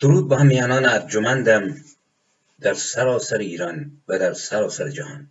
درود 0.00 0.28
با 0.28 0.36
همیهنان 0.36 0.84
ارجمندم 0.84 1.84
در 2.60 2.74
سراسر 2.74 3.38
ایران 3.38 4.02
و 4.08 4.18
در 4.18 4.32
سراسر 4.32 4.88
جهان. 4.88 5.30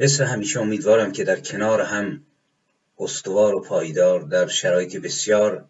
مثل 0.00 0.24
همیشه 0.24 0.60
امیدوارم 0.60 1.12
که 1.12 1.24
در 1.24 1.40
کنار 1.40 1.80
هم 1.80 2.26
استوار 2.98 3.54
و 3.54 3.60
پایدار 3.60 4.20
در 4.20 4.46
شرایط 4.46 4.96
بسیار 4.96 5.68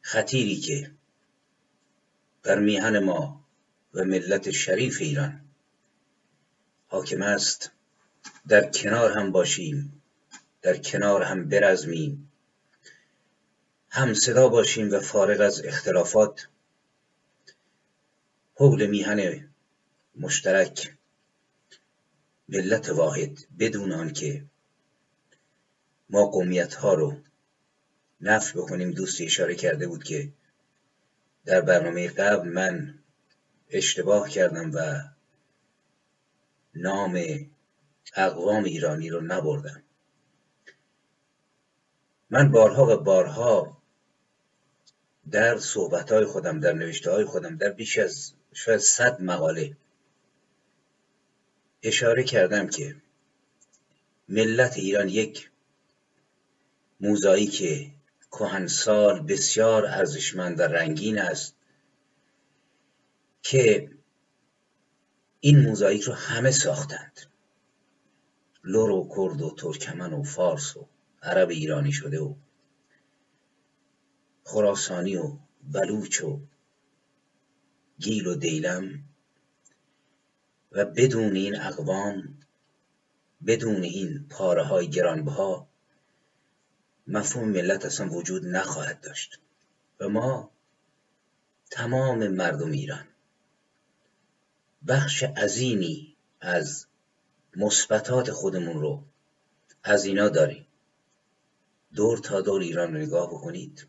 خطیری 0.00 0.56
که 0.56 0.90
بر 2.42 2.58
میهن 2.58 2.98
ما 2.98 3.44
و 3.94 4.04
ملت 4.04 4.50
شریف 4.50 5.00
ایران 5.00 5.40
حاکم 6.86 7.22
است 7.22 7.70
در 8.48 8.70
کنار 8.70 9.18
هم 9.18 9.32
باشیم 9.32 10.02
در 10.62 10.76
کنار 10.76 11.22
هم 11.22 11.48
برزمیم. 11.48 12.30
هم 13.96 14.14
صدا 14.14 14.48
باشیم 14.48 14.92
و 14.92 15.00
فارغ 15.00 15.40
از 15.40 15.64
اختلافات. 15.64 16.48
حول 18.54 18.86
میهن 18.86 19.48
مشترک. 20.16 20.96
ملت 22.48 22.88
واحد 22.88 23.38
بدون 23.58 23.92
آنکه 23.92 24.44
ما 26.10 26.26
قومیت 26.26 26.74
ها 26.74 26.94
رو 26.94 27.16
نفی 28.20 28.58
بکنیم. 28.58 28.90
دوستی 28.90 29.24
اشاره 29.24 29.54
کرده 29.54 29.86
بود 29.86 30.04
که 30.04 30.32
در 31.44 31.60
برنامه 31.60 32.08
قبل 32.08 32.48
من 32.48 32.98
اشتباه 33.70 34.28
کردم 34.28 34.70
و 34.74 35.02
نام 36.74 37.24
اقوام 38.16 38.64
ایرانی 38.64 39.10
رو 39.10 39.20
نبردم. 39.20 39.82
من 42.30 42.50
بارها 42.50 42.86
و 42.86 42.96
بارها 42.96 43.73
در 45.30 45.58
صحبتهای 45.58 46.24
خودم 46.24 46.60
در 46.60 46.72
نوشته 46.72 47.10
های 47.10 47.24
خودم 47.24 47.56
در 47.56 47.70
بیش 47.70 47.98
از 47.98 48.32
شاید 48.52 48.80
صد 48.80 49.22
مقاله 49.22 49.76
اشاره 51.82 52.24
کردم 52.24 52.68
که 52.68 52.96
ملت 54.28 54.76
ایران 54.76 55.08
یک 55.08 55.50
موزاییک 57.00 57.90
کهنسال 58.30 59.20
بسیار 59.20 59.86
ارزشمند 59.86 60.60
و 60.60 60.62
رنگین 60.62 61.18
است 61.18 61.54
که 63.42 63.90
این 65.40 65.60
موزاییک 65.60 66.02
رو 66.02 66.12
همه 66.12 66.50
ساختند. 66.50 67.20
لور 68.64 68.90
و 68.90 69.08
کرد 69.16 69.42
و 69.42 69.54
ترکمن 69.58 70.12
و 70.12 70.22
فارس 70.22 70.76
و 70.76 70.86
عرب 71.22 71.48
ایرانی 71.48 71.92
شده 71.92 72.20
و 72.20 72.34
خراسانی 74.44 75.16
و 75.16 75.36
بلوچ 75.62 76.22
و 76.22 76.40
گیل 77.98 78.26
و 78.26 78.34
دیلم 78.34 79.04
و 80.72 80.84
بدون 80.84 81.36
این 81.36 81.60
اقوام 81.60 82.38
بدون 83.46 83.82
این 83.82 84.26
پاره 84.30 84.62
های 84.62 84.90
گرانبها 84.90 85.68
مفهوم 87.06 87.48
ملت 87.48 87.84
اصلا 87.84 88.08
وجود 88.08 88.46
نخواهد 88.46 89.00
داشت. 89.00 89.40
و 90.00 90.08
ما 90.08 90.50
تمام 91.70 92.28
مردم 92.28 92.70
ایران 92.70 93.06
بخش 94.88 95.22
عظیمی 95.22 96.16
از 96.40 96.86
مثبتات 97.56 98.30
خودمون 98.30 98.80
رو 98.80 99.02
از 99.82 100.04
اینا 100.04 100.28
داریم. 100.28 100.66
دور 101.94 102.18
تا 102.18 102.40
دور 102.40 102.60
ایران 102.60 102.92
رو 102.94 102.98
نگاه 103.00 103.26
بکنید. 103.26 103.86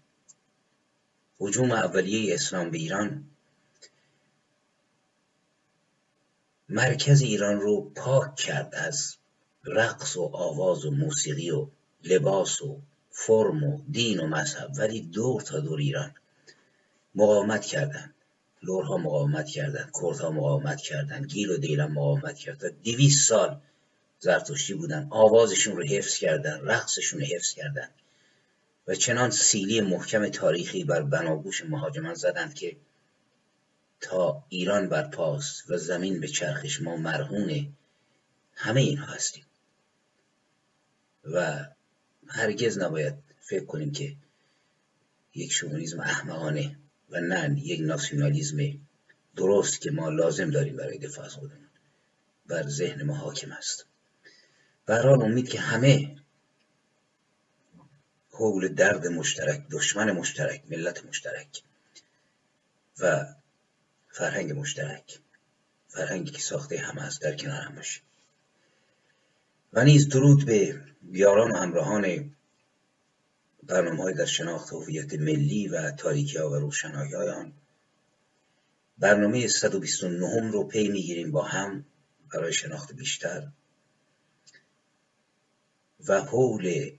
حجوم 1.40 1.72
اولیه 1.72 2.34
اسلام 2.34 2.72
به 2.72 2.78
ایران. 2.78 3.24
مرکز 6.70 7.22
ایران 7.22 7.60
رو 7.60 7.92
پاک 7.96 8.36
کرد 8.36 8.76
از 8.76 9.16
رقص 9.64 10.18
و 10.18 10.30
آواز 10.34 10.86
و 10.86 10.92
موسیقی 10.92 11.52
و 11.52 11.68
لباس 12.04 12.62
و 12.62 12.80
فرم 13.12 13.64
و 13.64 13.82
دین 13.92 14.20
و 14.20 14.28
مذهب 14.28 14.72
ولی 14.78 15.02
دور 15.02 15.42
تا 15.42 15.60
دور 15.60 15.80
ایران 15.80 16.16
مقاومت 17.16 17.66
کردند. 17.66 18.16
لورها 18.64 18.98
مقاومت 18.98 19.48
کردند 19.48 19.92
کردها 20.02 20.32
مقاومت 20.32 20.82
کردند 20.82 21.26
گیل 21.26 21.50
و 21.50 21.58
دیلم 21.58 21.92
مقاومت 21.92 22.38
کردند 22.38 22.82
دویست 22.84 23.30
سال 23.30 23.62
زرتشتی 24.20 24.74
بودن 24.74 25.08
آوازشون 25.10 25.78
رو 25.78 25.84
حفظ 25.84 26.18
کردن 26.18 26.62
رقصشون 26.62 27.20
رو 27.20 27.26
حفظ 27.26 27.54
کردن 27.54 27.90
و 28.88 28.96
چنان 28.96 29.30
سیلی 29.30 29.82
محکم 29.82 30.30
تاریخی 30.30 30.84
بر 30.84 31.02
بناگوش 31.02 31.66
مهاجمان 31.66 32.14
زدند 32.14 32.54
که 32.54 32.78
تا 34.02 34.44
ایران 34.50 34.90
برپاست 34.90 35.70
و 35.70 35.78
زمین 35.78 36.20
به 36.20 36.28
چرخش 36.28 36.82
ما 36.82 36.98
مرهون 36.98 37.76
همه 38.54 38.82
اینها 38.82 39.06
هستیم. 39.06 39.46
و 41.24 41.66
هرگز 42.28 42.78
نباید 42.78 43.16
فکر 43.40 43.66
کنیم 43.66 43.92
که 43.92 44.16
یک 45.36 45.52
شوونیزم 45.52 46.00
احمقانه 46.00 46.78
و 47.10 47.22
نه 47.22 47.60
یک 47.64 47.82
ناسیونالیزم 47.82 48.58
درست 49.36 49.82
که 49.82 49.92
ما 49.92 50.10
لازم 50.10 50.50
داریم 50.50 50.78
برای 50.78 50.98
دفاع 50.98 51.26
از 51.26 51.34
خودمون 51.34 51.70
بر 52.48 52.68
ذهن 52.68 53.04
ما 53.04 53.16
حاکم 53.16 53.52
است. 53.52 53.86
برحال 54.86 55.22
امید 55.22 55.50
که 55.50 55.60
همه 55.60 56.16
حول 58.38 58.68
درد 58.68 59.08
مشترک 59.08 59.68
دشمن 59.72 60.12
مشترک 60.12 60.64
ملت 60.70 61.06
مشترک 61.06 61.62
و 63.00 63.26
فرهنگ 64.12 64.60
مشترک. 64.60 65.20
فرهنگی 65.88 66.32
که 66.32 66.42
ساخته 66.42 66.78
همه 66.78 67.02
است 67.02 67.22
در 67.22 67.36
کنار 67.36 67.62
هم 67.62 67.76
باشیم 67.76 68.04
و 69.74 69.84
نیز 69.84 70.10
درود 70.10 70.46
به 70.46 70.82
یاران 71.12 71.52
و 71.52 71.58
همراهان 71.58 72.36
برنامه 73.64 74.04
های 74.04 74.14
در 74.14 74.26
شناخت 74.26 74.74
هویت 74.74 75.14
ملی 75.14 75.68
و 75.68 75.92
تاریکی 75.92 76.38
ها 76.38 76.50
و 76.50 76.56
روشنایی 76.56 77.14
های 77.14 77.30
آن. 77.30 77.54
برنامه 78.98 79.48
129 79.48 80.52
رو 80.52 80.64
پی 80.64 80.88
می‌گیریم 80.88 81.32
با 81.32 81.44
هم 81.44 81.86
برای 82.34 82.54
شناخت 82.54 82.94
بیشتر. 82.94 83.48
و 86.08 86.22
حول 86.22 86.92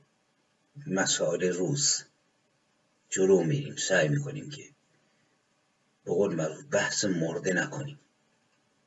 مسائل 0.87 1.43
روز. 1.43 2.03
جلو 3.11 3.43
میریم 3.43 3.77
سعی 3.77 4.09
می‌کنیم 4.09 4.51
که 4.51 4.63
به 6.05 6.13
قول 6.13 6.63
بحث 6.71 7.05
مرده 7.05 7.53
نکنیم. 7.53 8.01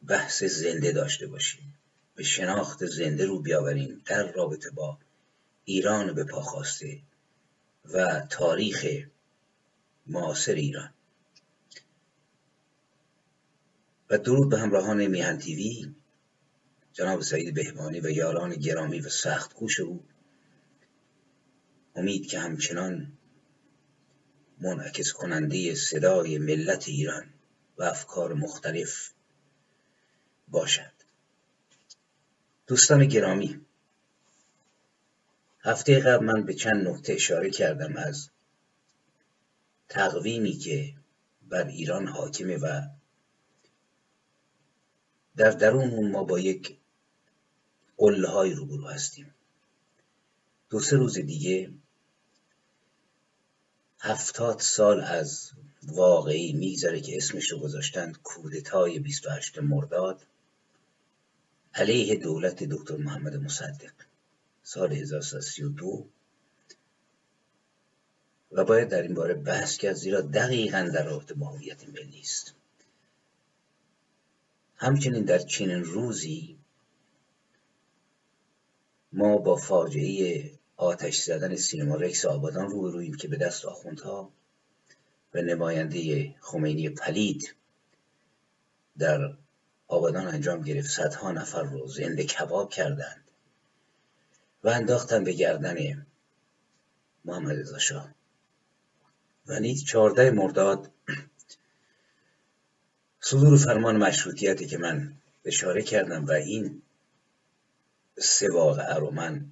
بحث 0.07 0.43
زنده 0.43 0.91
داشته 0.91 1.27
باشیم. 1.27 1.73
به 2.15 2.23
شناخت 2.23 2.85
زنده 2.85 3.25
رو 3.25 3.39
بیاوریم. 3.39 4.01
در 4.05 4.31
رابطه 4.31 4.69
با 4.69 4.97
ایران 5.65 6.13
به 6.13 6.23
پا 6.23 6.41
خواسته 6.41 6.99
و 7.93 8.19
تاریخ 8.29 8.87
معاصر 10.07 10.53
ایران. 10.53 10.93
و 14.09 14.17
درود 14.17 14.49
به 14.49 14.59
همراهان 14.59 15.07
میهن 15.07 15.37
تیوی. 15.37 15.95
جناب 16.93 17.21
سعید 17.21 17.53
بهبانی 17.53 17.99
و 17.99 18.09
یاران 18.09 18.55
گرامی 18.55 18.99
و 18.99 19.09
سخت 19.09 19.53
کوش 19.53 19.79
او. 19.79 20.03
امید 21.95 22.27
که 22.27 22.39
همچنان 22.39 23.17
منعکس 24.59 25.13
کننده 25.13 25.75
صدای 25.75 26.37
ملت 26.37 26.87
ایران 26.87 27.33
و 27.77 27.83
افکار 27.83 28.33
مختلف 28.33 29.11
باشد. 30.47 30.91
دوستان 32.67 33.05
گرامی 33.05 33.61
هفته 35.61 35.99
قبل 35.99 36.25
من 36.25 36.43
به 36.43 36.53
چند 36.53 36.87
نکته 36.87 37.13
اشاره 37.13 37.49
کردم 37.49 37.97
از 37.97 38.29
تقویمی 39.89 40.53
که 40.53 40.93
بر 41.49 41.67
ایران 41.67 42.07
حاکمه 42.07 42.57
و 42.57 42.81
در 45.35 45.51
درون 45.51 45.89
اون 45.89 46.11
ما 46.11 46.23
با 46.23 46.39
یک 46.39 46.77
قله 47.97 48.27
های 48.27 48.53
روبرو 48.53 48.87
هستیم. 48.87 49.35
دو 50.69 50.79
سه 50.79 50.97
روز 50.97 51.19
دیگه 51.19 51.71
هفتاد 53.99 54.59
سال 54.59 55.01
از 55.01 55.51
واقعی 55.83 56.53
میگذره 56.53 57.01
که 57.01 57.17
اسمش 57.17 57.51
رو 57.51 57.59
گذاشتند 57.59 58.21
کودتای 58.23 58.99
28 58.99 59.59
مرداد 59.59 60.25
علیه 61.73 62.15
دولت 62.15 62.63
دکتر 62.63 62.95
محمد 62.95 63.35
مصدق 63.35 63.91
سال 64.63 64.93
1332 64.93 66.07
و 68.51 68.63
باید 68.63 68.89
در 68.89 69.01
این 69.01 69.13
باره 69.13 69.33
بحث 69.33 69.77
کرد 69.77 69.95
زیرا 69.95 70.21
دقیقا 70.21 70.91
در 70.93 71.05
رابطه 71.05 71.33
با 71.33 71.47
هویت 71.47 71.89
ملی 71.89 72.21
است. 72.21 72.53
همچنین 74.75 75.25
در 75.25 75.39
چنین 75.39 75.83
روزی 75.83 76.57
ما 79.11 79.37
با 79.37 79.55
فاجعه 79.55 80.58
آتش 80.79 81.21
زدن 81.21 81.55
سینما 81.55 81.95
رکس 81.95 82.25
آبادان 82.25 82.69
روبرویم 82.69 83.13
که 83.13 83.27
به 83.27 83.37
دست 83.37 83.65
آخوندها 83.65 84.31
و 85.33 85.41
نماینده 85.41 86.35
خمینی 86.41 86.89
پلید 86.89 87.55
در 88.97 89.33
آبادان 89.87 90.27
انجام 90.27 90.61
گرفت. 90.61 90.89
صدها 90.89 91.31
نفر 91.31 91.63
رو 91.63 91.87
زنده 91.87 92.23
کباب 92.23 92.69
کردند 92.69 93.23
و 94.63 94.69
انداختن 94.69 95.23
به 95.23 95.33
گردن 95.33 96.07
محمد 97.25 97.59
رضا 97.59 97.77
شاه. 97.77 98.15
و 99.47 99.59
نیز 99.59 99.85
چهارده 99.85 100.31
مرداد 100.31 100.91
صدور 103.21 103.57
فرمان 103.57 103.97
مشروطیتی 103.97 104.65
که 104.65 104.77
من 104.77 105.13
اشاره 105.45 105.81
کردم 105.81 106.25
و 106.25 106.31
این 106.31 106.81
سه 108.17 108.51
واقعه 108.51 108.95
رو 108.95 109.11
من 109.11 109.51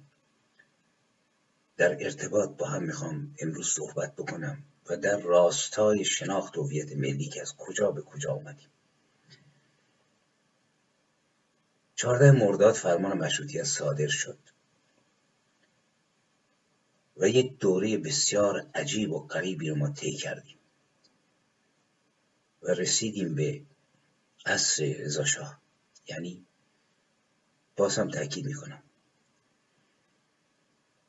در 1.78 2.04
ارتباط 2.04 2.50
با 2.50 2.66
هم 2.66 2.82
می‌خوام 2.82 3.34
امروز 3.38 3.68
صحبت 3.68 4.16
بکنم 4.16 4.64
و 4.90 4.96
در 4.96 5.20
راستای 5.20 6.04
شناخت 6.04 6.56
هویت 6.56 6.92
ملی 6.92 7.28
که 7.28 7.40
از 7.40 7.56
کجا 7.56 7.90
به 7.90 8.02
کجا 8.02 8.32
آمدیم 8.32 8.68
چهارده 11.94 12.30
مرداد 12.30 12.74
فرمان 12.74 13.18
مشروطیت 13.18 13.64
صادر 13.64 14.06
شد 14.06 14.38
و 17.16 17.28
یک 17.28 17.58
دوره 17.58 17.98
بسیار 17.98 18.66
عجیب 18.74 19.12
و 19.12 19.26
غریبی 19.26 19.68
رو 19.68 19.76
ما 19.76 19.90
طی 19.90 20.12
کردیم 20.12 20.58
و 22.62 22.70
رسیدیم 22.70 23.34
به 23.34 23.62
عصر 24.46 24.84
رضا 24.98 25.24
شاه. 25.24 25.60
یعنی 26.08 26.46
باز 27.76 27.98
هم 27.98 28.10
تاکید 28.10 28.46
می‌کنم. 28.46 28.82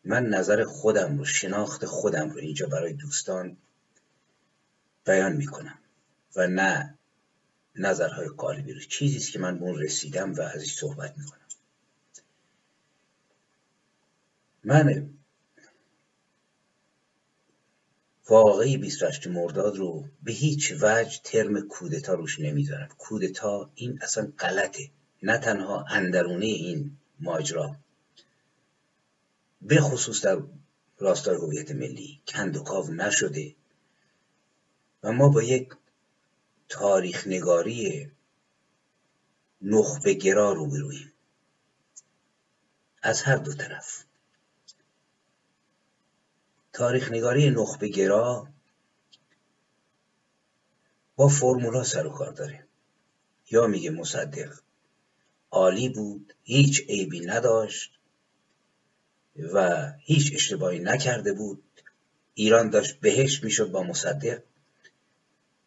من 0.10 0.26
نظر 0.26 0.64
خودم 0.64 1.18
رو 1.18 1.26
شناخت 1.26 1.86
خودم 1.86 2.30
رو 2.30 2.38
اینجا 2.38 2.68
برای 2.68 2.94
دوستان 2.94 3.58
بیان 5.06 5.36
می‌کنم 5.36 5.80
و 6.36 6.48
نه 6.48 6.98
نظرهای 7.76 8.28
قالبی 8.28 8.74
رو. 8.74 8.80
چیزی 8.80 9.32
که 9.32 9.40
من 9.40 9.60
به 9.60 9.66
اون 9.66 9.80
رسیدم 9.80 10.34
و 10.34 10.42
ازش 10.42 10.74
صحبت 10.74 11.18
می‌کنم. 11.18 11.48
من 14.64 15.10
واقعی 18.30 18.78
28 18.78 19.28
مرداد 19.28 19.78
رو 19.78 20.06
به 20.24 20.32
هیچ 20.32 20.74
وجه 20.82 21.20
ترم 21.24 21.68
کودتا 21.68 22.14
روش 22.14 22.40
نمی‌ذارم. 22.40 22.90
کودتا 22.98 23.72
این 23.76 24.00
اصلا 24.02 24.32
غلطه. 24.40 24.92
نه 25.24 25.38
تنها 25.38 25.86
اندرونه 25.90 26.46
این 26.46 26.98
ماجرا 27.20 27.76
به 29.62 29.82
خصوص 29.82 30.26
در 30.26 30.42
راستای 31.00 31.36
هویت 31.36 31.72
ملی 31.72 32.22
کندوکاو 32.28 32.92
نشده 32.92 33.56
و 35.04 35.12
ما 35.12 35.30
با 35.30 35.44
یک 35.44 35.70
تاریخ 36.70 37.28
نگاری 37.28 38.12
نخبه 39.62 40.14
گرا 40.14 40.54
روبرویم. 40.54 41.14
از 43.02 43.22
هر 43.22 43.36
دو 43.36 43.54
طرف. 43.54 44.06
تاریخ 46.74 47.12
نگاری 47.12 47.50
نخبه 47.50 47.88
گرا 47.88 48.48
با 51.16 51.28
فرمولا 51.28 51.84
سر 51.84 52.08
و 52.08 52.10
کار 52.10 52.32
داره. 52.32 52.68
یا 53.52 53.68
میگه 53.68 53.90
مصدق 53.90 54.60
عالی 55.52 55.90
بود 55.90 56.34
هیچ 56.44 56.82
عیبی 56.90 57.20
نداشت. 57.20 57.99
و 59.54 59.88
هیچ 60.00 60.32
اشتباهی 60.34 60.80
نکرده 60.80 61.34
بود. 61.34 61.64
ایران 62.34 62.70
داشت 62.70 63.00
بهشت 63.00 63.44
می‌شد 63.44 63.72
با 63.72 63.84
مصدق. 63.84 64.44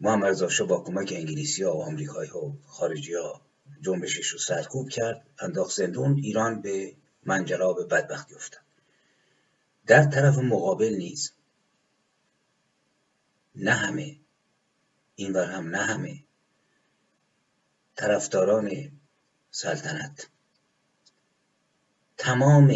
محمد 0.00 0.28
رضا 0.28 0.64
با 0.64 0.80
کمک 0.80 1.12
انگلیسی 1.16 1.62
ها 1.62 1.76
و 1.76 1.82
آمریکایی 1.82 2.30
ها 2.30 2.44
و 2.44 2.58
خارجی 2.66 3.14
ها 3.14 3.40
جنبشش 3.80 4.26
رو 4.26 4.38
سرکوب 4.38 4.88
کرد. 4.88 5.26
انداخت 5.38 5.76
زندون. 5.76 6.19
ایران 6.19 6.62
به 6.62 6.94
منجلاب 7.26 7.88
بدبختی 7.94 8.34
افتاد 8.34 8.62
در 9.86 10.04
طرف 10.04 10.38
مقابل 10.38 10.94
نیز 10.94 11.32
نه 13.54 13.72
همه 13.72 14.16
این 15.14 15.32
بر 15.32 15.44
هم 15.44 15.69
نه 15.69 15.78
همه 15.78 16.24
طرفداران 17.96 18.70
سلطنت 19.50 20.26
تمام 22.16 22.70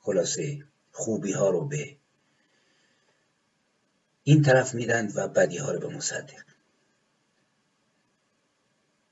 خلاصه 0.00 0.64
خوبی 0.92 1.32
ها 1.32 1.50
رو 1.50 1.64
به 1.64 1.96
این 4.24 4.42
طرف 4.42 4.74
میدن 4.74 5.12
و 5.14 5.28
بدی 5.28 5.58
ها 5.58 5.72
رو 5.72 5.80
به 5.80 5.88
مصدق. 5.96 6.44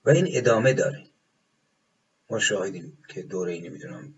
و 0.04 0.10
این 0.10 0.28
ادامه 0.30 0.72
داره. 0.72 1.06
ما 2.30 2.38
شاهدیم 2.38 2.98
که 3.08 3.22
دوره 3.22 3.58
نمی‌دونم 3.58 4.14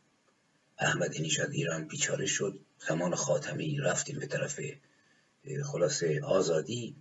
احمد 0.79 1.21
نیژاد 1.21 1.51
ایران 1.51 1.85
بیچاره 1.85 2.27
شد 2.27 2.61
زمان 2.89 3.15
خاتمی 3.15 3.79
رفتیم 3.79 4.19
به 4.19 4.27
طرف 4.27 4.61
خلاصه 5.65 6.21
آزادی 6.25 6.97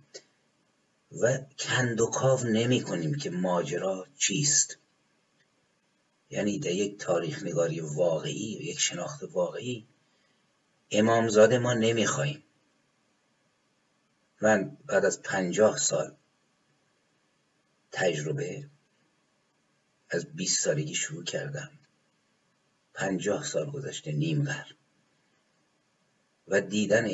و 1.22 1.38
کندوکاو 1.58 2.44
نمی 2.44 2.82
کنیم 2.82 3.14
که 3.14 3.30
ماجرا 3.30 4.06
چیست. 4.18 4.78
یعنی 6.30 6.58
در 6.58 6.70
یک 6.70 6.98
تاریخ 6.98 7.42
نگاری 7.42 7.80
واقعی 7.80 8.58
و 8.58 8.62
یک 8.62 8.78
شناخت 8.78 9.22
واقعی 9.22 9.86
امامزاده 10.90 11.58
ما 11.58 11.74
نمی‌خواهیم. 11.74 12.42
من 14.40 14.76
بعد 14.86 15.04
از 15.04 15.22
پنجاه 15.22 15.78
سال 15.78 16.16
تجربه 17.92 18.70
از 20.10 20.24
20 20.24 20.64
سالگی 20.64 20.94
شروع 20.94 21.24
کردم. 21.24 21.70
پنجاه 22.94 23.44
سال 23.44 23.70
گذشته 23.70 24.12
نیم 24.12 24.44
قرن. 24.44 24.76
و 26.48 26.60
دیدن 26.60 27.08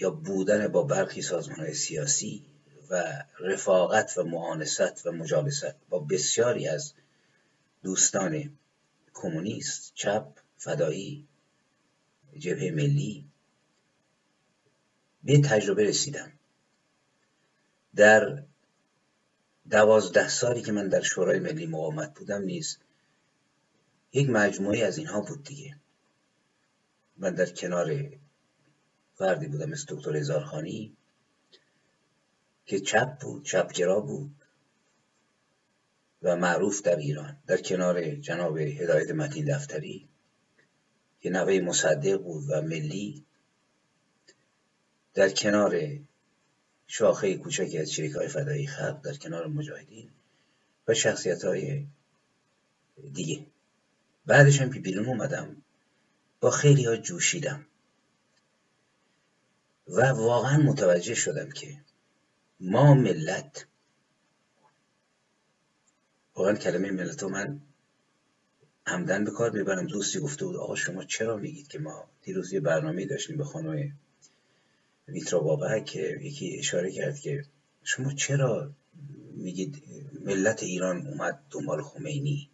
یا 0.00 0.10
بودن 0.10 0.68
با 0.68 0.82
برخی 0.82 1.22
سازمان 1.22 1.72
سیاسی 1.72 2.46
و 2.90 3.24
رفاقت 3.40 4.18
و 4.18 4.22
معانست 4.24 5.06
و 5.06 5.12
مجالست 5.12 5.74
با 5.88 5.98
بسیاری 5.98 6.68
از 6.68 6.94
دوستان 7.82 8.58
کمونیست 9.14 9.92
چپ 9.94 10.38
فدایی 10.56 11.28
جبهه 12.38 12.70
ملی. 12.70 13.24
به 15.24 15.40
تجربه 15.40 15.84
رسیدم. 15.84 16.32
در 17.96 18.42
دوازده 19.70 20.28
سالی 20.28 20.62
که 20.62 20.72
من 20.72 20.88
در 20.88 21.00
شورای 21.00 21.38
ملی 21.38 21.66
مقاومت 21.66 22.18
بودم 22.18 22.42
نیز 22.42 22.78
یک 24.12 24.30
مجموعه 24.30 24.84
از 24.84 24.98
اینها 24.98 25.20
بود 25.20 25.44
دیگه. 25.44 25.76
من 27.16 27.34
در 27.34 27.46
کنار 27.46 28.10
فردی 29.14 29.46
بودم 29.46 29.70
مثل 29.70 29.84
دکتر 29.88 30.16
هزارخانی 30.16 30.96
که 32.66 32.80
چپ 32.80 33.18
بود 33.18 33.44
چپگرا 33.44 34.00
بود. 34.00 34.41
و 36.22 36.36
معروف 36.36 36.82
در 36.82 36.96
ایران. 36.96 37.42
در 37.46 37.56
کنار 37.56 38.14
جناب 38.14 38.58
هدایت 38.58 39.10
متین 39.10 39.56
دفتری 39.56 40.08
که 41.20 41.30
نوه 41.30 41.60
مصدق 41.60 42.16
بود 42.22 42.44
و 42.48 42.62
ملی. 42.62 43.24
در 45.14 45.28
کنار 45.28 45.98
شاخه 46.86 47.36
کوچکی 47.36 47.78
از 47.78 47.90
چریک 47.90 48.12
های 48.12 48.28
فدایی 48.28 48.66
خلق 48.66 49.00
در 49.00 49.14
کنار 49.14 49.46
مجاهدین 49.46 50.10
و 50.88 50.94
شخصیت 50.94 51.44
های 51.44 51.86
دیگه. 53.12 53.46
بعدش 54.26 54.60
هم 54.60 54.72
که 54.72 54.80
بیرون 54.80 55.06
اومدم. 55.06 55.56
با 56.40 56.50
خیلی 56.50 56.84
ها 56.84 56.96
جوشیدم. 56.96 57.66
و 59.88 60.06
واقعا 60.06 60.58
متوجه 60.58 61.14
شدم 61.14 61.50
که 61.50 61.78
ما 62.60 62.94
ملت 62.94 63.66
واقعا 66.34 66.54
کلمه 66.54 66.90
ملت 66.90 67.22
رو 67.22 67.28
من 67.28 67.60
همدن 68.86 69.24
به 69.24 69.30
کار 69.30 69.50
می‌برم. 69.50 69.86
دوستی 69.86 70.20
گفته 70.20 70.44
بود 70.44 70.56
آقا 70.56 70.74
شما 70.74 71.04
چرا 71.04 71.36
میگید 71.36 71.68
که 71.68 71.78
ما 71.78 72.04
دیروز 72.22 72.52
یه 72.52 72.60
برنامه 72.60 73.06
داشتیم 73.06 73.36
به 73.36 73.44
خانم 73.44 73.92
ویترا 75.08 75.40
بابک 75.40 75.96
یکی 75.96 76.58
اشاره 76.58 76.92
کرد 76.92 77.18
که 77.18 77.44
شما 77.82 78.12
چرا 78.12 78.70
میگید 79.34 79.82
ملت 80.24 80.62
ایران 80.62 81.06
اومد 81.06 81.40
دنبال 81.50 81.82
خمینی؟ 81.82 82.50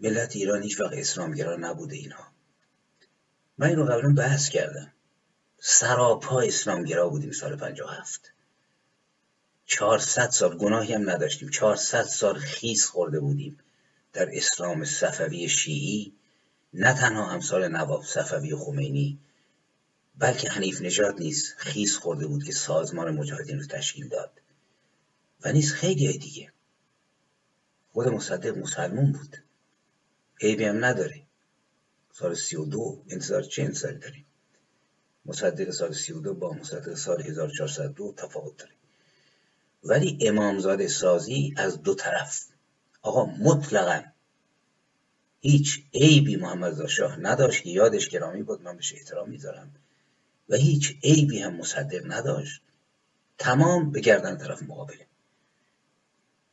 ملت 0.00 0.36
ایران 0.36 0.62
هیچ 0.62 0.80
وقت 0.80 0.92
اسلامگرا 0.92 1.56
نبوده 1.56 1.96
اینها 1.96 2.24
من 3.58 3.66
این 3.66 3.76
رو 3.76 3.84
قبلا 3.84 4.14
بحث 4.14 4.48
کردم. 4.48 4.92
سراپا 5.58 6.40
اسلامگرا 6.40 7.08
بودیم 7.08 7.30
سال 7.30 7.56
57 7.56 8.32
400 9.66 10.30
سال 10.30 10.56
گناهی 10.56 10.92
هم 10.92 11.10
نداشتیم. 11.10 11.48
400 11.48 12.02
سال 12.02 12.38
خیس 12.38 12.86
خورده 12.86 13.20
بودیم 13.20 13.58
در 14.12 14.28
اسلام 14.32 14.84
صفوی 14.84 15.48
شیعی. 15.48 16.12
نه 16.74 16.94
تنها 16.94 17.26
همسال 17.26 17.68
نواب 17.68 18.04
صفوی 18.04 18.52
و 18.52 18.58
خمینی 18.58 19.18
بلکه 20.18 20.50
حنیف 20.50 20.82
نژاد 20.82 21.18
نیست 21.18 21.54
خیس 21.56 21.96
خورده 21.96 22.26
بود 22.26 22.44
که 22.44 22.52
سازمان 22.52 23.10
مجاهدین 23.10 23.60
رو 23.60 23.66
تشکیل 23.66 24.08
داد. 24.08 24.40
و 25.44 25.52
نیز 25.52 25.72
خیلی 25.72 26.18
دیگه. 26.18 26.52
خود 27.92 28.08
مصدق 28.08 28.58
مسلمون 28.58 29.12
بود. 29.12 29.36
عیبی 30.40 30.64
هم 30.64 30.84
نداره. 30.84 31.22
سال 32.12 32.34
سی 32.34 32.56
و 32.56 32.64
دو 32.64 33.02
انتظار 33.08 33.42
چه 33.42 33.62
انتظاری 33.62 33.98
داریم؟ 33.98 34.26
مصدق 35.26 35.70
سال 35.70 35.92
سی 35.92 36.12
و 36.12 36.20
دو 36.20 36.34
با 36.34 36.52
مصدق 36.52 36.94
سال 36.94 37.22
1402 37.22 38.14
تفاوت 38.16 38.56
داره. 38.56 38.72
ولی 39.84 40.18
امامزاده 40.20 40.88
سازی 40.88 41.54
از 41.56 41.82
دو 41.82 41.94
طرف. 41.94 42.44
آقا 43.02 43.24
مطلقا 43.24 44.02
هیچ 45.40 45.84
عیبی 45.94 46.36
محمد 46.36 46.86
شاه 46.86 47.20
نداشت 47.20 47.62
که 47.62 47.70
یادش 47.70 48.08
گرامی 48.08 48.42
بود 48.42 48.62
من 48.62 48.76
بهش 48.76 48.92
احترام 48.92 49.30
می‌ذارم. 49.30 49.74
و 50.48 50.56
هیچ 50.56 50.96
عیبی 51.02 51.38
هم 51.38 51.54
مصدق 51.54 52.12
نداشت. 52.12 52.62
تمام 53.38 53.90
به 53.90 54.00
گردن 54.00 54.36
طرف 54.36 54.62
مقابله 54.62 55.06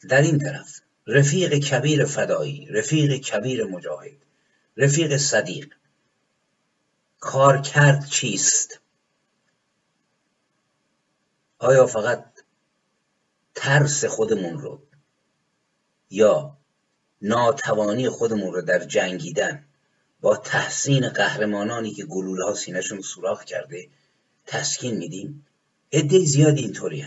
در 0.09 0.21
این 0.21 0.39
طرف 0.39 0.81
رفیق 1.07 1.53
کبیر 1.53 2.05
فدایی 2.05 2.65
رفیق 2.65 3.13
کبیر 3.13 3.63
مجاهد 3.63 4.17
رفیق 4.77 5.17
صدیق. 5.17 5.73
کار 7.19 7.61
کرد 7.61 8.05
چیست؟ 8.05 8.79
آیا 11.59 11.85
فقط 11.85 12.30
ترس 13.61 14.05
خودمون 14.05 14.59
رو 14.59 14.81
یا 16.09 16.57
ناتوانی 17.21 18.09
خودمون 18.09 18.53
رو 18.53 18.61
در 18.61 18.79
جنگیدن 18.79 19.65
با 20.21 20.37
تحسین 20.37 21.09
قهرمانانی 21.09 21.91
که 21.91 22.05
گلوله 22.05 22.45
ها 22.45 22.53
سینهشون 22.53 23.01
سوراخ 23.01 23.43
کرده 23.43 23.87
تسکین 24.45 24.97
میدیم؟ 24.97 25.45
عده 25.93 26.19
زیادی 26.19 26.61
اینطوری 26.61 27.05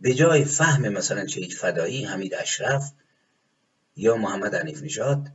به 0.00 0.14
جای 0.14 0.44
فهم 0.44 0.88
مثلا 0.88 1.26
چهید 1.26 1.52
فدایی 1.52 2.04
حمید 2.04 2.34
اشرف 2.34 2.92
یا 3.96 4.16
محمد 4.16 4.54
عنیف 4.54 4.82
نژاد 4.82 5.28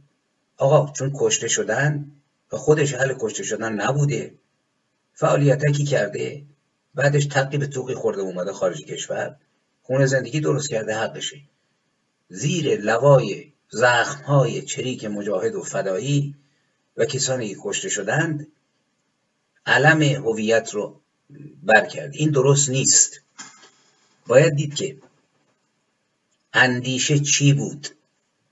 آقا 0.57 0.93
چون 0.93 1.11
کشته 1.15 1.47
شدن 1.47 2.11
و 2.51 2.57
خودش 2.57 2.93
حل 2.93 3.15
کشته 3.19 3.43
شدن 3.43 3.73
نبوده 3.73 4.33
فعالیتکی 5.13 5.83
کرده 5.83 6.48
بعدش 6.99 7.25
تقی 7.25 7.57
به 7.57 7.67
توقی 7.67 7.93
خورده 7.93 8.21
اومده 8.21 8.53
خارج 8.53 8.85
کشور. 8.85 9.35
خونه 9.83 10.05
زندگی 10.05 10.39
درست 10.39 10.69
کرده 10.69 10.95
حقشه 10.95 11.41
زیر 12.29 12.81
لوای 12.81 13.51
زخمهای 13.69 14.61
چریک 14.61 15.05
مجاهد 15.05 15.55
و 15.55 15.63
فدایی 15.63 16.35
و 16.97 17.05
کسانی 17.05 17.49
که 17.49 17.55
کشته 17.63 17.89
شدند 17.89 18.47
علم 19.65 20.01
هویت 20.01 20.73
رو 20.73 21.01
بر 21.63 21.85
کرد. 21.85 22.15
این 22.15 22.31
درست 22.31 22.69
نیست. 22.69 23.21
باید 24.27 24.55
دید 24.55 24.75
که 24.75 24.97
اندیشه 26.53 27.19
چی 27.19 27.53
بود؟ 27.53 27.87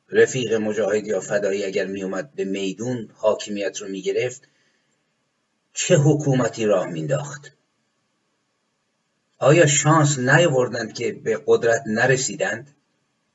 رفیق 0.10 0.54
مجاهد 0.54 1.08
یا 1.08 1.20
فدایی 1.20 1.66
اگر 1.66 1.86
میومد 1.86 2.32
به 2.36 2.44
میدون 2.44 3.10
حاکمیت 3.14 3.78
رو 3.82 3.88
می‌گرفت 3.88 4.42
چه 5.74 5.98
حکومتی 5.98 6.66
راه 6.66 6.88
مینداخت 6.88 7.57
آیا 9.40 9.66
شانس 9.68 10.20
نیاوردند 10.20 10.94
که 10.94 11.12
به 11.12 11.44
قدرت 11.46 11.84
نرسیدند؟ 11.86 12.76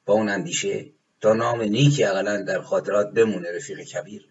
با 0.04 0.14
اون 0.14 0.28
اندیشه 0.28 0.86
تا 1.20 1.32
نام 1.32 1.62
نیکی 1.62 2.04
اقلا 2.04 2.42
در 2.42 2.60
خاطرات 2.62 3.10
بمونه 3.10 3.56
رفیق 3.56 3.80
کبیر. 3.80 4.28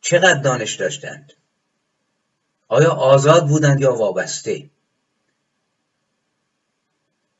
چقدر 0.00 0.40
دانش 0.40 0.74
داشتند؟ 0.74 1.32
آیا 2.68 2.90
آزاد 2.90 3.48
بودند 3.48 3.80
یا 3.80 3.94
وابسته؟ 3.94 4.70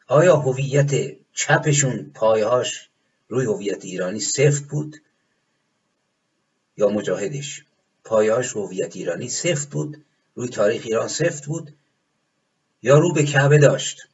آیا 0.07 0.37
هویت 0.37 1.17
چپشون 1.33 2.11
پایهاش 2.15 2.89
روی 3.29 3.47
هویت 3.47 3.85
ایرانی 3.85 4.21
سفت 4.21 4.63
بود؟ 4.63 4.97
یا 6.77 6.89
مجاهدش 6.89 7.65
پایهاش 8.05 8.57
هویت 8.57 8.97
ایرانی 8.97 9.29
سفت 9.29 9.71
بود؟ 9.71 10.05
روی 10.35 10.49
تاریخ 10.49 10.83
ایران 10.85 11.09
سفت 11.09 11.47
بود؟ 11.47 11.75
یا 12.83 12.99
رو 12.99 13.13
به 13.13 13.23
کعبه 13.23 13.59
داشت 13.59 14.09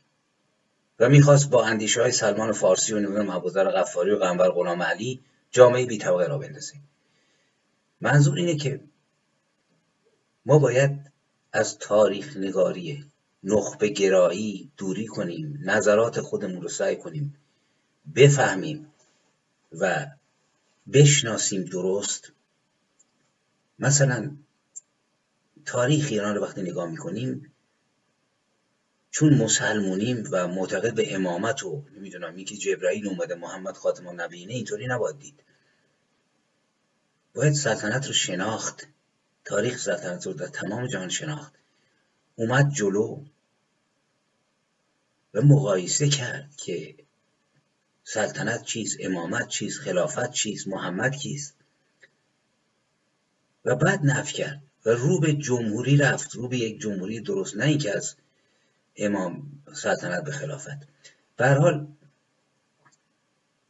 و 0.98 1.08
می‌خواست 1.08 1.50
با 1.50 1.64
اندیشه 1.64 2.02
های 2.02 2.12
سلمان 2.12 2.52
فارسی 2.52 2.94
و 2.94 2.98
نمی‌دونم 3.00 3.30
ابوذر 3.30 3.70
غفاری 3.70 4.10
و 4.10 4.18
قنبر 4.18 4.50
غلام 4.50 4.82
علی 4.82 5.20
جامعه 5.50 5.86
بی 5.86 5.98
طبقه 5.98 6.26
را 6.26 6.38
بندازیم. 6.38 6.88
منظور 8.00 8.38
اینه 8.38 8.56
که 8.56 8.80
ما 10.46 10.58
باید 10.58 11.12
از 11.52 11.78
تاریخ 11.78 12.36
نگاری 12.36 13.04
نخبه 13.44 13.88
گرایی 13.88 14.70
دوری 14.76 15.06
کنیم 15.06 15.58
نظرات 15.64 16.20
خودمون 16.20 16.62
رو 16.62 16.68
سعی 16.68 16.96
کنیم 16.96 17.36
بفهمیم 18.14 18.92
و 19.72 20.06
بشناسیم 20.92 21.64
درست. 21.64 22.32
مثلا 23.78 24.36
تاریخ 25.64 26.08
ایران 26.10 26.34
رو 26.34 26.42
وقتی 26.42 26.62
نگاه 26.62 26.90
می‌کنیم 26.90 27.53
چون 29.14 29.34
مسلمونیم 29.34 30.28
و 30.30 30.48
معتقد 30.48 30.94
به 30.94 31.14
امامت 31.14 31.62
و 31.62 31.82
نمی‌دونم 31.96 32.38
یکی 32.38 32.56
جبرائیل 32.56 33.08
اومده 33.08 33.34
محمد 33.34 33.74
خاتم 33.74 34.06
النبیینه 34.06 34.52
اینطوری 34.54 34.86
نباید 34.86 35.18
دید. 35.18 35.42
باید 37.34 37.52
سلطنت 37.52 38.06
رو 38.06 38.12
شناخت. 38.12 38.86
تاریخ 39.44 39.78
سلطنت 39.78 40.26
رو 40.26 40.32
در 40.32 40.46
تمام 40.46 40.86
جهان 40.86 41.08
شناخت. 41.08 41.52
اومد 42.36 42.72
جلو 42.72 43.24
و 45.34 45.42
مقایسه 45.42 46.08
کرد 46.08 46.56
که 46.56 46.94
سلطنت 48.04 48.62
چیست 48.62 48.96
امامت 49.00 49.48
چیست 49.48 49.78
خلافت 49.80 50.30
چیست 50.30 50.68
محمد 50.68 51.16
کیست. 51.16 51.54
و 53.64 53.76
بعد 53.76 54.00
نف 54.04 54.32
کرد 54.32 54.62
و 54.86 54.90
رو 54.90 55.20
به 55.20 55.32
جمهوری 55.32 55.96
رفت. 55.96 56.34
رو 56.34 56.48
به 56.48 56.58
یک 56.58 56.80
جمهوری 56.80 57.20
درست 57.20 57.56
نه 57.56 57.64
اینکه 57.64 57.96
از 57.96 58.16
امام 58.96 59.62
سلطنت 59.74 60.24
به 60.24 60.30
خلافت. 60.32 60.88
به 61.36 61.48
حال 61.48 61.86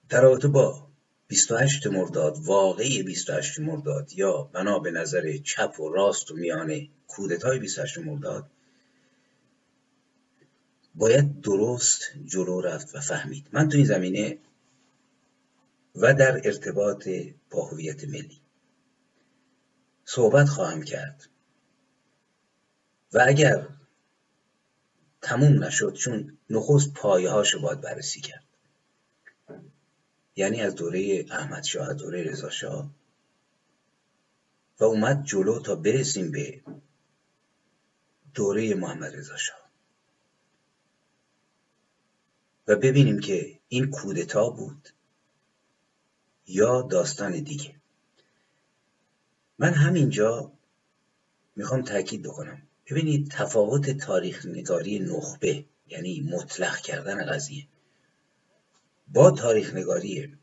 در 0.09 0.21
رابطه 0.21 0.49
با 0.49 0.89
28 1.29 1.87
مرداد 1.87 2.39
واقعی 2.39 3.03
28 3.03 3.61
مرداد 3.61 4.13
یا 4.13 4.43
بنا 4.43 4.79
به 4.79 4.91
نظر 4.91 5.37
چپ 5.37 5.81
و 5.81 5.89
راست 5.89 6.31
و 6.31 6.35
میانه 6.35 6.89
کودتای 7.07 7.59
28 7.59 7.99
مرداد 7.99 8.47
باید 10.95 11.41
درست 11.41 12.03
جلو 12.25 12.61
رفت 12.61 12.95
و 12.95 13.01
فهمید. 13.01 13.47
من 13.53 13.69
تو 13.69 13.77
این 13.77 13.87
زمینه 13.87 14.39
و 15.95 16.15
در 16.15 16.41
ارتباط 16.45 17.09
با 17.51 17.67
هویت 17.67 18.05
ملی 18.05 18.41
صحبت 20.05 20.49
خواهم 20.49 20.83
کرد. 20.83 21.29
و 23.13 23.25
اگر 23.29 23.69
تموم 25.25 25.65
نشد 25.65 25.93
چون 25.93 26.39
نخست 26.51 26.93
پایه 26.95 27.31
هاشو 27.31 27.61
باید 27.61 27.81
بررسی 27.81 28.21
کرد. 28.21 28.45
یعنی 30.37 30.61
از 30.61 30.75
دوره 30.75 31.27
احمد 31.31 31.63
شاه 31.63 31.89
از 31.89 31.97
دوره 31.97 32.23
رضا 32.23 32.51
شاه. 32.51 32.91
و 34.81 34.85
اومد 34.85 35.25
جلو 35.25 35.61
تا 35.61 35.75
برسیم 35.75 36.31
به 36.31 36.63
دوره 38.35 38.75
محمد 38.75 39.17
رضا 39.17 39.37
شاه. 39.37 39.71
و 42.69 42.77
ببینیم 42.77 43.21
که 43.21 43.61
این 43.69 43.91
کودتا 43.91 44.51
بود 44.51 44.89
یا 46.47 46.83
داستان 46.83 47.33
دیگه. 47.33 47.75
من 49.59 49.73
همینجا 49.73 50.53
می‌خوام 51.57 51.83
تاکید 51.83 52.23
بکنم. 52.23 52.63
ببینید 52.87 53.31
تفاوت 53.31 53.91
تاریخ 53.91 54.47
نگاری 54.47 54.99
نخبه 54.99 55.65
یعنی 55.87 56.21
مطلق 56.21 56.77
کردن 56.77 57.27
قضیه. 57.27 57.67
با 59.09 59.31
تاریخ 59.31 59.75
نگاری 59.75 60.37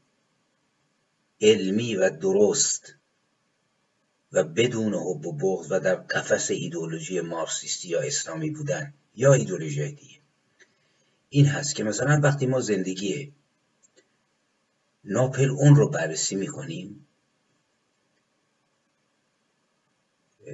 علمی 1.41 1.95
و 1.95 2.09
درست 2.09 2.95
و 4.31 4.43
بدون 4.43 4.93
حب 4.93 5.25
و 5.25 5.31
بغض 5.31 5.71
و 5.71 5.79
در 5.79 5.95
قفس 5.95 6.51
ایدولوژی 6.51 7.21
مارکسیستی 7.21 7.89
یا 7.89 8.01
اسلامی 8.01 8.49
بودن 8.49 8.93
یا 9.15 9.33
ایدولوژی 9.33 9.91
دیگه. 9.91 10.19
این 11.29 11.45
هست 11.45 11.75
که 11.75 11.83
مثلا 11.83 12.19
وقتی 12.23 12.45
ما 12.45 12.61
زندگی 12.61 13.33
ناپل 15.03 15.49
اون 15.49 15.75
رو 15.75 15.89
بررسی 15.89 16.35
می‌کنیم 16.35 17.07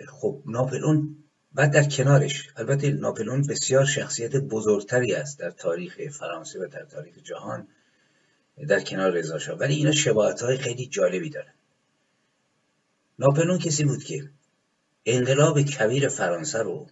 خب 0.07 0.43
ناپلون 0.45 1.16
بعد 1.57 1.73
در 1.73 1.83
کنارش 1.83 2.49
البته 2.55 2.91
ناپلون 2.91 3.41
بسیار 3.41 3.85
شخصیت 3.85 4.35
بزرگتری 4.35 5.13
است 5.13 5.39
در 5.39 5.51
تاریخ 5.51 6.01
فرانسه 6.11 6.59
و 6.59 6.67
در 6.67 6.85
تاریخ 6.85 7.17
جهان 7.17 7.67
در 8.67 8.79
کنار 8.79 9.11
رضا 9.11 9.55
ولی 9.55 9.75
اینا 9.75 9.91
شباهت 9.91 10.41
های 10.41 10.57
خیلی 10.57 10.87
جالبی 10.87 11.29
دارن. 11.29 11.53
ناپلون 13.19 13.57
کسی 13.57 13.83
بود 13.83 14.03
که 14.03 14.29
انقلاب 15.05 15.61
کبیر 15.61 16.07
فرانسه 16.07 16.59
رو 16.59 16.87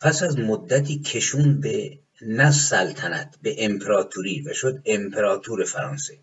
پس 0.00 0.22
از 0.22 0.38
مدتی 0.38 0.98
کشون 0.98 1.60
به 1.60 1.98
نه 2.22 2.50
سلطنت 2.50 3.36
به 3.42 3.64
امپراتوری 3.64 4.42
و 4.42 4.54
شد 4.54 4.82
امپراتور 4.84 5.64
فرانسه. 5.64 6.18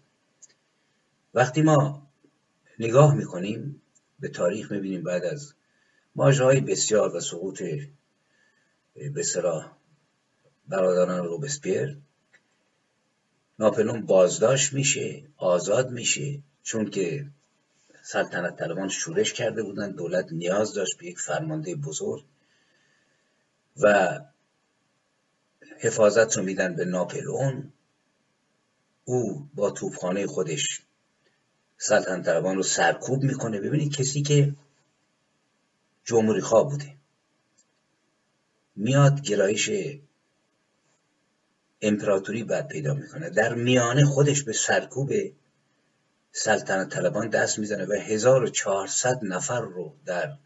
وقتی 1.34 1.62
ما 1.62 2.08
نگاه 2.80 3.16
می‌کنیم 3.16 3.82
به 4.20 4.30
تاریخ 4.30 4.72
می‌بینیم 4.72 5.04
بعد 5.04 5.26
از 5.26 5.57
های 6.18 6.60
بسیار 6.62 7.16
و 7.16 7.20
سقوط 7.20 7.64
به 8.96 9.24
برادران 10.68 11.26
روبسپیر. 11.26 11.98
ناپلون 13.60 14.06
بازداشت 14.06 14.74
میشه 14.74 15.24
آزاد 15.38 15.92
میشه 15.92 16.40
چون 16.64 16.90
که 16.90 17.26
سلطنت 18.04 18.56
طلبان 18.56 18.90
شورش 18.90 19.34
کرده 19.34 19.64
بودن 19.64 19.92
دولت 19.92 20.32
نیاز 20.32 20.74
داشت 20.74 20.98
به 20.98 21.06
یک 21.06 21.20
فرمانده 21.20 21.76
بزرگ 21.76 22.24
و 23.78 24.20
حفاظت 25.80 26.38
رو 26.38 26.44
میدن 26.44 26.76
به 26.76 26.86
ناپلون. 26.86 27.74
او 29.06 29.50
با 29.56 29.72
توپخانه 29.72 30.28
خودش 30.28 30.82
سلطنت 31.78 32.26
طلبان 32.26 32.56
رو 32.56 32.64
سرکوب 32.64 33.24
می‌کنه. 33.24 33.60
ببینید 33.60 33.96
کسی 33.96 34.22
که 34.22 34.56
جمهوری 36.08 36.42
خواه 36.42 36.70
بوده. 36.70 36.98
میاد 38.76 39.22
گرایش 39.22 39.70
امپراتوری 41.82 42.44
بعد 42.44 42.68
پیدا 42.68 42.94
می‌کنه. 42.94 43.30
در 43.30 43.54
میانه 43.54 44.06
خودش 44.06 44.44
به 44.44 44.54
سرکوب 44.54 45.12
سلطنت 46.32 46.94
طلبان 46.94 47.30
دست 47.30 47.60
می‌زنه 47.60 47.86
و 47.86 47.94
1400 47.94 49.20
نفر 49.24 49.62
رو 49.62 49.96
در 50.06 50.38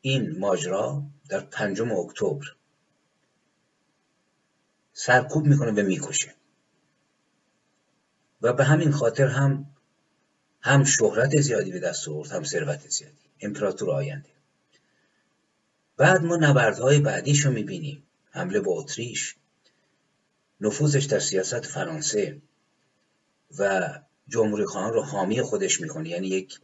این 0.00 0.38
ماجرا 0.38 1.02
در 1.28 1.40
پنجم 1.40 1.92
اکتبر 1.92 2.46
سرکوب 4.92 5.46
می‌کنه 5.46 5.82
و 5.82 5.86
می‌کشه. 5.86 6.34
و 8.42 8.52
به 8.52 8.64
همین 8.64 8.90
خاطر 8.90 9.26
هم 9.26 9.73
هم 10.64 10.84
شهرت 10.84 11.40
زیادی 11.40 11.70
به 11.70 11.80
دست 11.80 12.08
آورد 12.08 12.30
هم 12.30 12.44
ثروت 12.44 12.88
زیادی. 12.88 13.16
امپراتور 13.40 13.90
آینده. 13.90 14.30
بعد 15.96 16.22
ما 16.22 16.36
نبردهای 16.36 17.00
بعدیش 17.00 17.40
رو 17.40 17.52
می‌بینیم. 17.52 18.02
حمله 18.30 18.60
به 18.60 18.70
اتریش. 18.70 19.36
نفوذش 20.60 21.04
در 21.04 21.18
سیاست 21.18 21.60
فرانسه. 21.60 22.42
و 23.58 23.92
جمهوری 24.28 24.64
خواهان 24.64 24.92
رو 24.92 25.02
حامی 25.02 25.42
خودش 25.42 25.80
می‌کنه. 25.80 26.08
یعنی 26.08 26.28
یک 26.28 26.60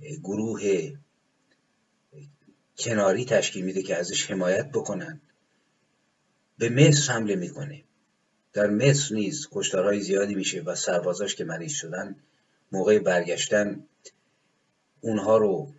گروه 0.00 0.92
کناری 2.78 3.24
تشکیل 3.24 3.64
میده 3.64 3.82
که 3.82 3.96
ازش 3.96 4.30
حمایت 4.30 4.70
بکنن. 4.70 5.20
به 6.58 6.68
مصر 6.68 7.12
حمله 7.12 7.36
می‌کنه. 7.36 7.84
در 8.52 8.66
مصر 8.66 9.14
نیز 9.14 9.48
کشتارهای 9.52 10.00
زیادی 10.00 10.34
میشه 10.34 10.60
و 10.60 10.74
سربازاش 10.74 11.34
که 11.34 11.44
مریض 11.44 11.72
شدن 11.72 12.16
موقع 12.74 12.98
برگشتن 12.98 13.84
اونها 15.00 15.36
رو 15.36 15.74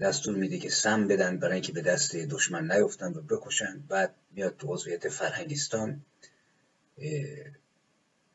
دستور 0.00 0.36
میده 0.36 0.58
که 0.58 0.70
سم 0.70 1.08
بدن 1.08 1.38
برای 1.38 1.54
اینکه 1.54 1.72
به 1.72 1.82
دست 1.82 2.16
دشمن 2.16 2.72
نیفتن 2.72 3.12
و 3.12 3.22
بکشن. 3.22 3.84
بعد 3.88 4.14
میاد 4.32 4.56
تو 4.56 4.74
عضویت 4.74 5.08
فرهنگستان 5.08 6.02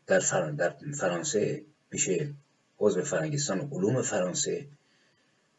در, 0.07 0.19
در 0.57 0.75
فرانسه 0.99 1.61
میشه 1.91 2.33
عضو 2.79 3.03
فرهنگستان 3.03 3.59
علوم 3.71 4.01
فرانسه. 4.01 4.67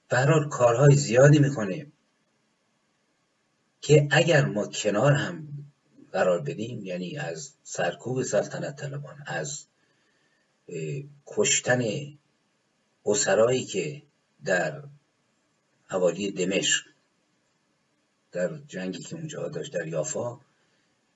برحال 0.09 0.49
کارهای 0.49 0.97
زیادی 0.97 1.39
می‌کنه 1.39 1.87
که 3.81 4.09
اگر 4.11 4.45
ما 4.45 4.67
کنار 4.67 5.13
هم 5.13 5.49
قرار 6.13 6.41
بدیم 6.41 6.85
یعنی 6.85 7.19
از 7.19 7.53
سرکوب 7.63 8.23
سلطنت 8.23 8.77
طلبان 8.77 9.25
از 9.27 9.67
کشتن 11.27 11.81
اسرایی 13.07 13.65
که 13.65 14.03
در 14.45 14.83
حوالی 15.87 16.31
دمشق 16.31 16.87
در 18.33 18.59
جنگی 18.69 19.03
که 19.03 19.17
اونجا 19.17 19.49
داشت 19.49 19.73
در 19.73 19.87
یافا 19.87 20.41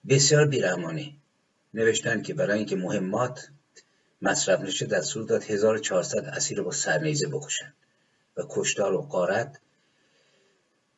بسیار 0.08 0.46
بیرحمانه 0.46 1.12
نوشتن 1.74 2.22
که 2.22 2.34
برای 2.34 2.58
اینکه 2.58 2.76
مهمات 2.76 3.48
مصرف 4.22 4.60
نشه 4.60 4.86
دستور 4.86 5.24
داد 5.24 5.44
1400 5.44 6.24
اسیر 6.24 6.62
با 6.62 6.70
سرنیزه 6.70 7.28
بکشن 7.28 7.72
و 8.36 8.42
کشتار 8.48 8.94
و 8.94 9.02
قارت 9.02 9.60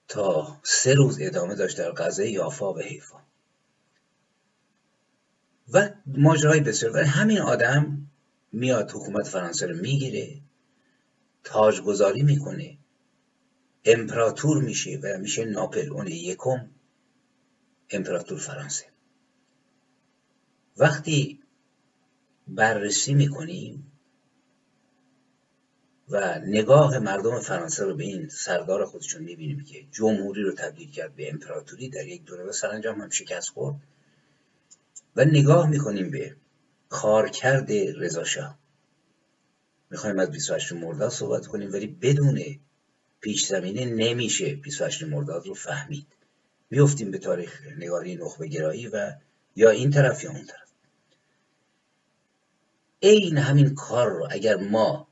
تا 0.08 0.60
سه 0.62 0.94
روز 0.94 1.18
ادامه 1.20 1.54
داشت 1.54 1.78
در 1.78 1.92
غزه 1.92 2.30
یافا 2.30 2.72
و 2.72 2.80
حیفا. 2.80 3.18
و 5.72 5.90
ماجرای 6.06 6.60
بسیار 6.60 6.98
همین 6.98 7.40
آدم 7.40 8.10
میاد 8.52 8.90
حکومت 8.90 9.28
فرانسه 9.28 9.66
رو 9.66 9.76
می‌گیره. 9.76 10.41
تاجگذاری 11.44 12.22
می‌کنه 12.22 12.78
امپراتور 13.84 14.62
میشه 14.62 15.00
و 15.02 15.18
میشه 15.18 15.44
ناپل 15.44 15.92
اون 15.92 16.06
یکم 16.06 16.70
امپراتور 17.90 18.38
فرانسه. 18.38 18.84
وقتی 20.76 21.42
بررسی 22.48 23.14
می‌کنیم 23.14 23.92
و 26.08 26.38
نگاه 26.38 26.98
مردم 26.98 27.40
فرانسه 27.40 27.84
رو 27.84 27.94
به 27.94 28.04
این 28.04 28.28
سردار 28.28 28.84
خودشون 28.84 29.22
می‌بینیم 29.22 29.64
که 29.64 29.84
جمهوری 29.90 30.42
رو 30.42 30.52
تبدیل 30.52 30.90
کرد 30.90 31.16
به 31.16 31.30
امپراتوری 31.30 31.88
در 31.88 32.06
یک 32.06 32.24
دوره 32.24 32.44
و 32.44 32.52
سرانجام 32.52 33.00
هم 33.00 33.10
شکست 33.10 33.48
خورد. 33.48 33.76
و 35.16 35.24
نگاه 35.24 35.70
می‌کنیم 35.70 36.10
به 36.10 36.36
کارکرد 36.88 37.72
رضاشاه 37.72 38.61
می‌خوایم 39.92 40.18
از 40.18 40.30
28 40.30 40.72
مرداد 40.72 41.10
صحبت 41.10 41.46
کنیم 41.46 41.72
ولی 41.72 41.86
بدون 41.86 42.60
پیش 43.20 43.46
زمینه 43.46 43.84
نمیشه 43.84 44.54
28 44.54 45.02
مرداد 45.02 45.46
رو 45.46 45.54
فهمید. 45.54 46.06
میفتیم 46.70 47.10
به 47.10 47.18
تاریخ 47.18 47.60
نگاری 47.78 48.16
نخبه 48.16 48.46
گرایی 48.46 48.88
و 48.88 49.12
یا 49.56 49.70
این 49.70 49.90
طرف 49.90 50.24
یا 50.24 50.30
اون 50.30 50.46
طرف. 50.46 50.68
این 53.00 53.38
همین 53.38 53.74
کار 53.74 54.10
رو 54.10 54.28
اگر 54.30 54.56
ما 54.56 55.08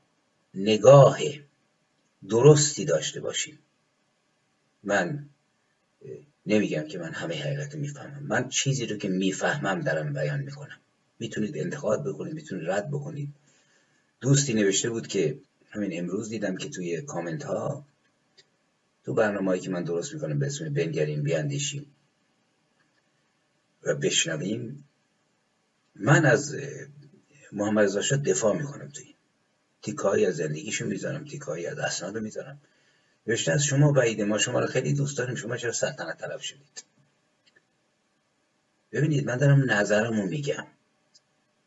نگاه 0.53 1.19
درستی 2.29 2.85
داشته 2.85 3.21
باشیم 3.21 3.59
من 4.83 5.29
نمیگم 6.45 6.83
که 6.83 6.97
من 6.97 7.13
همه 7.13 7.43
حقیقت 7.43 7.75
می‌فهمم. 7.75 8.23
من 8.23 8.49
چیزی 8.49 8.85
رو 8.85 8.97
که 8.97 9.07
می‌فهمم 9.09 9.81
دارم 9.81 10.13
بیان 10.13 10.39
می‌کنم. 10.39 10.79
می‌تونید 11.19 11.57
انتقاد 11.57 12.03
بکنید 12.09 12.33
می‌تونید 12.33 12.69
رد 12.69 12.89
بکنید. 12.91 13.33
دوستی 14.21 14.53
نوشته 14.53 14.89
بود 14.89 15.07
که 15.07 15.39
همین 15.69 15.99
امروز 15.99 16.29
دیدم 16.29 16.57
که 16.57 16.69
توی 16.69 17.01
کامنت 17.01 17.43
ها 17.43 17.85
تو 19.03 19.13
برنامه 19.13 19.59
که 19.59 19.69
من 19.69 19.83
درست 19.83 20.13
می‌کنم 20.13 20.39
به 20.39 20.45
اسم 20.45 20.73
بنگریم 20.73 21.23
بیاندیشیم 21.23 21.95
و 23.83 23.95
بشنویم 23.95 24.89
من 25.95 26.25
از 26.25 26.55
محمد 27.51 27.97
رضا 27.97 28.15
دفاع 28.15 28.57
می‌کنم 28.57 28.89
توی 28.89 29.15
تیکایی 29.81 30.25
از 30.25 30.35
زندگیشو 30.35 30.85
می‌ذارم 30.85 31.25
تیکایی 31.25 31.65
از 31.65 31.77
اسنادو 31.77 32.19
می‌ذارم. 32.19 32.61
نوشته 33.27 33.51
از 33.51 33.65
شما 33.65 33.91
بعیده 33.91 34.25
ما 34.25 34.37
شما 34.37 34.59
رو 34.59 34.67
خیلی 34.67 34.93
دوست 34.93 35.17
داریم 35.17 35.35
شما 35.35 35.57
چرا 35.57 35.71
سلطنت 35.71 36.17
طلب 36.17 36.39
شدید؟ 36.39 36.83
ببینید 38.91 39.25
من 39.25 39.37
دارم 39.37 39.71
نظرمو 39.71 40.25
میگم. 40.25 40.67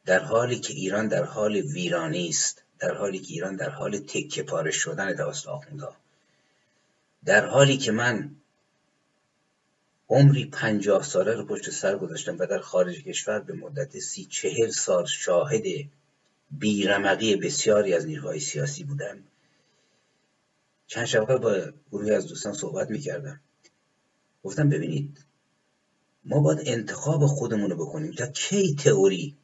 در 0.06 0.18
حالی 0.18 0.58
که 0.58 0.72
ایران 0.72 1.08
در 1.08 1.24
حال 1.24 1.56
ویرانی 1.56 2.28
است 2.28 2.62
در 2.78 2.94
حالی 2.94 3.18
که 3.18 3.32
ایران 3.32 3.56
در 3.56 3.70
حال 3.70 3.98
تکه 3.98 4.42
پاره 4.42 4.70
شدن 4.70 5.16
توسط 5.16 5.48
آخوندها 5.48 5.96
در 7.24 7.46
حالی 7.46 7.76
که 7.76 7.92
من 7.92 8.30
عمری 10.08 10.44
پنجاه 10.44 11.02
ساله 11.02 11.34
رو 11.34 11.46
پشت 11.46 11.70
سر 11.70 11.98
گذاشتم 11.98 12.36
و 12.38 12.46
در 12.46 12.58
خارج 12.58 13.02
کشور 13.02 13.40
به 13.40 13.52
مدت 13.52 13.98
سی 13.98 14.24
چهل 14.24 14.70
سال 14.70 15.06
شاهد 15.06 15.62
بیرمقی 16.50 17.36
بسیاری 17.36 17.94
از 17.94 18.06
نیروهای 18.06 18.40
سیاسی 18.40 18.84
بودم. 18.84 19.18
چند 20.86 21.04
شب 21.04 21.38
با 21.38 21.72
گروهی 21.92 22.10
از 22.10 22.26
دوستان 22.26 22.52
صحبت 22.52 22.90
می‌کردم. 22.90 23.40
گفتم 24.44 24.68
ببینید 24.68 25.24
ما 26.24 26.40
باید 26.40 26.60
انتخاب 26.64 27.26
خودمون 27.26 27.70
رو 27.70 27.76
بکنیم. 27.76 28.12
تا 28.12 28.26
کی 28.26 28.74
تئوری 28.74 29.36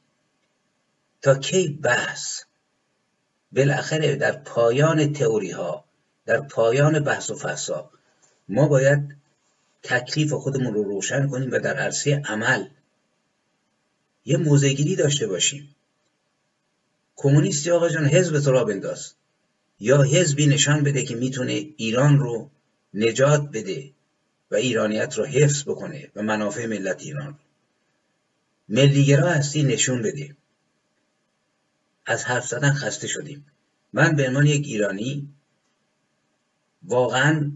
تا 1.23 1.35
کی 1.35 1.69
بحث 1.69 2.43
بالاخره 3.53 4.17
در 4.17 4.33
پایان 4.33 5.13
تئوری 5.13 5.51
ها 5.51 5.85
در 6.27 6.41
پایان 6.41 7.01
بحث 7.01 7.31
و 7.31 7.35
فحصا 7.35 7.91
ما 8.49 8.69
باید 8.69 9.17
تکلیف 9.83 10.33
خودمون 10.33 10.75
رو 10.75 10.83
روشن 10.83 11.29
کنیم 11.29 11.51
و 11.51 11.59
در 11.59 11.77
عرصه 11.77 12.23
عمل 12.25 12.67
یه 14.25 14.37
موزگیری 14.37 14.97
داشته 14.97 15.27
باشیم. 15.27 15.77
کمونیستی 17.17 17.71
آقا 17.71 17.89
جان 17.89 18.05
حزب 18.07 18.41
تو 18.41 18.51
را 18.53 18.65
بنداز. 18.65 19.13
یا 19.81 20.03
حزبی 20.03 20.47
نشان 20.47 20.85
بده 20.85 21.05
که 21.05 21.15
می‌تونه 21.15 21.53
ایران 21.77 22.19
رو 22.19 22.51
نجات 22.95 23.51
بده 23.53 23.91
و 24.51 24.55
ایرانیت 24.55 25.19
رو 25.19 25.25
حفظ 25.25 25.63
بکنه 25.63 26.09
و 26.17 26.23
منافع 26.23 26.67
ملت 26.67 27.03
ایران 27.03 27.27
رو. 27.27 27.35
ملیگرا 28.69 29.29
هستی 29.29 29.63
نشون 29.63 30.03
بده. 30.03 30.37
از 32.11 32.25
حرف 32.25 32.47
زدن 32.47 32.73
خسته 32.73 33.07
شدیم. 33.07 33.47
من 33.93 34.17
به 34.17 34.29
عنوان 34.29 34.47
یک 34.47 34.67
ایرانی 34.67 35.29
واقعا 36.83 37.53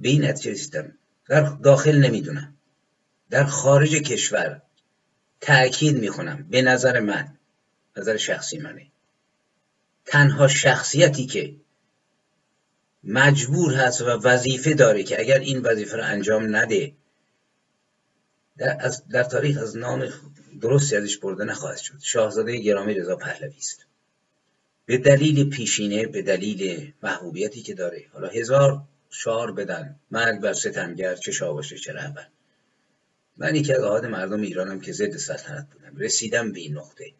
به 0.00 0.08
این 0.08 0.24
نتیجه 0.24 0.50
رسیدم. 0.50 0.92
در 1.28 1.40
داخل 1.42 1.96
نمی‌دونم. 1.96 2.54
در 3.30 3.44
خارج 3.44 3.94
کشور 3.94 4.62
تأکید 5.40 5.98
می‌کنم. 5.98 6.46
به 6.50 6.62
نظر 6.62 7.00
من 7.00 7.38
نظر 7.96 8.16
شخصی 8.16 8.58
منه. 8.58 8.86
تنها 10.06 10.48
شخصیتی 10.48 11.26
که 11.26 11.56
مجبور 13.04 13.74
هست 13.74 14.02
و 14.02 14.04
وظیفه 14.04 14.74
داره 14.74 15.02
که 15.02 15.20
اگر 15.20 15.38
این 15.38 15.60
وظیفه 15.60 15.96
رو 15.96 16.02
انجام 16.04 16.56
نده 16.56 16.92
در, 18.58 18.76
از 18.80 19.08
در 19.08 19.22
تاریخ 19.22 19.58
از 19.58 19.76
نام 19.76 20.08
درستی 20.60 20.96
ازش 20.96 21.18
برده 21.18 21.44
نخواهد 21.44 21.78
شد. 21.78 21.98
شاهزاده 22.02 22.56
گرامی 22.56 22.94
رضا 22.94 23.16
پهلوی 23.16 23.56
است. 23.56 23.86
به 24.86 24.98
دلیل 24.98 25.50
پیشینه 25.50 26.06
به 26.06 26.22
دلیل 26.22 26.92
محبوبیتی 27.02 27.62
که 27.62 27.74
داره. 27.74 28.04
حالا 28.12 28.28
هزار 28.28 28.82
شعار 29.10 29.52
بدن. 29.52 29.96
مرگ 30.10 30.40
بر 30.40 30.52
ستمگر 30.52 31.14
چه 31.14 31.32
شاباشه 31.32 31.78
چه 31.78 31.92
رهبر. 31.92 32.26
من 33.36 33.54
یکی 33.54 33.72
از 33.72 33.80
آهاد 33.80 34.06
مردم 34.06 34.40
ایرانم 34.40 34.80
که 34.80 34.92
ضد 34.92 35.16
سلطنت 35.16 35.66
بودم. 35.72 35.96
رسیدم 35.96 36.52
به 36.52 36.60
این 36.60 36.78
نقطه 36.78 37.12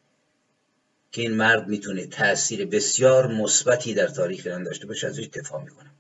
که 1.12 1.22
این 1.22 1.34
مرد 1.34 1.68
می‌تونه 1.68 2.06
تاثیر 2.06 2.66
بسیار 2.66 3.26
مثبتی 3.26 3.94
در 3.94 4.08
تاریخ 4.08 4.42
ایران 4.44 4.62
داشته 4.62 4.86
باشه. 4.86 5.06
ازش 5.06 5.26
دفاع 5.26 5.64
می‌کنم. 5.64 5.94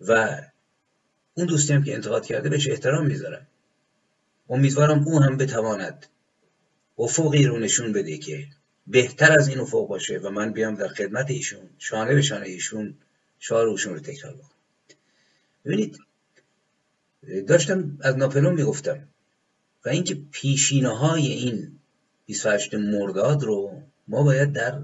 و 0.00 0.42
اون 1.40 1.48
دوستی 1.48 1.72
هم 1.72 1.84
که 1.84 1.94
انتقاد 1.94 2.26
کرده 2.26 2.48
بهش 2.48 2.68
احترام 2.68 3.06
می‌ذارم. 3.06 3.46
امیدوارم 4.48 5.08
او 5.08 5.20
هم 5.20 5.36
بتواند 5.36 6.06
افقی 6.98 7.44
رو 7.44 7.58
نشون 7.58 7.92
بده 7.92 8.18
که 8.18 8.46
بهتر 8.86 9.32
از 9.32 9.48
این 9.48 9.58
افق 9.58 9.86
باشه 9.88 10.18
و 10.18 10.30
من 10.30 10.52
بیام 10.52 10.74
در 10.74 10.88
خدمت 10.88 11.30
ایشون 11.30 11.70
شانه 11.78 12.14
به 12.14 12.22
شانه 12.22 12.46
ایشون 12.46 12.94
شعار 13.38 13.66
اوشون 13.66 13.94
رو 13.94 14.00
تکرار 14.00 14.34
بکنم. 14.34 14.50
ببینید 15.64 15.98
داشتم 17.48 17.98
از 18.00 18.16
ناپلون 18.16 18.54
می‌گفتم 18.54 19.08
و 19.84 19.88
اینکه 19.88 20.18
پیشینه 20.30 20.88
های 20.88 21.26
این 21.26 21.78
28 22.26 22.74
مرداد 22.74 23.42
رو 23.42 23.82
ما 24.08 24.22
باید 24.22 24.52
در 24.52 24.82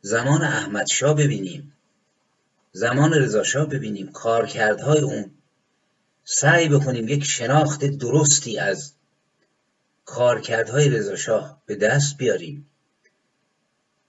زمان 0.00 0.42
احمد 0.42 0.86
شاه 0.86 1.16
ببینیم. 1.16 1.72
زمان 2.72 3.12
رضا 3.12 3.64
ببینیم 3.64 4.12
کارکردهای 4.12 5.00
اون. 5.00 5.30
سعی 6.24 6.68
بکنیم 6.68 7.08
یک 7.08 7.24
شناخت 7.24 7.84
درستی 7.84 8.58
از 8.58 8.92
کارکردهای 10.04 10.88
رضا 10.88 11.16
شاه 11.16 11.62
به 11.66 11.76
دست 11.76 12.16
بیاریم. 12.16 12.66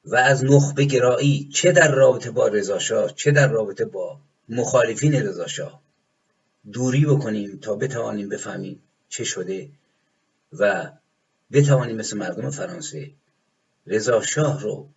و 0.06 0.15
از 0.15 0.45
نخبه 0.45 0.86
گرایی 0.86 1.49
چه 1.54 1.71
در 1.71 1.91
رابطه 1.91 2.32
با 2.32 2.47
رضا 2.47 3.08
چه 3.08 3.32
در 3.32 3.47
رابطه 3.47 3.86
با 3.86 4.19
مخالفین 4.49 5.13
رضا 5.13 5.47
دوری 6.71 7.06
بکنیم 7.06 7.60
تا 7.60 7.76
بتوانیم 7.76 8.30
بفهمیم 8.30 8.84
چه 9.10 9.23
شده 9.23 9.69
و 10.54 10.91
بتوانیم 11.52 11.95
مثل 11.95 12.17
مردم 12.17 12.49
فرانسه 12.49 13.12
رضا 13.88 14.21
شاه 14.21 14.62
رو 14.62 14.89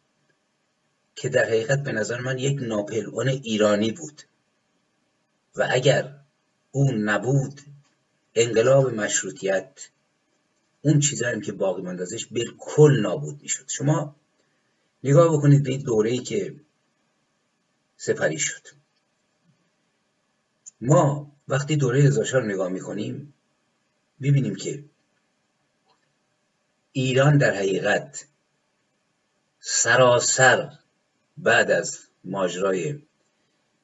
که 1.16 1.28
در 1.28 1.44
حقیقت 1.44 1.82
به 1.82 1.92
نظر 1.92 2.20
من 2.20 2.38
یک 2.38 2.58
ناپلئون 2.62 3.28
ایرانی 3.28 3.92
بود. 3.92 4.22
و 5.56 5.68
اگر 5.70 6.20
او 6.70 6.92
نبود 6.92 7.60
انقلاب 8.34 8.94
مشروطیت 8.94 9.88
اون 10.82 11.00
چیزایی 11.00 11.40
که 11.40 11.52
باقی 11.52 11.86
ازش 11.86 12.26
بالکل 12.26 13.00
نابود 13.02 13.42
می‌شد. 13.42 13.68
شما 13.68 14.16
نگاه 15.04 15.36
بکنید 15.36 15.62
به 15.62 15.76
دوره 15.76 16.10
ای 16.10 16.18
که 16.18 16.60
سپری 17.96 18.38
شد. 18.38 18.62
ما 20.80 21.32
وقتی 21.48 21.76
دوره 21.76 22.06
رضا 22.06 22.38
رو 22.38 22.46
نگاه 22.46 22.68
می‌کنیم 22.68 23.34
می‌بینیم 24.18 24.54
که 24.54 24.84
ایران 26.92 27.38
در 27.38 27.54
حقیقت 27.54 28.26
سراسر 29.60 30.78
بعد 31.38 31.70
از 31.70 31.98
ماجرای 32.24 33.02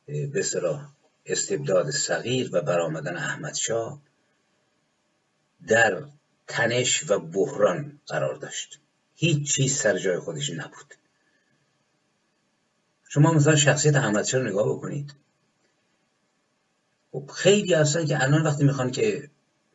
به 0.07 0.45
استبداد 1.27 1.91
صغیر 1.91 2.51
و 2.53 2.61
برآمدن 2.61 3.17
احمد 3.17 3.55
شاه 3.55 4.03
در 5.67 6.05
تنش 6.47 7.11
و 7.11 7.19
بحران 7.19 8.01
قرار 8.07 8.35
داشت. 8.35 8.81
هیچ 9.15 9.55
چیز 9.55 9.77
سر 9.77 9.99
جای 9.99 10.19
خودش 10.19 10.51
نبود. 10.51 10.95
شما 13.09 13.33
مثلا 13.33 13.57
شخصیت 13.57 13.97
احمد 13.97 14.25
شاه 14.25 14.41
رو 14.41 14.49
نگاه 14.49 14.77
بکنید. 14.77 15.15
خب 17.13 17.31
خیلی 17.35 17.75
هستن 17.75 18.07
که 18.07 18.23
الان 18.23 18.43
وقتی 18.43 18.65
می‌خوان 18.65 18.91
که 18.91 19.31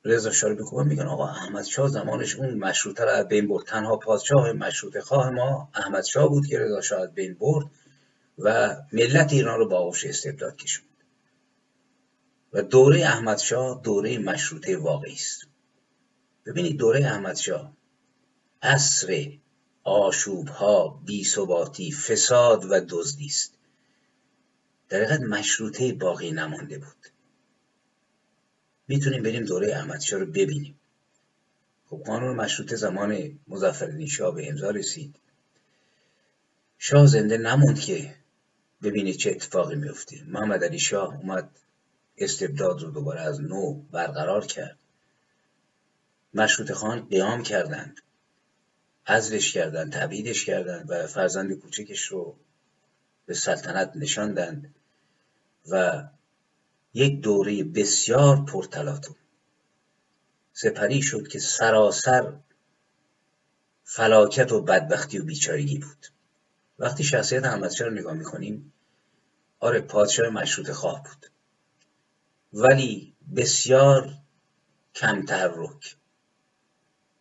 رضا 0.08 0.32
شاه 0.32 0.52
رو 0.52 0.84
میگن 0.84 1.08
آقا 1.08 1.28
احمد 1.28 1.66
شاه 1.66 1.90
زمانش 1.90 2.36
اون 2.36 2.54
مشروطه 2.54 3.04
رو 3.06 3.24
بین 3.24 3.48
برد. 3.48 3.66
تنها 3.66 3.98
پادشاه 3.98 4.52
مشروطه 4.52 5.02
خواه 5.02 5.30
ما 5.30 5.70
احمد 5.76 6.04
شاه 6.04 6.30
بود 6.30 6.48
که 6.48 6.60
رضا 6.60 6.82
شاه 6.82 7.08
بین 7.08 7.34
برد 7.34 7.66
و 8.40 8.76
ملت 8.94 9.34
ایران 9.34 9.60
رو 9.60 9.68
با 9.68 9.78
آغوش 9.78 10.06
استبداد 10.06 10.56
کشوند. 10.56 10.88
و 12.54 12.62
دوره 12.62 13.00
احمد 13.00 13.38
شاه 13.38 13.82
دوره 13.84 14.18
مشروطه 14.18 14.78
واقعی 14.78 15.14
است. 15.14 15.42
ببینید 16.46 16.78
دوره 16.78 17.06
احمد 17.06 17.36
شاه 17.36 17.74
عصر 18.62 19.32
آشوب 19.84 20.48
ها 20.48 21.02
بیثباتی 21.06 21.92
فساد 21.92 22.66
و 22.66 22.80
دزدی 22.90 23.26
است. 23.26 23.54
در 24.90 25.04
حقیقت 25.04 25.22
مشروطه 25.22 25.94
باقی 25.94 26.32
نمانده 26.32 26.78
بود. 26.78 27.17
می‌تونیم 28.88 29.24
بریم 29.24 29.46
دوره 29.46 29.76
احمدشاه 29.76 30.20
رو 30.20 30.26
ببینیم. 30.26 30.80
خب 31.90 32.04
قانون 32.06 32.36
مشروطه 32.36 32.76
زمان 32.76 33.40
مظفرالدین 33.48 34.08
شاه 34.08 34.36
به 34.36 34.50
امضا 34.50 34.70
رسید. 34.70 35.16
شاه 36.78 37.06
زنده 37.06 37.38
نموند 37.38 37.80
که 37.80 38.16
ببینه 38.84 39.14
چه 39.14 39.32
اتفاقی 39.32 39.76
میفته 39.76 40.24
محمد 40.28 40.64
علی 40.64 40.80
شاه 40.80 41.18
اومد 41.18 41.50
استبداد 42.18 42.82
رو 42.82 42.92
دوباره 42.92 43.22
از 43.22 43.42
نو 43.42 43.74
برقرار 43.74 44.46
کرد. 44.46 44.78
مشروط 46.34 46.72
خان 46.72 47.08
قیام 47.10 47.44
کردند. 47.44 48.02
ازلش 49.06 49.54
کردند 49.54 49.94
تبعیدش 49.94 50.46
کردند 50.46 50.92
و 50.92 51.08
فرزند 51.08 51.54
کوچکش 51.54 52.06
رو 52.06 52.36
به 53.26 53.34
سلطنت 53.34 53.92
نشاندند 53.96 54.76
و 55.70 56.04
یک 56.98 57.22
دوره 57.22 57.64
بسیار 57.64 58.46
پرتلاطم 58.46 59.16
سپری 60.54 61.02
شد 61.02 61.28
که 61.28 61.40
سراسر 61.40 62.34
فلاکت 63.84 64.52
و 64.52 64.62
بدبختی 64.62 65.20
و 65.20 65.26
بیچارگی 65.26 65.78
بود. 65.78 66.08
وقتی 66.80 67.04
شخصیت 67.04 67.46
احمدشاه 67.46 67.88
رو 67.88 67.94
نگاه 67.94 68.14
می‌کنیم 68.14 68.74
آره 69.60 69.82
پادشاه 69.82 70.30
مشروط 70.30 70.72
خواه 70.72 71.04
بود. 71.04 71.32
ولی 72.54 73.14
بسیار 73.36 74.14
کم 74.96 75.26
تحرک 75.26 75.96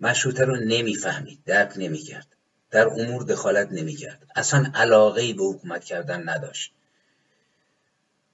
مشروطه 0.00 0.44
رو 0.44 0.56
نمی‌فهمید 0.56 1.42
درک 1.44 1.72
نمی‌کرد. 1.76 2.36
در 2.70 2.88
امور 2.88 3.22
دخالت 3.22 3.68
نمی‌کرد. 3.72 4.26
اصلا 4.36 4.70
علاقه 4.74 5.22
ای 5.22 5.32
به 5.32 5.44
حکومت 5.44 5.84
کردن 5.84 6.28
نداشت. 6.28 6.72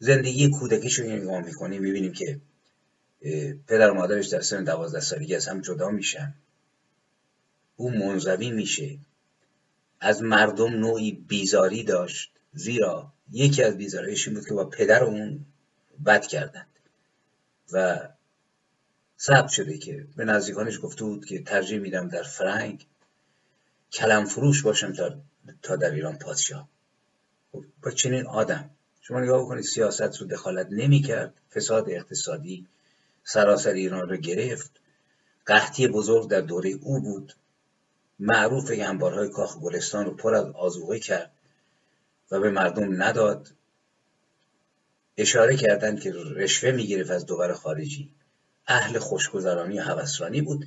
زندگی 0.02 0.50
کودکیش 0.50 0.98
رو 0.98 1.06
نگاه 1.06 1.40
می‌کنیم 1.40 1.82
می‌بینیم 1.82 2.12
که 2.12 2.40
پدر 3.66 3.90
و 3.90 3.94
مادرش 3.94 4.26
در 4.26 4.40
سن 4.40 4.64
دوازده 4.64 5.00
سالگی 5.00 5.34
از 5.34 5.48
هم 5.48 5.60
جدا 5.60 5.88
میشن. 5.88 6.34
او 7.76 7.90
منزوی 7.90 8.50
میشه. 8.50 8.98
از 10.00 10.22
مردم 10.22 10.70
نوعی 10.74 11.12
بیزاری 11.12 11.82
داشت. 11.84 12.32
زیرا 12.52 13.12
یکی 13.32 13.62
از 13.62 13.76
بیزاریش 13.76 14.28
این 14.28 14.36
بود 14.36 14.48
که 14.48 14.54
با 14.54 14.64
پدر 14.64 15.04
اون 15.04 15.46
بد 16.06 16.26
کردند 16.26 16.78
و 17.72 18.08
ثبت 19.20 19.48
شده 19.48 19.78
که 19.78 20.06
به 20.16 20.24
نزدیکانش 20.24 20.78
گفته 20.82 21.04
بود 21.04 21.24
که 21.24 21.42
ترجیح 21.42 21.78
میدم 21.78 22.08
در 22.08 22.22
فرنگ 22.22 22.86
کلم 23.92 24.24
فروش 24.24 24.62
باشم 24.62 24.92
تا, 24.92 25.20
تا 25.62 25.76
در 25.76 25.90
ایران 25.90 26.18
پادشاه. 26.18 26.68
خب، 27.52 27.64
با 27.82 27.90
چنین 27.90 28.26
آدم. 28.26 28.70
شما 29.02 29.20
نگاه 29.20 29.42
بکنید 29.42 29.64
سیاست 29.64 30.16
رو 30.16 30.26
دخالت 30.26 30.66
نمی 30.70 31.02
کرد 31.02 31.34
فساد 31.54 31.90
اقتصادی 31.90 32.66
سراسر 33.24 33.72
ایران 33.72 34.08
رو 34.08 34.16
گرفت. 34.16 34.70
قحطی 35.46 35.88
بزرگ 35.88 36.28
در 36.28 36.40
دوره 36.40 36.70
او 36.70 37.00
بود. 37.00 37.32
معروف 38.18 38.70
انبارهای 38.74 39.28
کاخ 39.28 39.58
گلستان 39.58 40.04
رو 40.04 40.14
پر 40.14 40.34
از 40.34 40.44
آزوغه 40.44 40.98
کرد 40.98 41.30
و 42.30 42.40
به 42.40 42.50
مردم 42.50 43.02
نداد. 43.02 43.48
اشاره 45.16 45.56
کردند 45.56 46.00
که 46.00 46.12
رشوه 46.12 46.70
می‌گرفت 46.70 47.10
از 47.10 47.26
دوبر 47.26 47.52
خارجی. 47.52 48.10
اهل 48.66 48.98
خوشگذرانی 48.98 49.78
و 49.78 50.42
بود. 50.42 50.66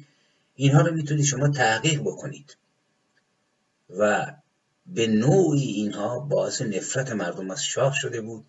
اینها 0.56 0.82
رو 0.82 0.94
می‌تونید 0.94 1.26
شما 1.26 1.48
تحقیق 1.48 2.02
بکنید. 2.02 2.58
و 3.90 4.34
به 4.88 5.08
نوعی 5.08 5.72
اینها 5.72 6.20
باعث 6.20 6.62
نفرت 6.62 7.12
مردم 7.12 7.52
از 7.52 7.64
شاه 7.64 7.94
شده 7.94 8.22
بود 8.22 8.46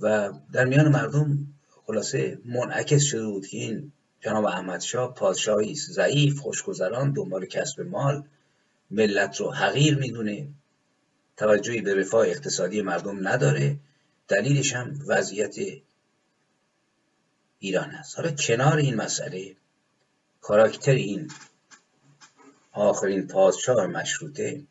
و 0.00 0.32
در 0.52 0.64
میان 0.64 0.88
مردم 0.88 1.46
خلاصه 1.86 2.38
منعکس 2.44 3.02
شده 3.02 3.26
بود 3.26 3.46
که 3.46 3.56
این 3.56 3.92
جناب 4.20 4.44
احمد 4.44 4.80
شاه 4.80 5.14
پادشاهی 5.14 5.74
ضعیف 5.74 6.38
خوشگذران 6.38 7.12
دنبال 7.12 7.46
کسب 7.46 7.80
مال 7.80 8.24
ملت 8.90 9.40
رو 9.40 9.50
حقیر 9.50 9.98
می‌دونه 9.98 10.48
توجهی 11.36 11.80
به 11.80 11.94
رفاه 11.94 12.26
اقتصادی 12.26 12.82
مردم 12.82 13.28
نداره. 13.28 13.76
دلیلش 14.28 14.72
هم 14.72 14.98
وضعیت 15.06 15.56
ایران 17.58 17.90
است. 17.90 18.16
حالا 18.16 18.30
کنار 18.30 18.76
این 18.76 18.94
مسئله 18.94 19.56
کاراکتر 20.40 20.92
این 20.92 21.30
آخرین 22.72 23.26
پادشاه 23.26 23.86
مشروطه. 23.86 24.62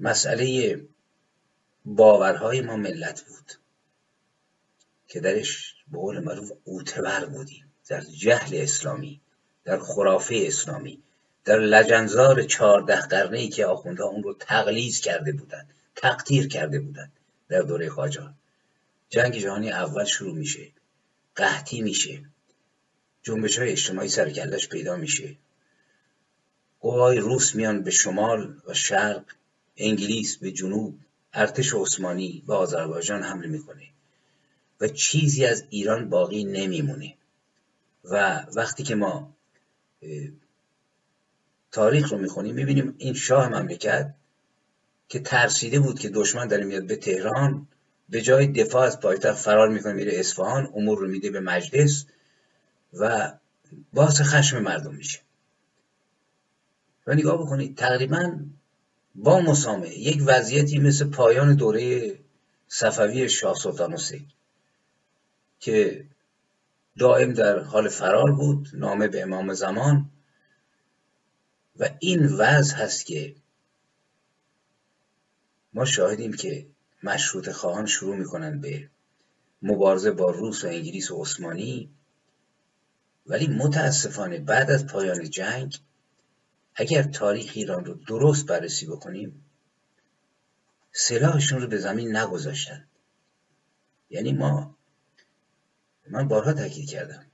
مسئله 0.00 0.80
باورهای 1.84 2.60
ما 2.60 2.76
ملت 2.76 3.22
بود 3.22 3.52
که 5.08 5.20
درش 5.20 5.74
به 5.92 5.98
قول 5.98 6.18
معروف 6.18 6.52
قوتبر 6.64 7.24
بودیم. 7.24 7.72
در 7.88 8.00
جهل 8.00 8.56
اسلامی 8.62 9.20
در 9.64 9.78
خرافه 9.78 10.44
اسلامی 10.46 11.02
در 11.44 11.58
لجنزار 11.58 12.42
چهارده 12.42 13.00
قرنه 13.00 13.38
ای 13.38 13.48
که 13.48 13.66
آخوندها 13.66 14.06
اون 14.06 14.22
رو 14.22 14.34
تقلیز 14.34 15.00
کرده 15.00 15.32
بودند 15.32 15.74
تقدیر 15.96 16.48
کرده 16.48 16.80
بودند 16.80 17.12
در 17.48 17.62
دوره 17.62 17.88
قاجار 17.88 18.34
جنگ 19.10 19.38
جهانی 19.38 19.70
اول 19.70 20.04
شروع 20.04 20.34
میشه 20.34 20.72
قحطی 21.36 21.82
میشه 21.82 22.22
جنبش 23.22 23.58
های 23.58 23.72
اجتماعی 23.72 24.08
سرکلش 24.08 24.68
پیدا 24.68 24.96
میشه. 24.96 25.36
قوای 26.82 27.18
روس 27.18 27.54
میان 27.54 27.82
به 27.82 27.90
شمال 27.90 28.56
و 28.66 28.74
شرق 28.74 29.24
انگلیس 29.76 30.36
به 30.36 30.52
جنوب 30.52 30.98
ارتش 31.32 31.74
عثمانی 31.74 32.42
و 32.46 32.52
آذربایجان 32.52 33.22
حمله 33.22 33.48
می‌کنه 33.48 33.82
و 34.80 34.88
چیزی 34.88 35.46
از 35.46 35.64
ایران 35.70 36.08
باقی 36.08 36.44
نمیمونه. 36.44 37.14
و 38.04 38.46
وقتی 38.56 38.82
که 38.82 38.94
ما 38.94 39.34
تاریخ 41.72 42.12
رو 42.12 42.18
می‌خونیم 42.18 42.54
می‌بینیم 42.54 42.94
این 42.98 43.14
شاه 43.14 43.48
مملکت 43.48 44.14
که 45.08 45.20
ترسیده 45.20 45.80
بود 45.80 45.98
که 45.98 46.08
دشمن 46.08 46.46
داره 46.46 46.64
میاد 46.64 46.86
به 46.86 46.96
تهران 46.96 47.68
به 48.08 48.22
جای 48.22 48.46
دفاع 48.46 48.86
از 48.86 49.00
پایتخت 49.00 49.38
فرار 49.38 49.68
می‌کنه 49.68 49.92
میره 49.92 50.12
اصفهان 50.18 50.72
امور 50.74 50.98
رو 50.98 51.08
میده 51.08 51.30
به 51.30 51.40
مجلس 51.40 52.06
و 52.92 53.32
باعث 53.92 54.20
خشم 54.20 54.58
مردم 54.58 54.94
میشه. 54.94 55.20
و 57.06 57.14
نگاه 57.14 57.38
بکنید 57.42 57.76
تقریبا 57.76 58.38
با 59.14 59.40
مسامه 59.40 59.98
یک 59.98 60.22
وضعیتی 60.26 60.78
مثل 60.78 61.10
پایان 61.10 61.54
دوره 61.54 62.18
صفوی 62.68 63.28
شاه 63.28 63.54
سلطان 63.54 63.92
حسین 63.92 64.26
که 65.60 66.04
دائم 66.98 67.32
در 67.32 67.58
حال 67.58 67.88
فرار 67.88 68.32
بود 68.32 68.68
نامه 68.74 69.08
به 69.08 69.22
امام 69.22 69.54
زمان. 69.54 70.10
و 71.78 71.90
این 71.98 72.26
وضع 72.26 72.76
هست 72.76 73.06
که 73.06 73.34
ما 75.74 75.84
شاهدیم 75.84 76.32
که 76.32 76.66
مشروط 77.02 77.50
خواهان 77.50 77.86
شروع 77.86 78.16
می‌کنن 78.16 78.60
به 78.60 78.88
مبارزه 79.62 80.10
با 80.10 80.30
روس 80.30 80.64
و 80.64 80.66
انگلیس 80.66 81.10
و 81.10 81.22
عثمانی. 81.22 81.90
ولی 83.26 83.46
متاسفانه 83.46 84.38
بعد 84.38 84.70
از 84.70 84.86
پایان 84.86 85.30
جنگ 85.30 85.78
اگر 86.74 87.02
تاریخ 87.02 87.52
ایران 87.54 87.84
رو 87.84 87.94
درست 87.94 88.46
بررسی 88.46 88.86
بکنیم 88.86 89.44
سلاحشون 90.92 91.60
رو 91.60 91.66
به 91.66 91.78
زمین 91.78 92.16
نگذاشتن. 92.16 92.88
یعنی 94.10 94.32
ما 94.32 94.76
من 96.10 96.28
بارها 96.28 96.52
تاکید 96.52 96.90
کردم. 96.90 97.26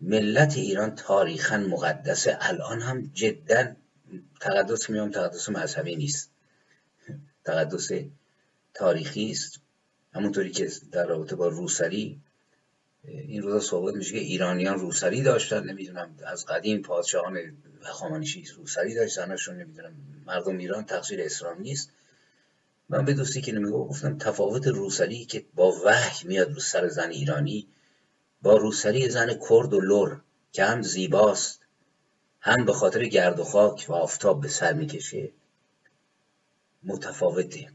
ملت 0.00 0.56
ایران 0.56 0.94
تاریخا 0.94 1.56
مقدسه 1.56 2.38
الان 2.40 2.82
هم 2.82 3.10
جدا 3.14 3.76
تقدس 4.40 4.90
میام 4.90 5.10
تقدس 5.10 5.48
مذهبی 5.48 5.96
نیست. 5.96 6.30
تقدس 7.44 7.90
تاریخی 8.74 9.30
است. 9.30 9.60
همونطوری 10.14 10.50
که 10.50 10.70
در 10.92 11.06
رابطه 11.06 11.36
با 11.36 11.48
روسری 11.48 12.20
این 13.04 13.42
روزا 13.42 13.60
صحبت 13.60 13.94
میشه 13.94 14.12
که 14.12 14.18
ایرانیان 14.18 14.78
روسری 14.78 15.22
داشتن 15.22 15.64
نمی‌دونم 15.64 16.16
از 16.26 16.46
قدیم 16.46 16.82
پادشاهان 16.82 17.38
هخامنشی 17.82 18.44
روسری 18.56 18.94
داشتنشون 18.94 19.56
نمی‌دونم 19.56 19.94
مردم 20.26 20.58
ایران 20.58 20.84
تقصیر 20.84 21.22
اسلام 21.22 21.60
نیست. 21.60 21.90
من 22.88 23.04
به 23.04 23.14
دوستی 23.14 23.40
که 23.40 23.52
نمیگو 23.52 23.88
گفتم 23.88 24.18
تفاوت 24.18 24.66
روسری 24.66 25.24
که 25.24 25.44
با 25.54 25.72
وحی 25.84 26.28
میاد 26.28 26.52
رو 26.52 26.60
سر 26.60 26.88
زن 26.88 27.10
ایرانی 27.10 27.68
با 28.42 28.56
روسری 28.56 29.08
زن 29.08 29.38
کرد 29.48 29.72
و 29.72 29.80
لور 29.80 30.20
که 30.52 30.64
هم 30.64 30.82
زیباست 30.82 31.60
هم 32.40 32.64
به 32.64 32.72
خاطر 32.72 33.04
گرد 33.04 33.40
و 33.40 33.44
خاک 33.44 33.86
و 33.88 33.92
آفتاب 33.92 34.40
به 34.40 34.48
سر 34.48 34.72
می‌کشه 34.72 35.30
متفاوته. 36.84 37.72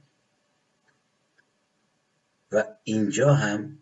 و 2.51 2.63
اینجا 2.83 3.33
هم 3.33 3.79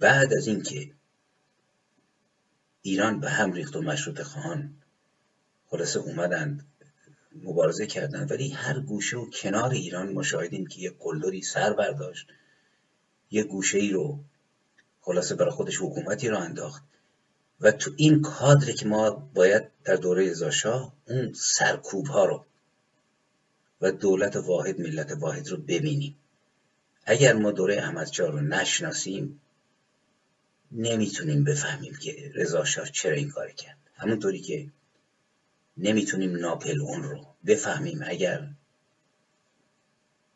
بعد 0.00 0.32
از 0.34 0.46
اینکه 0.46 0.90
ایران 2.82 3.20
به 3.20 3.30
هم 3.30 3.52
ریخت 3.52 3.76
و 3.76 3.82
مشروط 3.82 4.22
خواهان 4.22 4.74
خلاصه 5.66 6.00
اومدند 6.00 6.66
مبارزه 7.42 7.86
کردند 7.86 8.30
ولی 8.30 8.50
هر 8.50 8.80
گوشه 8.80 9.16
و 9.16 9.30
کنار 9.30 9.70
ایران 9.70 10.12
مشاهدیم 10.12 10.66
که 10.66 10.80
یه 10.80 10.94
قلدری 10.98 11.42
سر 11.42 11.72
برداشت 11.72 12.26
یه 13.30 13.44
گوشه 13.44 13.78
ای 13.78 13.90
رو 13.90 14.18
خلاصه 15.00 15.34
برای 15.34 15.50
خودش 15.50 15.76
حکومتی 15.80 16.28
رو 16.28 16.38
انداخت 16.38 16.82
و 17.60 17.72
تو 17.72 17.90
این 17.96 18.22
کادر 18.22 18.72
که 18.72 18.86
ما 18.86 19.10
باید 19.10 19.62
در 19.84 19.96
دوره 19.96 20.32
زاشا 20.32 20.92
اون 21.08 21.32
سرکوب 21.32 22.06
ها 22.06 22.24
رو 22.24 22.44
و 23.80 23.92
دولت 23.92 24.36
واحد 24.36 24.80
ملت 24.80 25.12
واحد 25.12 25.48
رو 25.48 25.56
ببینیم. 25.56 26.16
اگر 27.04 27.32
ما 27.32 27.50
دوره 27.50 27.76
احمدشاه 27.76 28.30
رو 28.30 28.40
نشناسیم 28.40 29.40
نمی‌تونیم 30.72 31.44
بفهمیم 31.44 31.94
که 31.94 32.32
رضا 32.34 32.64
شاه 32.64 32.90
چرا 32.90 33.14
این 33.14 33.30
کار 33.30 33.50
کرد. 33.50 33.78
همونطوری 33.94 34.40
که 34.40 34.70
نمی‌تونیم 35.76 36.36
ناپل 36.36 36.80
اون 36.80 37.02
رو 37.02 37.26
بفهمیم. 37.46 38.00
اگر 38.06 38.48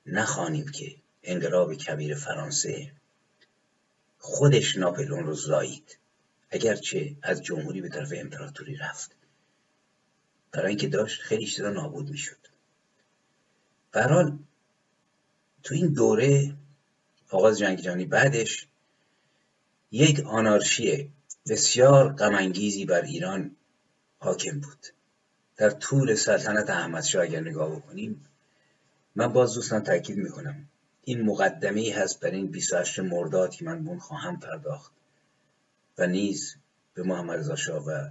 نخوانیم 0.06 0.68
که 0.68 0.96
انقلاب 1.22 1.74
کبیر 1.74 2.14
فرانسه 2.14 2.92
خودش 4.18 4.76
ناپلون 4.76 5.24
رو 5.26 5.34
زایید 5.34 5.98
اگرچه 6.50 7.16
از 7.22 7.42
جمهوری 7.42 7.80
به 7.80 7.88
طرف 7.88 8.12
امپراتوری 8.16 8.76
رفت. 8.76 9.16
برای 10.52 10.68
اینکه 10.68 10.88
داشت 10.88 11.20
خیلی 11.20 11.46
چیزا 11.46 11.70
نابود 11.70 12.10
می‌شد. 12.10 12.36
برحال 13.92 14.38
تو 15.62 15.74
این 15.74 15.92
دوره 15.92 16.54
آغاز 17.30 17.58
جنگ 17.58 17.80
جهانی 17.80 18.04
بعدش 18.04 18.68
یک 19.94 20.20
آنارشی 20.20 21.12
بسیار 21.48 22.12
غمانگیزی 22.12 22.84
بر 22.84 23.02
ایران 23.02 23.56
حاکم 24.18 24.60
بود. 24.60 24.86
در 25.56 25.70
طول 25.70 26.14
سلطنت 26.14 26.70
احمدشاه 26.70 27.22
اگر 27.22 27.40
نگاه 27.40 27.76
بکنیم 27.76 28.26
من 29.16 29.32
باز 29.32 29.54
دوستان 29.54 29.82
تاکید 29.82 30.16
می‌کنم 30.16 30.68
این 31.04 31.22
مقدمه 31.22 31.80
ای 31.80 31.90
هست 31.90 32.20
بر 32.20 32.30
این 32.30 32.46
28 32.46 33.00
مرداد 33.00 33.50
که 33.50 33.64
من 33.64 33.84
بون 33.84 33.98
خواهم 33.98 34.40
پرداخت 34.40 34.92
و 35.98 36.06
نیز 36.06 36.56
به 36.94 37.02
محمد 37.02 37.38
رضا 37.38 37.84
و 37.86 38.10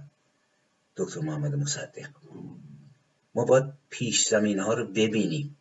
دکتر 0.96 1.20
محمد 1.20 1.54
مصدق. 1.54 2.08
ما 3.34 3.44
باید 3.44 3.64
پیش 3.90 4.28
زمین 4.28 4.58
ها 4.58 4.74
رو 4.74 4.86
ببینیم. 4.86 5.56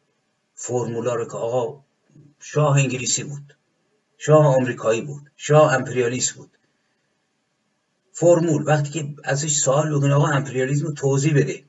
فرمولا 0.56 1.16
رو 1.16 1.26
که 1.26 1.38
آقا 1.38 1.84
شاه 2.40 2.78
انگلیسی 2.78 3.24
بود. 3.24 3.56
شاه 4.26 4.56
آمریکایی 4.56 5.02
بود 5.02 5.32
شاه 5.36 5.74
امپریالیست 5.74 6.34
بود. 6.34 6.58
فرمول 8.12 8.64
وقتی 8.68 8.90
که 8.90 9.16
ازش 9.24 9.58
سوال 9.58 9.98
بکنه 9.98 10.14
آقا 10.14 10.28
امپریالیسم 10.28 10.86
رو 10.86 10.94
توضیح 10.94 11.34
بده. 11.36 11.64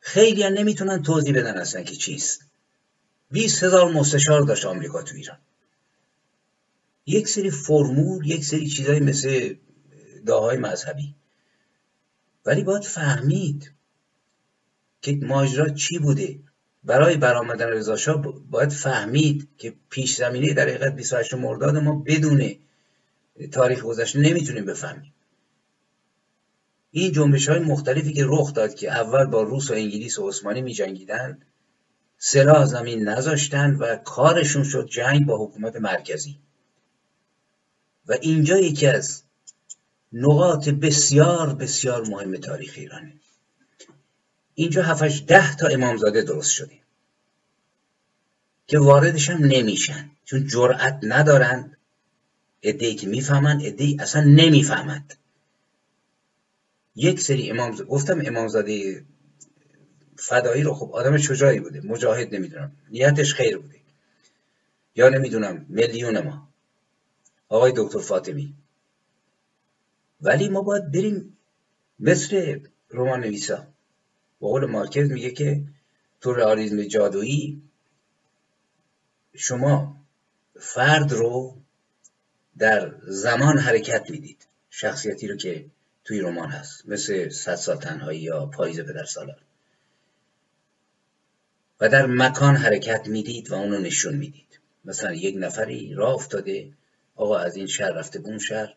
خیلی 0.00 0.50
نمی‌تونن 0.50 1.02
توضیح 1.02 1.34
بدن 1.34 1.58
اصلا 1.58 1.82
که 1.82 1.94
چیست. 1.94 2.40
20 3.30 3.62
هزار 3.62 3.92
مستشار 3.92 4.42
داشت 4.42 4.64
آمریکا 4.64 5.02
تو 5.02 5.16
ایران. 5.16 5.38
یک 7.06 7.28
سری 7.28 7.50
فرمول 7.50 8.26
یک 8.26 8.44
سری 8.44 8.68
چیزایی 8.68 9.00
مثل 9.00 9.54
داهای 10.26 10.56
مذهبی. 10.56 11.14
ولی 12.46 12.64
باید 12.64 12.82
فهمید 12.82 13.72
که 15.02 15.18
ماجرا 15.22 15.68
چی 15.68 15.98
بوده. 15.98 16.38
برای 16.84 17.16
برآمدن 17.16 17.68
رضا 17.68 18.16
باید 18.50 18.72
فهمید 18.72 19.48
که 19.58 19.74
پیش 19.90 20.16
زمینه 20.16 20.54
در 20.54 20.68
حقیقت 20.68 20.96
28 20.96 21.34
مرداد 21.34 21.76
ما 21.76 22.02
بدون 22.06 22.54
تاریخ 23.52 23.82
گذشته 23.82 24.18
نمی‌تونیم 24.18 24.64
بفهمیم. 24.64 25.14
این 26.90 27.12
جنبش 27.12 27.48
های 27.48 27.58
مختلفی 27.58 28.12
که 28.12 28.24
رخ 28.26 28.54
داد 28.54 28.74
که 28.74 28.90
اول 28.90 29.24
با 29.24 29.42
روس 29.42 29.70
و 29.70 29.74
انگلیس 29.74 30.18
و 30.18 30.28
عثمانی 30.28 30.62
می 30.62 30.74
جنگیدن 30.74 31.38
سلاح 32.18 32.64
زمین 32.64 33.08
نذاشتن 33.08 33.74
و 33.74 33.96
کارشون 33.96 34.64
شد 34.64 34.86
جنگ 34.86 35.26
با 35.26 35.46
حکومت 35.46 35.76
مرکزی. 35.76 36.38
و 38.06 38.16
اینجا 38.20 38.58
یکی 38.58 38.86
از 38.86 39.22
نقاط 40.12 40.68
بسیار 40.68 41.54
بسیار 41.54 42.08
مهم 42.08 42.36
تاریخ 42.36 42.74
ایرانه. 42.76 43.12
اینجا 44.54 44.82
هفتش 44.82 45.24
ده 45.26 45.56
تا 45.56 45.66
امامزاده 45.68 46.22
درست 46.22 46.50
شده. 46.50 46.78
که 48.66 48.78
واردش 48.78 49.30
هم 49.30 49.44
نمیشن. 49.44 50.10
چون 50.24 50.46
جرأت 50.46 51.00
ندارند 51.02 51.76
ادهی 52.62 52.94
که 52.94 53.06
می‌فهمند 53.08 53.60
ادهی 53.64 53.96
اصلا 54.00 54.24
نمی‌فهمند. 54.24 55.14
یک 56.96 57.20
سری 57.20 57.50
امام 57.50 57.76
گفتم 57.76 58.22
امامزاده 58.26 59.04
فدایی 60.16 60.62
رو 60.62 60.74
خب 60.74 60.92
آدم 60.92 61.16
شجاعی 61.16 61.60
بوده. 61.60 61.80
مجاهد 61.80 62.34
نمی‌دونم. 62.34 62.72
نیتش 62.90 63.34
خیر 63.34 63.58
بوده. 63.58 63.76
یا 64.96 65.08
نمی‌دونم 65.08 65.66
میلیون 65.68 66.20
ما. 66.20 66.48
آقای 67.48 67.72
دکتر 67.76 67.98
فاطمی. 67.98 68.54
ولی 70.20 70.48
ما 70.48 70.62
باید 70.62 70.92
بریم 70.92 71.38
مثل 71.98 72.58
رمان 72.90 73.20
نویسا. 73.20 73.66
با 74.42 74.48
قول 74.48 74.64
مارکز 74.64 75.10
میگه 75.10 75.30
که 75.30 75.62
تو 76.20 76.32
رئالیسم 76.32 76.82
جادویی 76.82 77.62
شما 79.34 79.96
فرد 80.60 81.12
رو 81.12 81.56
در 82.58 82.94
زمان 83.02 83.58
حرکت 83.58 84.10
می‌دید 84.10 84.46
شخصیتی 84.70 85.28
رو 85.28 85.36
که 85.36 85.66
توی 86.04 86.20
رمان 86.20 86.48
هست 86.48 86.88
مثل 86.88 87.28
صد 87.28 87.54
سال 87.54 87.76
تنهایی 87.76 88.20
یا 88.20 88.46
پاییز 88.46 88.80
پدر 88.80 89.04
سالار. 89.04 89.42
و 91.80 91.88
در 91.88 92.06
مکان 92.06 92.56
حرکت 92.56 93.08
می‌دید 93.08 93.50
و 93.50 93.54
اونو 93.54 93.78
نشون 93.78 94.14
می‌دید. 94.14 94.60
مثلا 94.84 95.12
یک 95.12 95.34
نفری 95.38 95.94
راه 95.94 96.14
افتاده 96.14 96.72
آقا 97.16 97.38
از 97.38 97.56
این 97.56 97.66
شهر 97.66 97.90
رفته 97.92 98.18
به 98.18 98.28
اون 98.28 98.38
شهر 98.38 98.74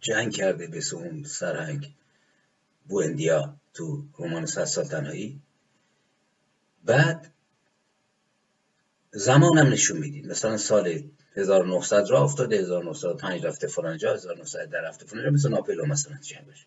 جنگ 0.00 0.32
کرده 0.32 0.66
به 0.66 0.82
اون 0.92 1.24
سرهنگ 1.24 1.94
بوندیا 2.88 3.59
تو 3.74 4.04
رمان 4.18 4.46
صد 4.46 4.64
سال 4.64 4.84
تنهایی. 4.84 5.40
بعد 6.84 7.32
زمانم 9.12 9.72
نشون 9.72 9.98
می‌دید. 9.98 10.26
مثلا 10.26 10.56
سال 10.56 11.02
1900 11.36 12.06
را 12.10 12.22
افتاده 12.22 12.56
1905 12.56 13.44
رفته 13.44 13.66
فلان 13.66 13.98
جا 13.98 14.14
1900 14.14 14.70
در 14.70 14.80
رفته 14.80 15.06
فلان 15.06 15.24
جا 15.24 15.30
مثل 15.30 15.48
ناپلو 15.48 15.86
مثلا 15.86 16.16
چه 16.16 16.42
باشه. 16.46 16.66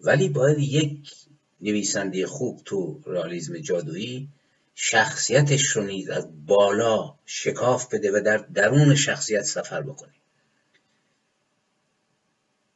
ولی 0.00 0.28
باید 0.28 0.58
یک 0.58 1.12
نویسنده 1.60 2.26
خوب 2.26 2.62
تو 2.64 3.00
رالیزم 3.06 3.58
جادویی 3.58 4.28
شخصیتش 4.74 5.66
رو 5.66 5.82
نیز 5.82 6.10
از 6.10 6.46
بالا 6.46 7.14
شکاف 7.26 7.94
بده 7.94 8.10
و 8.12 8.20
در 8.20 8.36
درون 8.36 8.94
شخصیت 8.94 9.42
سفر 9.42 9.82
بکنه. 9.82 10.12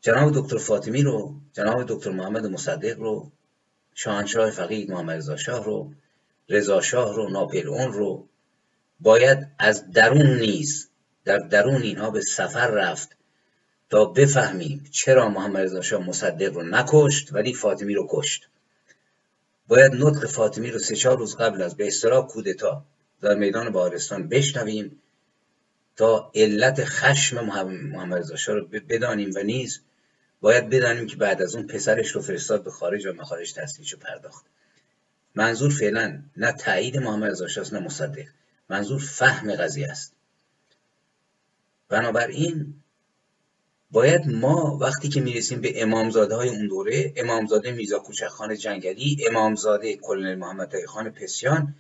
جناب 0.01 0.33
دکتر 0.35 0.59
فاطمی 0.59 1.03
رو 1.03 1.35
جناب 1.53 1.85
دکتر 1.89 2.11
محمد 2.11 2.47
مصدق 2.47 2.99
رو 2.99 3.31
شاهنشاه 3.95 4.51
فقید 4.51 4.91
محمد 4.91 5.17
رضا 5.17 5.37
شاه 5.37 5.65
رو 5.65 5.93
رضا 6.49 6.81
شاه 6.81 7.17
رو 7.17 7.29
ناپلئون 7.29 7.93
رو 7.93 8.27
باید 9.01 9.47
از 9.59 9.91
درون 9.91 10.39
نیز 10.39 10.89
در 11.25 11.39
درون 11.39 11.83
اینها 11.83 12.11
به 12.11 12.21
سفر 12.21 12.67
رفت 12.67 13.17
تا 13.91 14.05
بفهمیم 14.05 14.85
چرا 14.91 15.29
محمد 15.29 15.63
رضا 15.63 15.83
شاه 15.83 16.03
مصدق 16.09 16.55
رو 16.55 16.63
نکشت 16.63 17.33
ولی 17.33 17.55
فاطمی 17.55 17.95
رو 17.95 18.07
کشت. 18.11 18.49
باید 19.69 19.93
نطق 19.95 20.27
فاطمی 20.27 20.71
رو 20.71 20.79
سه 20.79 20.97
چهار 20.97 21.19
روز 21.19 21.37
قبل 21.37 21.63
از 21.63 21.77
به 21.77 21.87
اصطلاح 21.87 22.27
کودتا 22.27 22.85
در 23.23 23.35
میدان 23.35 23.71
بارستان 23.71 24.29
بشنویم 24.29 25.03
تا 25.97 26.31
علت 26.35 26.85
خشم 26.85 27.45
محمد 27.45 28.19
رضا 28.19 28.37
شاه 28.37 28.55
رو 28.55 28.67
بدانیم 28.89 29.31
و 29.37 29.43
نیز 29.43 29.81
باید 30.41 30.71
بدانیم 30.71 31.07
که 31.07 31.17
بعد 31.17 31.43
از 31.43 31.55
اون 31.55 31.67
پسرش 31.67 32.11
رو 32.11 32.23
فرستاد 32.23 32.65
به 32.65 32.71
خارج 32.71 33.07
و 33.07 33.13
مخارج 33.13 33.53
تحصیلش 33.53 33.93
رو 33.93 33.99
پرداخت. 33.99 34.45
منظور 35.35 35.71
فعلا 35.71 36.23
نه 36.37 36.53
تایید 36.53 36.97
محمد 36.97 37.31
رضا 37.31 37.63
نه 37.73 37.85
مصدق. 37.85 38.27
منظور 38.69 39.01
فهم 39.01 39.55
قضیه 39.55 39.89
است. 39.89 40.13
بنابراین 41.89 42.75
باید 43.91 44.27
ما 44.27 44.79
وقتی 44.81 45.09
که 45.09 45.21
می‌رسیم 45.21 45.61
به 45.61 45.83
امامزاده 45.83 46.35
های 46.35 46.49
اون 46.49 46.69
دوره 46.69 47.13
امامزاده 47.17 47.73
میزا 47.73 47.99
کوچکخان 47.99 48.57
جنگلی 48.57 49.27
امامزاده 49.31 49.97
کلونل 49.97 50.35
محمد 50.35 50.87
خان 50.87 51.11
پسیان 51.11 51.75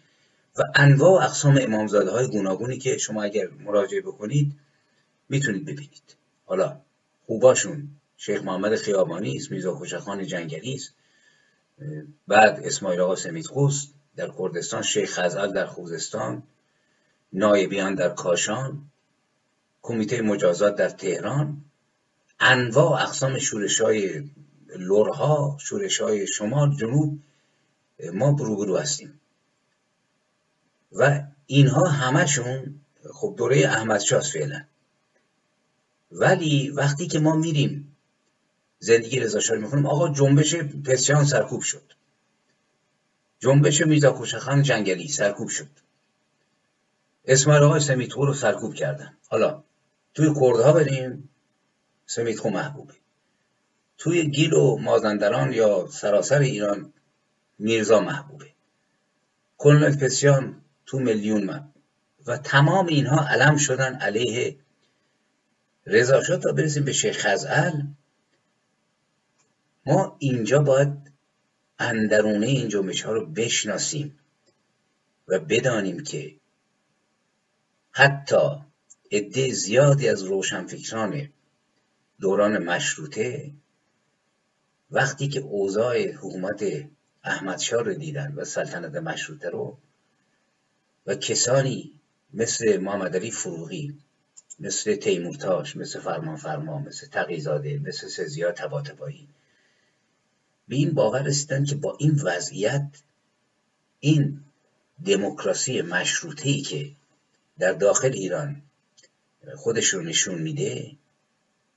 و 0.58 0.62
انواع 0.74 1.10
و 1.10 1.24
اقسام 1.24 1.58
امامزاده 1.62 2.10
های 2.10 2.26
گوناگونی 2.26 2.78
که 2.78 2.98
شما 2.98 3.22
اگر 3.22 3.48
مراجعه 3.48 4.00
بکنید 4.00 4.52
می‌تونید 5.28 5.62
ببینید. 5.62 6.16
حالا 6.44 6.80
خوباشون 7.26 7.88
شیخ 8.22 8.42
محمد 8.42 8.76
خیابانی 8.76 9.36
است 9.36 9.50
میزا 9.50 9.74
کوچکخان 9.74 10.26
جنگلی 10.26 10.74
است. 10.74 10.94
بعد 12.28 12.60
اسماعیل 12.64 13.00
آقا 13.00 13.16
سمیدخوست 13.16 13.94
در 14.16 14.30
کردستان 14.38 14.82
شیخ 14.82 15.10
خزعل 15.10 15.52
در 15.52 15.66
خوزستان 15.66 16.42
نایبیان 17.32 17.94
در 17.94 18.08
کاشان 18.08 18.90
کمیته 19.82 20.22
مجازات 20.22 20.76
در 20.76 20.88
تهران 20.88 21.64
انواع 22.40 23.02
اقسام 23.02 23.38
شورش 23.38 23.80
های 23.80 24.30
لورها 24.76 25.56
شورش 25.60 26.00
های 26.00 26.26
شمال 26.26 26.76
جنوب 26.76 27.18
ما 28.12 28.36
روبرو 28.38 28.76
هستیم. 28.76 29.20
و 30.92 31.22
اینها 31.46 31.88
همشون 31.88 32.80
خب 33.14 33.34
دوره 33.38 33.58
احمد 33.58 34.00
فعلا. 34.00 34.64
ولی 36.12 36.70
وقتی 36.70 37.06
که 37.06 37.18
ما 37.18 37.36
میریم 37.36 37.96
زندگی 38.80 39.20
رضا 39.20 39.40
شاه 39.40 39.58
می‌کنیم 39.58 39.86
آقا 39.86 40.08
جنبش 40.08 40.54
پسیان 40.54 41.24
سرکوب 41.24 41.62
شد. 41.62 41.92
جنبش 43.38 43.80
میرزا 43.82 44.12
جنگلی 44.62 45.08
سرکوب 45.08 45.48
شد. 45.48 45.68
اسماعیل 47.24 47.62
آقای 47.62 47.80
سمیتخو 47.80 48.26
رو 48.26 48.34
سرکوب 48.34 48.74
کردن. 48.74 49.16
حالا 49.28 49.62
توی 50.14 50.34
کردها 50.40 50.72
بریم. 50.72 51.28
سمیتخو 52.06 52.50
محبوبه. 52.50 52.94
توی 53.98 54.30
گیل 54.30 54.52
و 54.52 54.76
مازندران 54.76 55.52
یا 55.52 55.86
سراسر 55.90 56.38
ایران 56.38 56.92
میرزا 57.58 58.00
محبوبه. 58.00 58.46
کلونل 59.58 59.96
پسیان 59.96 60.60
تو 60.86 60.98
میلیون 60.98 61.44
من. 61.44 61.72
و 62.26 62.38
تمام 62.38 62.86
اینها 62.86 63.28
علم 63.28 63.56
شدن 63.56 63.94
علیه 63.94 64.56
رضا 65.86 66.22
تا 66.36 66.52
برسیم 66.52 66.84
به 66.84 66.92
شیخ 66.92 67.26
خزعل 67.26 67.82
ما 69.90 70.16
اینجا 70.18 70.58
باید 70.58 71.12
اندرونه 71.78 72.46
این 72.46 72.68
جنبش 72.68 73.02
ها 73.02 73.12
رو 73.12 73.26
بشناسیم 73.26 74.18
و 75.28 75.38
بدانیم 75.38 76.02
که 76.02 76.36
حتی 77.90 78.64
عده 79.12 79.52
زیادی 79.52 80.08
از 80.08 80.22
روشنفکران 80.22 81.28
دوران 82.20 82.58
مشروطه 82.58 83.52
وقتی 84.90 85.28
که 85.28 85.40
اوضاع 85.40 86.12
حکومت 86.12 86.64
احمدشاه 87.24 87.82
رو 87.82 87.94
دیدن 87.94 88.32
و 88.36 88.44
سلطنت 88.44 88.94
مشروطه 88.94 89.50
رو 89.50 89.78
و 91.06 91.14
کسانی 91.14 92.00
مثل 92.34 92.76
محمد 92.76 93.16
علی 93.16 93.30
فروغی 93.30 93.98
مثل 94.60 94.96
تیمورتاش 94.96 95.76
مثل 95.76 96.00
فرمان 96.00 96.36
فرما 96.36 96.78
مثل 96.78 97.06
تقیزاده 97.06 97.78
مثل 97.78 98.08
سزیا 98.08 98.52
تباتبایی 98.52 99.28
به 100.70 100.76
این 100.76 100.90
باور 100.90 101.22
رسیدن 101.22 101.64
که 101.64 101.74
با 101.74 101.96
این 101.98 102.20
وضعیت 102.22 102.86
این 104.00 104.40
دموکراسی 105.06 105.82
مشروطه 105.82 106.48
ای 106.48 106.60
که 106.60 106.90
در 107.58 107.72
داخل 107.72 108.12
ایران 108.12 108.62
خودش 109.56 109.88
رو 109.88 110.02
نشون 110.02 110.42
میده 110.42 110.90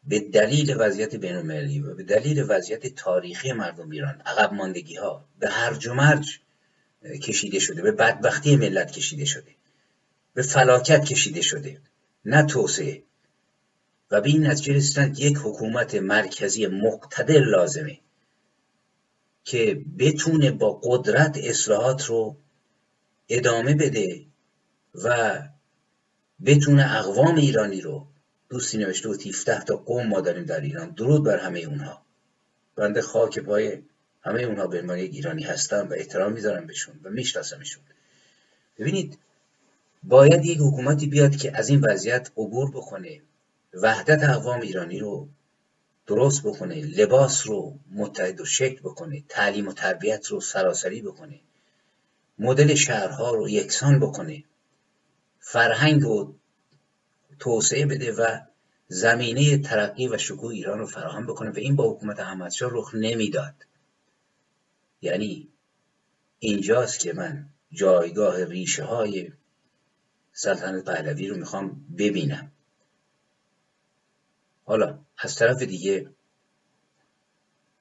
به 0.07 0.19
دلیل 0.19 0.75
وضعیت 0.79 1.15
بین 1.15 1.81
و 1.81 1.95
به 1.95 2.03
دلیل 2.03 2.45
وضعیت 2.47 2.95
تاریخی 2.95 3.51
مردم 3.51 3.89
ایران 3.89 4.21
عقب 4.25 4.53
ماندگی 4.53 4.95
ها 4.95 5.25
به 5.39 5.49
هرج 5.49 5.87
و 5.87 5.93
مرج 5.93 6.39
کشیده 7.23 7.59
شده 7.59 7.81
به 7.81 7.91
بدبختی 7.91 8.55
ملت 8.55 8.91
کشیده 8.91 9.25
شده 9.25 9.51
به 10.33 10.41
فلاکت 10.41 11.05
کشیده 11.05 11.41
شده. 11.41 11.77
نه 12.25 12.43
توسعه. 12.43 13.03
و 14.11 14.21
به 14.21 14.29
این 14.29 14.47
نتیجه 14.47 14.73
رسیدن 14.73 15.13
یک 15.17 15.37
حکومت 15.43 15.95
مرکزی 15.95 16.67
مقتدر 16.67 17.39
لازمه. 17.39 17.99
که 19.43 19.81
بتونه 19.99 20.51
با 20.51 20.79
قدرت 20.83 21.37
اصلاحات 21.43 22.05
رو 22.05 22.37
ادامه 23.29 23.75
بده 23.75 24.25
و 25.03 25.39
بتونه 26.45 26.97
اقوام 26.97 27.35
ایرانی 27.35 27.81
رو 27.81 28.07
دوستی 28.49 28.77
نوشته 28.77 29.09
و 29.09 29.13
17 29.13 29.63
تا 29.63 29.75
قوم 29.75 30.07
ما 30.07 30.21
داریم 30.21 30.45
در 30.45 30.61
ایران. 30.61 30.89
درود 30.89 31.23
بر 31.23 31.37
همه 31.37 31.59
اونها. 31.59 32.01
بنده 32.75 33.01
خاک 33.01 33.39
پای 33.39 33.81
همه 34.21 34.41
اونها 34.41 34.67
به 34.67 34.81
عنوان 34.81 34.97
یک 34.97 35.11
ایرانی 35.13 35.43
هستن 35.43 35.87
و 35.87 35.93
احترام 35.93 36.33
می‌ذارم 36.33 36.67
بهشون 36.67 36.95
و 37.03 37.09
میشناسمشون. 37.09 37.83
ببینید 38.79 39.17
باید 40.03 40.45
یک 40.45 40.57
حکومتی 40.57 41.07
بیاد 41.07 41.35
که 41.35 41.57
از 41.57 41.69
این 41.69 41.81
وضعیت 41.81 42.31
عبور 42.37 42.71
بکنه. 42.71 43.21
وحدت 43.73 44.23
اقوام 44.23 44.61
ایرانی 44.61 44.99
رو 44.99 45.27
درست 46.07 46.43
بکنه 46.43 46.75
لباس 46.75 47.47
رو 47.47 47.79
متحد 47.91 48.41
و 48.41 48.45
شکل 48.45 48.79
بکنه 48.79 49.23
تعلیم 49.29 49.67
و 49.67 49.73
تربیت 49.73 50.27
رو 50.27 50.41
سراسری 50.41 51.01
بکنه 51.01 51.39
مدل 52.39 52.75
شهرها 52.75 53.31
رو 53.31 53.49
یکسان 53.49 53.99
بکنه 53.99 54.43
فرهنگ 55.39 56.05
و 56.05 56.33
توسعه 57.39 57.85
بده 57.85 58.11
و 58.11 58.39
زمینه 58.87 59.57
ترقی 59.57 60.07
و 60.07 60.17
شکوه 60.17 60.53
ایران 60.53 60.79
رو 60.79 60.85
فراهم 60.85 61.25
بکنه 61.25 61.49
و 61.49 61.57
این 61.57 61.75
با 61.75 61.91
حکومت 61.91 62.19
احمدشاه 62.19 62.69
رخ 62.73 62.95
نمی‌داد. 62.95 63.53
یعنی 65.01 65.47
اینجاست 66.39 66.99
که 66.99 67.13
من 67.13 67.49
جایگاه 67.71 68.43
ریشه 68.43 68.83
های 68.83 69.31
سلطنت 70.33 70.85
پهلوی 70.85 71.27
رو 71.27 71.37
می‌خوام 71.37 71.85
ببینم. 71.97 72.51
حالا 74.63 74.99
از 75.17 75.35
طرف 75.35 75.61
دیگه 75.61 76.09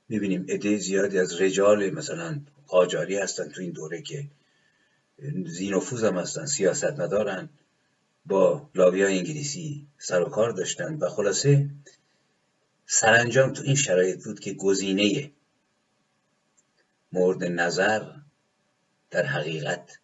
می‌بینیم 0.08 0.46
عده 0.48 0.78
زیادی 0.78 1.18
از 1.18 1.40
رجال 1.40 1.90
مثلا 1.90 2.40
قاجاری 2.66 3.16
هستن 3.16 3.48
تو 3.48 3.60
این 3.60 3.70
دوره 3.70 4.02
که 4.02 4.28
زینفوز 5.46 6.04
هم 6.04 6.18
هستن 6.18 6.46
سیاست 6.46 7.00
ندارن 7.00 7.48
با 8.26 8.70
لابی 8.74 9.02
های 9.02 9.18
انگلیسی 9.18 9.86
سر 9.98 10.20
و 10.22 10.24
کار 10.24 10.50
داشتن 10.50 10.94
و 10.94 11.08
خلاصه 11.08 11.70
سرانجام 12.86 13.52
تو 13.52 13.62
این 13.62 13.74
شرایط 13.74 14.24
بود 14.24 14.40
که 14.40 14.52
گزینه 14.52 15.30
مورد 17.12 17.44
نظر 17.44 18.12
در 19.10 19.26
حقیقت 19.26 19.98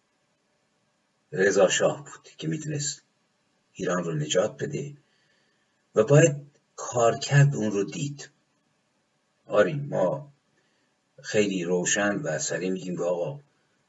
رضا 1.31 1.69
شاه 1.69 2.03
بود 2.03 2.29
که 2.37 2.47
می‌تونست 2.47 3.01
ایران 3.73 4.03
رو 4.03 4.13
نجات 4.13 4.63
بده 4.63 4.93
و 5.95 6.03
باید 6.03 6.48
کارکرد 6.79 7.55
اون 7.55 7.71
رو 7.71 7.83
دید. 7.83 8.29
آری 9.45 9.73
ما 9.73 10.31
خیلی 11.21 11.63
روشن 11.63 12.15
و 12.15 12.39
سریع 12.39 12.69
میگیم 12.69 12.97
که 12.97 13.03
آقا 13.03 13.39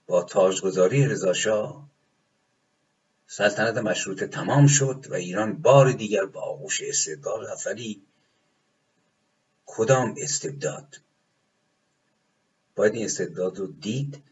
با 0.06 0.22
تاجگذاری 0.22 1.06
رضا 1.06 1.32
شاه 1.32 1.88
سلطنت 3.26 3.76
مشروطه 3.76 4.26
تمام 4.26 4.66
شد 4.66 5.06
و 5.10 5.14
ایران 5.14 5.62
بار 5.62 5.92
دیگر 5.92 6.24
با 6.24 6.40
آغوش 6.40 6.80
استبداد 6.82 7.58
ولی 7.66 8.02
کدام 9.66 10.14
استبداد؟ 10.18 11.00
باید 12.76 12.94
این 12.94 13.04
استبداد 13.04 13.58
رو 13.58 13.66
دید 13.66 14.22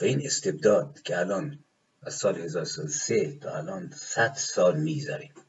و 0.00 0.04
این 0.04 0.26
استبداد 0.26 1.02
که 1.02 1.18
الان 1.18 1.58
از 2.02 2.14
سال 2.14 2.40
1903 2.40 3.32
تا 3.32 3.56
الان 3.56 3.92
100 3.96 4.34
سال 4.34 4.80
میگذریم 4.80 5.43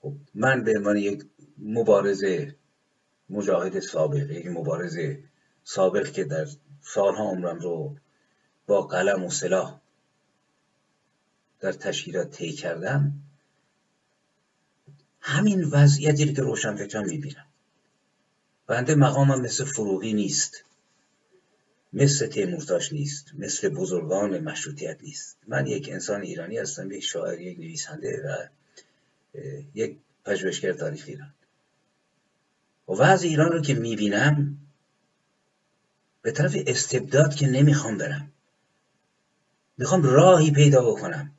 خب 0.00 0.14
من 0.34 0.64
به 0.64 0.78
عنوان 0.78 0.96
یک 0.96 1.24
مبارزه 1.58 2.56
مجاهد 3.30 3.80
سابق 3.80 4.30
یک 4.30 4.46
مبارز 4.46 4.98
سابق 5.64 6.10
که 6.10 6.24
در 6.24 6.46
سالها 6.82 7.30
عمرم 7.30 7.58
رو 7.58 7.96
با 8.66 8.82
قلم 8.82 9.24
و 9.24 9.30
سلاح 9.30 9.80
در 11.60 11.72
تشکیلات 11.72 12.30
طی 12.30 12.52
کردم 12.52 13.12
همین 15.20 15.64
وضعیتی 15.64 16.32
که 16.32 16.42
روشن 16.42 16.76
فکرم 16.76 17.06
می‌بینم. 17.06 17.46
بنده 18.66 18.94
مقامم 18.94 19.40
مثل 19.40 19.64
فروغی 19.64 20.12
نیست. 20.12 20.64
مثل 21.92 22.26
تیمورتاش 22.26 22.92
نیست. 22.92 23.26
مثل 23.34 23.68
بزرگان 23.68 24.38
مشروطیت 24.38 25.02
نیست. 25.02 25.38
من 25.46 25.66
یک 25.66 25.88
انسان 25.92 26.22
ایرانی 26.22 26.58
هستم 26.58 26.92
یک 26.92 27.04
شاعر 27.04 27.40
یک 27.40 27.58
نویسنده 27.58 28.22
و 28.24 28.48
یک 29.74 29.96
پژوهشگر 30.24 30.72
تاریخ 30.72 31.04
ایران. 31.06 31.34
و 32.88 32.92
وضع 32.92 33.28
ایران 33.28 33.52
رو 33.52 33.62
که 33.62 33.74
می‌بینم 33.74 34.58
به 36.22 36.30
طرف 36.30 36.56
استبداد 36.66 37.34
که 37.34 37.46
نمی‌خوام 37.46 37.98
برم. 37.98 38.32
می‌خوام 39.78 40.02
راهی 40.02 40.50
پیدا 40.50 40.90
بکنم 40.90 41.32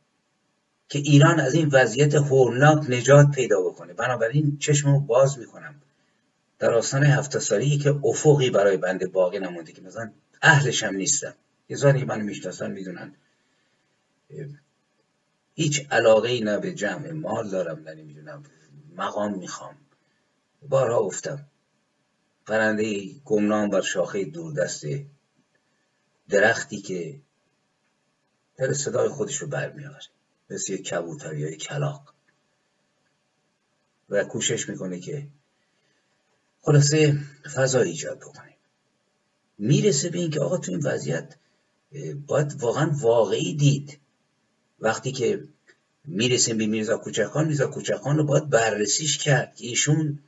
که 0.90 1.00
ایران 1.00 1.40
از 1.40 1.54
این 1.54 1.70
وضعیت 1.74 2.16
هولناک 2.16 2.90
نجات 2.90 3.32
پیدا 3.32 3.62
بکنه. 3.62 3.94
بنابراین 3.94 4.58
چشم 4.58 4.92
رو 4.92 5.00
باز 5.00 5.40
می‌کنم 5.40 5.82
در 6.60 6.74
آستان 6.74 7.04
هفته 7.04 7.40
سالی 7.40 7.78
که 7.78 8.00
افقی 8.04 8.50
برای 8.50 8.78
بنده 8.78 9.08
باقی 9.08 9.40
نمونده 9.40 9.72
که 9.72 9.82
مثلا 9.82 10.12
اهلش 10.42 10.84
هم 10.84 10.96
نیستم 10.96 11.34
یه 11.70 11.78
که 11.78 12.06
من 12.06 12.22
می‌شناسن 12.22 12.72
می‌دونن. 12.72 13.16
هیچ 15.60 15.88
علاقه 15.92 16.30
ای 16.30 16.42
نه 16.42 16.58
به 16.58 16.74
جمع 16.74 17.12
مال 17.12 17.50
دارم 17.50 17.80
نه 17.80 17.94
نمی‌دونم 17.94 18.44
مقام 18.96 19.38
می‌خوام. 19.38 19.78
بارها 20.70 21.04
گفتم 21.04 21.46
پرنده 22.48 23.14
گمنام 23.26 23.70
بر 23.70 23.82
شاخه 23.82 24.26
دوردست 24.26 24.86
درختی 26.30 26.82
که 26.82 27.20
در 28.58 28.74
صدای 28.74 29.10
خودش 29.10 29.38
رو 29.38 29.48
برمیآوره 29.48 30.08
مثل 30.50 30.74
یک 30.74 30.84
کبوتر 30.84 31.34
یا 31.34 31.52
کلاق. 31.52 32.14
و 34.10 34.24
کوشش 34.24 34.70
می‌کنه 34.70 35.00
که 35.00 35.28
خلاصه 36.62 37.20
فضا 37.56 37.82
ایجاد 37.82 38.20
بکنه. 38.20 38.54
می‌رسه 39.58 40.10
به 40.10 40.18
اینکه 40.20 40.40
آقا 40.40 40.58
تو 40.58 40.72
این 40.72 40.82
وضعیت 40.84 41.36
باید 42.28 42.64
واقعا 42.64 42.92
واقعی 43.02 43.56
دید. 43.56 44.00
وقتی 44.82 45.12
که 45.12 45.44
می‌رسیم 46.06 46.58
به 46.58 46.66
میرزا 46.66 46.98
کوچکان 46.98 47.46
میرزا 47.46 47.68
کوچکان 47.68 48.18
رو 48.18 48.24
باید 48.24 48.50
بررسیش 48.50 49.18
کرد 49.18 49.56
که 49.56 49.68
ایشون 49.68 50.20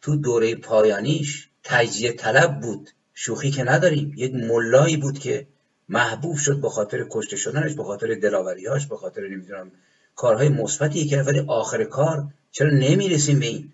تو 0.00 0.16
دوره 0.16 0.54
پایانیش 0.54 1.48
تجزیه 1.64 2.12
طلب 2.12 2.60
بود. 2.60 2.90
شوخی 3.14 3.50
که 3.50 3.64
نداریم. 3.64 4.12
یک 4.16 4.34
ملایی 4.34 4.96
بود 4.96 5.18
که 5.18 5.46
محبوب 5.88 6.36
شد 6.36 6.60
به 6.60 6.68
خاطر 6.68 7.06
کشته 7.10 7.36
شدنش 7.36 7.74
به 7.74 7.84
خاطر 7.84 8.14
دلاوریهاش 8.14 8.86
به 8.86 8.96
خاطر 8.96 9.28
نمی‌دونم 9.28 9.72
کارهای 10.16 10.48
مثبتی 10.48 11.06
که 11.06 11.22
ولی 11.22 11.40
آخر 11.40 11.84
کار 11.84 12.28
چرا 12.50 12.70
نمی‌رسیم 12.70 13.40
به 13.40 13.46
این؟ 13.46 13.72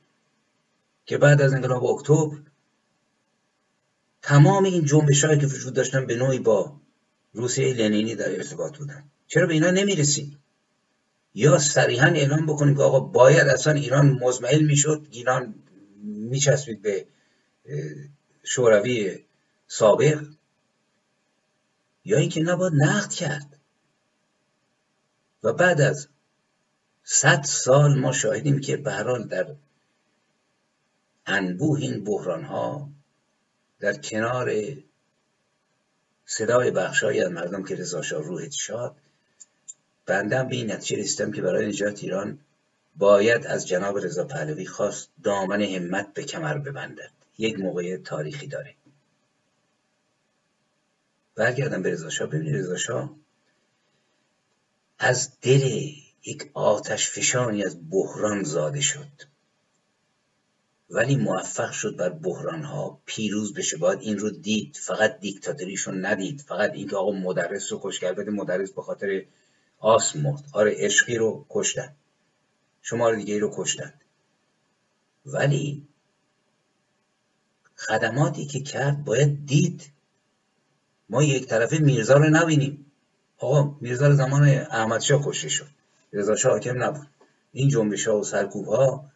که 1.06 1.18
بعد 1.18 1.42
از 1.42 1.52
انقلاب 1.52 1.84
اکتبر 1.84 2.36
تمام 4.22 4.64
این 4.64 4.84
جنبش 4.84 5.24
که 5.24 5.46
وجود 5.46 5.74
داشتن 5.74 6.06
به 6.06 6.16
نوعی 6.16 6.38
با 6.38 6.80
روسیه 7.32 7.74
لنینی 7.74 8.14
در 8.14 8.36
ارتباط 8.36 8.78
بودن. 8.78 9.04
چرا 9.32 9.46
به 9.46 9.54
اینا 9.54 9.70
نمی‌رسیم 9.70 10.42
یا 11.34 11.58
صریحا 11.58 12.06
اعلام 12.06 12.46
بکنیم 12.46 12.74
که 12.76 12.82
آقا 12.82 13.00
باید 13.00 13.48
اصلا 13.48 13.72
ایران 13.72 14.10
مزمحل 14.10 14.62
می‌شد 14.62 15.06
ایران 15.10 15.54
میچسبید 16.04 16.82
به 16.82 17.06
شوروی 18.44 19.24
سابق؟ 19.66 20.26
یا 22.04 22.18
اینکه 22.18 22.42
نباید 22.42 22.72
نقد 22.76 23.12
کرد. 23.12 23.58
و 25.42 25.52
بعد 25.52 25.80
از 25.80 26.08
صد 27.04 27.42
سال 27.42 27.98
ما 27.98 28.12
شاهدیم 28.12 28.60
که 28.60 28.76
به 28.76 29.24
در 29.30 29.54
انبوه 31.26 31.80
این 31.80 32.04
بحران 32.04 32.44
ها 32.44 32.90
در 33.80 33.96
کنار 33.96 34.52
صدای 36.26 36.70
بخشای 36.70 37.20
از 37.20 37.30
مردم 37.30 37.64
که 37.64 37.74
رضا 37.74 38.02
شاه 38.02 38.22
روحت 38.22 38.50
شاد 38.50 38.96
بنده 40.10 40.44
به 40.44 40.56
این 40.56 40.72
نتیجه 40.72 41.02
رسیدم 41.02 41.32
که 41.32 41.42
برای 41.42 41.66
نجات 41.66 42.02
ایران 42.02 42.38
باید 42.96 43.46
از 43.46 43.68
جناب 43.68 43.98
رضا 43.98 44.24
پهلوی 44.24 44.66
خواست 44.66 45.08
دامن 45.22 45.62
همت 45.62 46.14
به 46.14 46.24
کمر 46.24 46.58
ببندد. 46.58 47.10
یک 47.38 47.58
موقع 47.58 47.96
تاریخی 47.96 48.46
داره. 48.46 48.74
برگردم 51.34 51.82
به 51.82 51.90
رضا 51.90 52.10
شاه. 52.10 52.28
ببینید 52.28 52.56
رضا 52.56 52.76
شاه 52.76 53.16
از 54.98 55.30
دل 55.42 55.92
یک 56.26 56.50
آتش 56.54 57.10
فشانی 57.10 57.64
از 57.64 57.90
بحران 57.90 58.42
زاده 58.42 58.80
شد. 58.80 59.30
ولی 60.90 61.16
موفق 61.16 61.70
شد 61.70 61.96
بر 61.96 62.08
بحران 62.08 62.62
ها 62.62 63.00
پیروز 63.06 63.54
بشه. 63.54 63.76
باید 63.76 64.00
این 64.00 64.18
رو 64.18 64.30
دید. 64.30 64.76
فقط 64.76 65.20
دیکتاتوریشون 65.20 66.06
ندید. 66.06 66.40
فقط 66.40 66.70
اینکه 66.72 66.96
آقا 66.96 67.12
مدرس 67.12 67.72
رو 67.72 67.90
کرد 67.90 68.20
مدرس 68.20 68.72
به 68.72 68.82
خاطر 68.82 69.24
آس 69.80 70.16
مرد. 70.16 70.44
آره 70.52 70.74
عشقی 70.78 71.16
رو 71.16 71.46
کشتن. 71.50 71.94
شمار 72.82 73.16
دیگه 73.16 73.38
رو 73.38 73.50
کشتن. 73.54 73.92
ولی 75.26 75.86
خدماتی 77.76 78.46
که 78.46 78.60
کرد 78.60 79.04
باید 79.04 79.46
دید. 79.46 79.90
ما 81.08 81.22
یک 81.22 81.46
طرفه 81.46 81.78
میرزا 81.78 82.14
رو 82.14 82.30
نبینیم. 82.30 82.92
آقا 83.38 83.76
میرزا 83.80 84.14
زمان 84.14 84.48
احمد 84.48 85.00
شاه 85.00 85.22
کشته 85.26 85.48
شد. 85.48 85.68
رضا 86.12 86.36
شاه 86.36 86.52
حاکم 86.52 86.82
نبود. 86.82 87.06
این 87.52 87.68
جنبش 87.68 88.08
ها 88.08 88.18
و 88.18 88.24
سرکوب 88.24 88.66
ها 88.66 89.10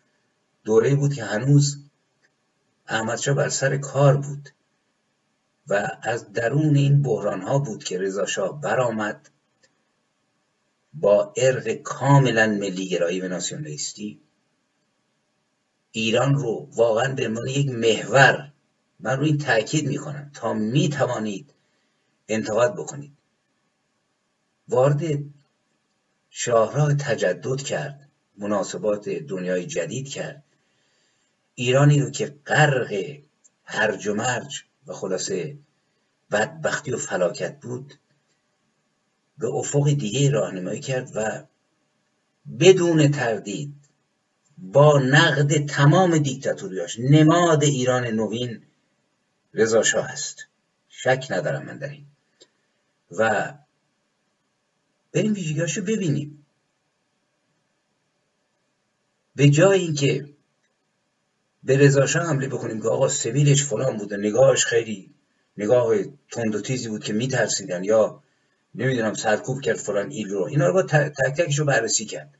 دوره 0.64 0.94
بود 0.94 1.14
که 1.14 1.24
هنوز 1.24 1.78
احمد 2.88 3.18
شاه 3.18 3.34
بر 3.34 3.48
سر 3.48 3.76
کار 3.76 4.16
بود 4.16 4.48
و 5.68 5.98
از 6.02 6.32
درون 6.32 6.76
این 6.76 7.02
بحران 7.02 7.42
ها 7.42 7.58
بود 7.58 7.84
که 7.84 7.98
رضا 7.98 8.26
شاه 8.26 8.60
برآمد. 8.60 9.30
با 10.94 11.32
ارق 11.36 11.72
کاملا 11.72 12.46
ملی 12.46 12.88
گرایی 12.88 13.20
و 13.20 13.28
ناسیونالیستی 13.28 14.20
ایران 15.92 16.34
رو 16.34 16.68
واقعا 16.72 17.14
به 17.14 17.26
عنوان 17.26 17.48
یک 17.48 17.70
محور 17.70 18.52
من 19.00 19.16
روی 19.16 19.28
این 19.28 19.38
تاکید 19.38 19.86
می‌کنم 19.86 20.30
تا 20.34 20.54
می 20.54 20.88
توانید 20.88 21.54
انتقاد 22.28 22.76
بکنید. 22.76 23.12
وارد 24.68 25.24
شاهراه 26.30 26.94
تجدد 26.94 27.62
کرد 27.62 28.08
مناسبات 28.36 29.08
دنیای 29.08 29.66
جدید 29.66 30.08
کرد. 30.08 30.44
ایرانی 31.54 32.00
رو 32.00 32.10
که 32.10 32.26
غرق 32.46 33.16
هرج 33.64 34.06
و 34.06 34.14
مرج 34.14 34.64
و 34.86 34.92
خلاصه 34.92 35.58
بدبختی 36.30 36.90
و 36.90 36.96
فلاکت 36.96 37.60
بود 37.60 37.94
به 39.38 39.46
افق 39.46 39.90
دیگه 39.90 40.30
راهنمایی 40.30 40.80
کرد 40.80 41.10
و 41.14 41.42
بدون 42.60 43.10
تردید 43.10 43.74
با 44.58 44.98
نقد 44.98 45.66
تمام 45.66 46.18
دیکتاتوریاش 46.18 46.98
نماد 46.98 47.64
ایران 47.64 48.06
نوین 48.06 48.62
رضا 49.54 49.82
شاه 49.82 50.04
است. 50.04 50.46
شک 50.88 51.26
ندارم 51.30 51.66
من 51.66 51.78
در 51.78 51.88
این. 51.88 52.06
و 53.10 53.52
بریم 55.12 55.32
ویژگیاشو 55.34 55.82
ببینیم. 55.82 56.46
به 59.36 59.48
جای 59.48 59.80
اینکه 59.80 60.28
به 61.64 61.76
رضا 61.76 62.06
شاه 62.06 62.26
حمله 62.26 62.48
بکنیم 62.48 62.82
که 62.82 62.88
آقا 62.88 63.08
سبیلش 63.08 63.64
فلان 63.64 63.96
بوده 63.96 64.16
نگاهش 64.16 64.64
خیلی 64.64 65.14
نگاه 65.56 65.96
تند 66.30 66.54
و 66.54 66.60
تیزی 66.60 66.88
بود 66.88 67.04
که 67.04 67.12
میترسیدن 67.12 67.84
یا 67.84 68.23
نمی‌دونم 68.74 69.14
سرکوب 69.14 69.60
کرد 69.60 69.76
فلان 69.76 70.10
ایل 70.10 70.28
رو. 70.28 70.44
اینا 70.44 70.66
رو 70.66 70.72
با 70.72 70.82
تک 70.82 71.12
تکش 71.12 71.58
رو 71.58 71.64
بررسی 71.64 72.04
کرد. 72.04 72.34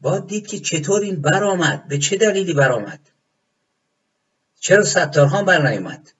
باید 0.00 0.26
دید 0.26 0.46
که 0.46 0.58
چطور 0.58 1.02
این 1.02 1.20
برآمد 1.20 1.88
به 1.88 1.98
چه 1.98 2.16
دلیلی 2.16 2.52
برآمد 2.52 3.00
چرا 4.60 4.84
ستارخان 4.84 5.44
بر 5.44 5.70
نیومد؟ 5.70 6.12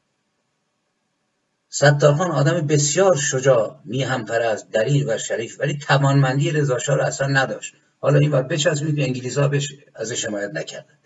ستارخان 1.68 2.30
آدم 2.30 2.66
بسیار 2.66 3.16
شجاع 3.16 3.80
میهم 3.84 4.24
پرست 4.24 4.70
دلیل 4.70 5.04
و 5.08 5.18
شریف 5.18 5.60
ولی 5.60 5.78
توانمندی 5.78 6.50
رضا 6.50 6.76
رو 6.76 7.02
اصلا 7.02 7.26
نداشت. 7.26 7.74
حالا 8.00 8.18
این 8.18 8.30
وقت 8.30 8.48
بچسبید 8.48 8.96
که 8.96 9.02
انگلیس 9.02 9.38
ها 9.38 9.48
بهش 9.48 9.74
ازش 9.94 10.24
حمایت 10.24 10.50
نکردن. 10.50 10.98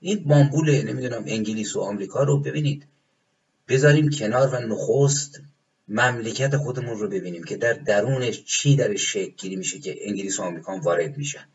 این 0.00 0.24
بامبول 0.24 0.82
نمی‌دونم 0.82 1.24
انگلیس 1.26 1.76
و 1.76 1.80
آمریکا 1.80 2.22
رو 2.22 2.40
ببینید. 2.40 2.86
بذاریم 3.68 4.10
کنار 4.10 4.54
و 4.54 4.58
نخست 4.58 5.40
مملکت 5.88 6.56
خودمون 6.56 6.98
رو 6.98 7.08
ببینیم 7.08 7.44
که 7.44 7.56
در 7.56 7.72
درونش 7.72 8.44
چی 8.44 8.76
در 8.76 8.96
شکل 8.96 9.30
گیری 9.36 9.56
میشه 9.56 9.78
که 9.78 10.08
انگلیس 10.08 10.40
و 10.40 10.42
آمریکا 10.42 10.76
وارد 10.76 11.16
میشن. 11.16 11.48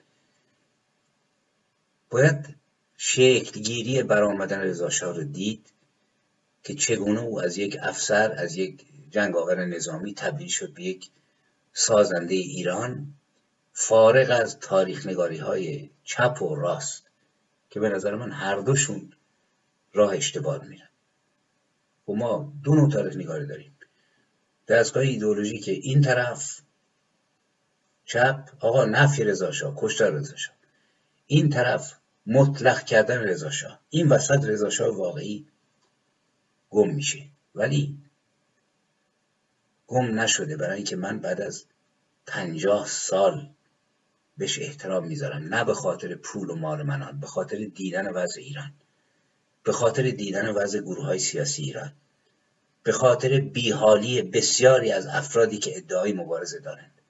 باید 2.10 2.56
شکل 2.98 3.62
گیری 3.62 4.04
برآمدن 4.04 4.60
رضا 4.60 4.88
رو 5.02 5.24
دید 5.24 5.74
که 6.64 6.74
چگونه 6.74 7.22
او 7.22 7.42
از 7.42 7.58
یک 7.58 7.78
افسر 7.82 8.32
از 8.32 8.56
یک 8.56 8.86
جنگاور 9.12 9.66
نظامی 9.66 10.14
تبدیل 10.14 10.48
شد 10.48 10.74
به 10.74 10.84
یک 10.84 11.10
سازنده 11.74 12.36
ایران 12.36 13.14
فارغ 13.74 14.42
از 14.42 14.60
تاریخ 14.60 15.08
نگاری 15.08 15.38
های 15.38 15.90
چپ 16.04 16.42
و 16.42 16.56
راست 16.56 17.04
که 17.70 17.80
به 17.80 17.90
نظر 17.90 18.16
من 18.16 18.32
هر 18.32 18.60
دوشون 18.60 19.14
راه 19.94 20.14
اشتباه 20.16 20.66
میرن. 20.66 20.90
و 22.08 22.12
خب 22.12 22.18
ما 22.18 22.54
دو 22.64 22.76
نوع 22.76 22.92
تاریخ 22.92 23.16
نگاری 23.16 23.46
داریم. 23.46 23.77
دستگاه 24.68 25.04
که 25.60 25.72
این 25.72 26.02
طرف 26.02 26.62
چپ 28.06 28.50
آقا 28.60 28.86
نفی 28.86 29.24
رضا 29.24 29.52
شاه 29.52 29.74
کشتار 29.78 30.12
رضا 30.12 30.36
این 31.28 31.50
طرف 31.50 31.94
مطلق 32.26 32.84
کردن 32.84 33.20
رضا 33.20 33.50
این 33.90 34.10
وسط 34.10 34.44
رضا 34.44 34.94
واقعی 34.94 35.48
گم 36.70 36.90
میشه. 36.90 37.24
ولی 37.56 37.98
گم 39.88 40.20
نشده 40.20 40.58
برای 40.58 40.76
اینکه 40.76 40.96
من 40.96 41.20
بعد 41.20 41.42
از 41.42 41.66
پنجاه 42.28 42.88
سال 42.88 43.50
بهش 44.38 44.60
احترام 44.60 45.08
می‌ذارم. 45.08 45.54
نه 45.54 45.64
به 45.64 45.74
خاطر 45.74 46.16
پول 46.16 46.50
و 46.50 46.56
مال 46.56 46.84
منان 46.84 47.20
به 47.20 47.28
خاطر 47.28 47.58
دیدن 47.58 48.08
وضع 48.08 48.42
ایران. 48.42 48.74
به 49.64 49.72
خاطر 49.72 50.04
دیدن 50.10 50.50
وضع 50.50 50.80
گروه 50.80 51.06
های 51.06 51.20
سیاسی 51.20 51.64
ایران. 51.64 51.94
به 52.88 52.94
خاطر 52.94 53.40
بیحالی 53.40 54.22
بسیاری 54.22 54.92
از 54.92 55.08
افرادی 55.08 55.58
که 55.58 55.78
ادعای 55.78 56.14
مبارزه 56.14 56.60
دارند. 56.60 57.02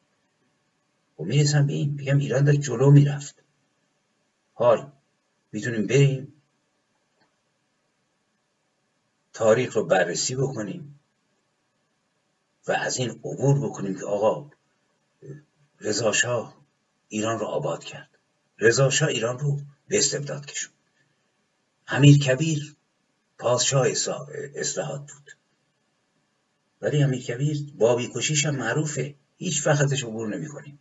و 1.20 1.24
می‌رسم 1.24 1.68
به 1.68 1.74
این. 1.74 1.98
بگم 1.98 2.18
ایران 2.18 2.44
داشت 2.44 2.62
جلو 2.62 2.92
می‌رفت. 2.92 3.36
حال. 4.54 4.92
می‌تونیم 5.52 5.88
بریم. 5.88 6.42
تاریخ 9.34 9.76
رو 9.76 9.84
بررسی 9.84 10.36
بکنیم. 10.36 11.00
و 12.68 12.72
از 12.72 12.98
این 12.98 13.10
عبور 13.10 13.70
بکنیم 13.70 13.96
که 14.00 14.06
آقا 14.06 14.50
رضا 15.80 16.54
ایران 17.08 17.40
رو 17.40 17.46
آباد 17.46 17.84
کرد. 17.84 18.10
رضا 18.60 18.90
ایران 19.08 19.40
رو 19.40 19.60
به 19.88 19.98
استبداد 19.98 20.46
کشون 20.46 20.74
امیر 21.88 22.18
کبیر 22.18 22.76
پادشاه 23.38 23.88
اصلاحات 24.56 25.12
بود. 25.12 25.37
ولی 26.82 27.04
امیر 27.04 27.22
کبیر 27.22 27.58
بابی 27.78 28.10
کشیش 28.16 28.46
هم 28.46 28.56
معروفه. 28.56 29.16
هیچ 29.38 29.68
ازش 29.68 30.04
عبور 30.04 30.36
نمی 30.36 30.48
کنیم 30.48 30.80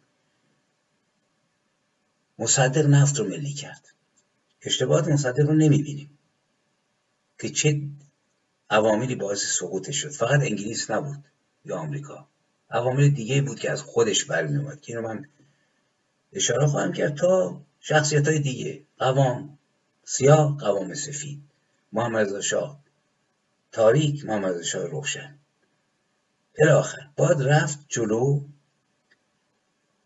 مصدق 2.39 2.87
نفت 2.87 3.19
رو 3.19 3.29
ملی 3.29 3.53
کرد. 3.53 3.95
اشتباهات 4.63 5.09
مصدق 5.09 5.47
رو 5.47 5.55
نمی 5.55 5.83
بینیم 5.83 6.19
که 7.39 7.49
چه 7.49 7.81
عواملی 8.71 9.15
باعث 9.15 9.45
سقوطش 9.45 9.97
شد. 9.97 10.11
فقط 10.11 10.41
انگلیس 10.41 10.91
نبود 10.91 11.25
یا 11.65 11.77
آمریکا. 11.77 12.29
عوامل 12.71 13.09
دیگه 13.09 13.43
بود 13.43 13.59
که 13.59 13.71
از 13.71 13.83
خودش 13.83 14.25
برمی 14.25 14.57
اومد 14.57 14.81
که 14.81 14.97
اینو 14.97 15.09
من 15.09 15.29
اشاره 16.33 16.67
خواهم 16.67 16.93
کرد 16.93 17.17
تا 17.17 17.63
شخصیت 17.81 18.29
های 18.29 18.39
دیگه. 18.39 18.83
قوام 18.99 19.59
سیاه 20.05 20.59
قوام 20.59 20.95
سفید. 20.95 21.43
محمد 21.93 22.41
شاه. 22.41 22.81
تاریک 23.73 24.25
محمد 24.25 24.63
شاه 24.63 24.87
روشن. 24.87 25.39
آخر 26.65 27.11
باید 27.17 27.43
رفت 27.43 27.79
جلو. 27.89 28.45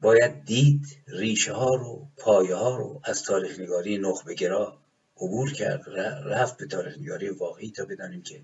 باید 0.01 0.45
دید 0.45 1.03
ریشه 1.07 1.53
ها 1.53 1.75
رو 1.75 2.09
پایه 2.17 2.55
ها 2.55 2.77
رو 2.77 3.01
از 3.05 3.23
تاریخ 3.23 3.61
نگاری 3.61 3.99
نخبه 3.99 4.35
گرا 4.35 4.79
عبور 5.17 5.53
کرد. 5.53 5.89
رفت 6.25 6.57
به 6.57 6.67
تاریخ 6.67 6.99
نگاری 6.99 7.29
واقعی 7.29 7.71
تا 7.71 7.85
بدانیم 7.85 8.23
که 8.23 8.43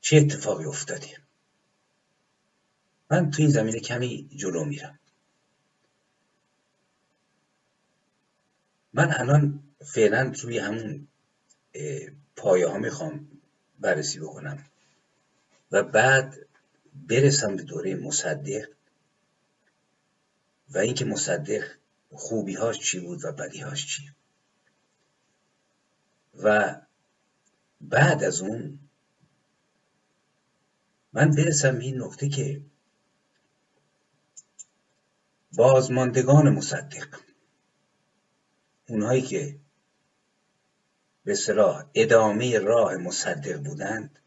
چه 0.00 0.16
اتفاقی 0.16 0.64
افتاده. 0.64 1.08
من 3.10 3.30
تو 3.30 3.42
این 3.42 3.50
زمینه 3.50 3.80
کمی 3.80 4.30
جلو 4.36 4.64
میرم. 4.64 4.98
من 8.92 9.12
الان 9.12 9.62
فعلا 9.84 10.32
روی 10.42 10.58
همون 10.58 11.08
پایه 12.36 12.68
ها 12.68 12.78
می‌خوام 12.78 13.28
بررسی 13.80 14.20
بکنم. 14.20 14.64
و 15.72 15.82
بعد 15.82 16.46
برسم 17.08 17.56
به 17.56 17.62
دوره 17.62 17.94
مصدق 17.94 18.68
و 20.70 20.78
اینکه 20.78 21.04
مصدق 21.04 21.64
خوبیهاش 22.12 22.78
چی 22.78 23.00
بود 23.00 23.24
و 23.24 23.32
بدیهاش 23.32 23.86
چی؟ 23.86 24.10
و 26.42 26.76
بعد 27.80 28.24
از 28.24 28.40
اون 28.40 28.78
من 31.12 31.30
برسم 31.30 31.78
به 31.78 31.84
این 31.84 31.98
نقطه 31.98 32.28
که 32.28 32.62
بازماندگان 35.52 36.50
مصدق 36.50 37.20
اونهایی 38.88 39.22
که 39.22 39.58
به 41.24 41.34
صلاح 41.34 41.84
ادامه 41.94 42.58
راه 42.58 42.96
مصدق 42.96 43.62
بودند 43.62 44.18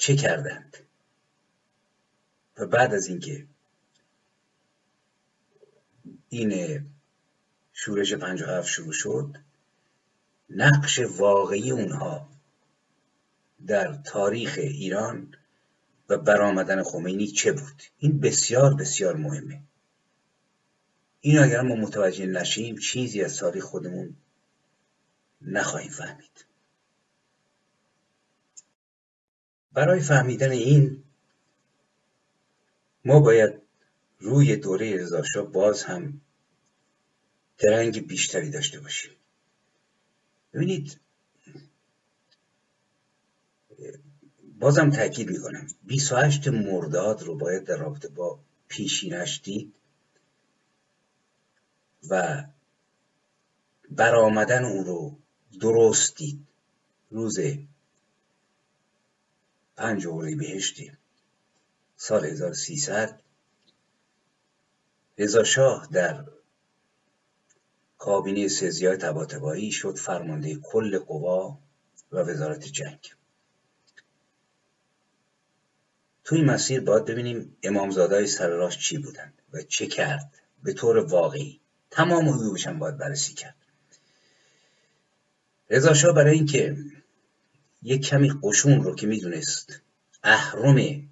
چه 0.00 0.16
کردند؟ 0.16 0.76
و 2.58 2.66
بعد 2.66 2.94
از 2.94 3.06
اینکه 3.06 3.46
این 6.28 6.86
شورش 7.72 8.12
هفت 8.12 8.68
شروع 8.68 8.92
شد 8.92 9.36
نقش 10.50 10.98
واقعی 10.98 11.70
اونها 11.70 12.28
در 13.66 13.92
تاریخ 13.92 14.58
ایران 14.58 15.34
و 16.08 16.18
برآمدن 16.18 16.82
خمینی 16.82 17.26
چه 17.26 17.52
بود؟ 17.52 17.82
این 17.98 18.20
بسیار 18.20 18.74
بسیار 18.74 19.16
مهمه. 19.16 19.62
این 21.20 21.38
اگر 21.38 21.60
ما 21.60 21.74
متوجه 21.74 22.26
نشیم 22.26 22.76
چیزی 22.78 23.22
از 23.22 23.36
تاریخ 23.36 23.64
خودمون 23.64 24.16
نخواهیم 25.40 25.90
فهمید. 25.90 26.49
برای 29.72 30.00
فهمیدن 30.00 30.50
این 30.50 31.02
ما 33.04 33.20
باید 33.20 33.62
روی 34.18 34.56
دوره 34.56 34.96
رضاشاه 34.96 35.46
باز 35.46 35.82
هم 35.82 36.20
درنگ 37.58 38.06
بیشتری 38.06 38.50
داشته 38.50 38.80
باشیم. 38.80 39.12
ببینید 40.54 41.00
بازم 44.58 44.90
تاکید 44.90 45.30
می‌کنم 45.30 45.66
28 45.82 46.48
مرداد 46.48 47.22
رو 47.22 47.34
باید 47.34 47.64
در 47.64 47.76
رابطه 47.76 48.08
با 48.08 48.40
پیشینش 48.68 49.40
دید 49.44 49.74
و 52.10 52.44
برآمدن 53.90 54.64
اون 54.64 54.84
رو 54.84 55.18
درست 55.60 56.16
دید. 56.16 56.46
روز 57.10 57.38
پنج 59.80 60.06
بهشتی 60.36 60.92
سال 61.96 62.24
1300 62.24 63.20
رضا 65.18 65.44
شاه 65.44 65.88
در 65.92 66.24
کابینه 67.98 68.48
سزیای 68.48 68.96
تباتبایی 68.96 69.72
شد 69.72 69.96
فرمانده 69.96 70.54
کل 70.54 70.98
قوا 70.98 71.58
و 72.12 72.18
وزارت 72.18 72.64
جنگ. 72.64 73.12
تو 76.24 76.36
مسیر 76.36 76.80
باید 76.80 77.04
ببینیم 77.04 77.56
امامزادهای 77.62 78.26
سرراش 78.26 78.78
چی 78.78 78.98
بودند 78.98 79.34
و 79.52 79.62
چه 79.62 79.86
کرد. 79.86 80.32
به 80.62 80.72
طور 80.72 80.98
واقعی 80.98 81.60
تمام 81.90 82.28
عیوبش 82.28 82.66
هم 82.66 82.78
باید 82.78 82.98
بررسی 82.98 83.34
کرد. 83.34 83.56
رضا 85.70 85.94
برای 86.12 86.34
اینکه 86.34 86.76
یک 87.82 88.06
کمی 88.06 88.32
قشون 88.42 88.84
رو 88.84 88.94
که 88.94 89.06
می‌دونست 89.06 89.80
اهرم 90.22 91.08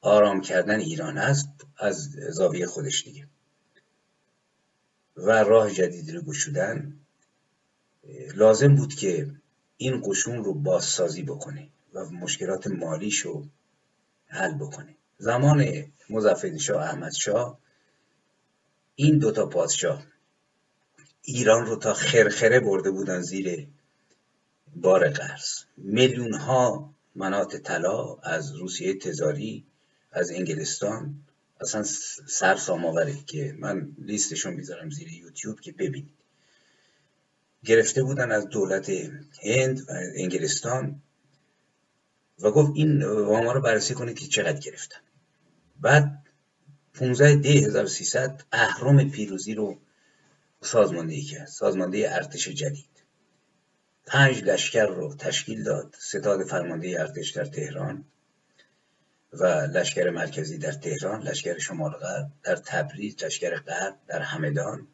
آرام 0.00 0.40
کردن 0.40 0.80
ایران 0.80 1.18
است 1.18 1.48
از 1.78 2.10
زاویه 2.10 2.66
خودش 2.66 3.04
دیگه. 3.04 3.26
و 5.16 5.30
راه 5.30 5.70
جدیدی 5.70 6.12
رو 6.12 6.22
گشودن 6.22 6.96
لازم 8.34 8.74
بود 8.74 8.94
که 8.94 9.30
این 9.76 10.02
قشون 10.06 10.44
رو 10.44 10.54
بازسازی 10.54 11.22
بکنه 11.22 11.68
و 11.94 12.04
مشکلات 12.04 12.66
مالیش 12.66 13.18
رو 13.18 13.46
حل 14.26 14.54
بکنه. 14.54 14.94
زمان 15.18 15.84
مزفید 16.10 16.56
شاه 16.56 16.82
احمد 16.82 17.12
شاه 17.12 17.58
این 18.94 19.18
دوتا 19.18 19.46
پادشاه 19.46 20.06
ایران 21.22 21.66
رو 21.66 21.76
تا 21.76 21.94
خرخره 21.94 22.60
برده 22.60 22.90
بودن 22.90 23.20
زیر 23.20 23.68
بار 24.76 25.08
قرض. 25.08 25.48
میلیون 25.76 26.34
ها 26.34 26.94
منات 27.14 27.56
طلا 27.56 28.14
از 28.14 28.54
روسیه 28.54 28.94
تزاری 28.94 29.66
از 30.12 30.30
انگلستان. 30.30 31.24
اصلا 31.60 31.82
سر 32.28 32.56
ساماوره 32.56 33.14
که 33.26 33.56
من 33.58 33.96
لیستشون 33.98 34.54
می‌ذارم 34.54 34.90
زیر 34.90 35.12
یوتیوب 35.12 35.60
که 35.60 35.72
ببینید. 35.72 36.18
گرفته 37.64 38.02
بودن 38.02 38.32
از 38.32 38.48
دولت 38.48 38.90
هند 39.42 39.80
و 39.80 39.92
انگلستان 40.16 41.02
و 42.40 42.50
گفت 42.50 42.72
این 42.74 43.02
وام 43.04 43.48
رو 43.48 43.60
بررسی 43.60 43.94
کنید 43.94 44.18
که 44.18 44.26
چقدر 44.26 44.58
گرفتن. 44.58 45.00
بعد 45.80 46.22
15 46.94 47.34
دی 47.34 47.64
1300 47.64 48.44
اهرام 48.52 49.10
پیروزی 49.10 49.54
رو 49.54 49.78
سازماندهی 50.62 51.22
کرد 51.22 51.46
سازماندهی 51.46 52.06
ارتش 52.06 52.48
جدید. 52.48 52.97
پنج 54.08 54.44
لشکر 54.44 54.86
رو 54.86 55.14
تشکیل 55.14 55.62
داد 55.62 55.94
ستاد 55.98 56.46
فرمانده 56.46 57.00
ارتش 57.00 57.30
در 57.30 57.44
تهران 57.44 58.04
و 59.32 59.44
لشکر 59.46 60.10
مرکزی 60.10 60.58
در 60.58 60.72
تهران 60.72 61.22
لشکر 61.22 61.58
شمال 61.58 61.90
غرب 61.90 62.30
در 62.42 62.56
تبریز 62.56 63.24
لشکر 63.24 63.56
غرب 63.56 63.96
در 64.06 64.20
همدان 64.20 64.86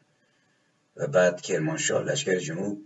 و 0.95 1.07
بعد 1.07 1.41
کرمانشاه 1.41 2.03
لشکر 2.03 2.39
جنوب 2.39 2.81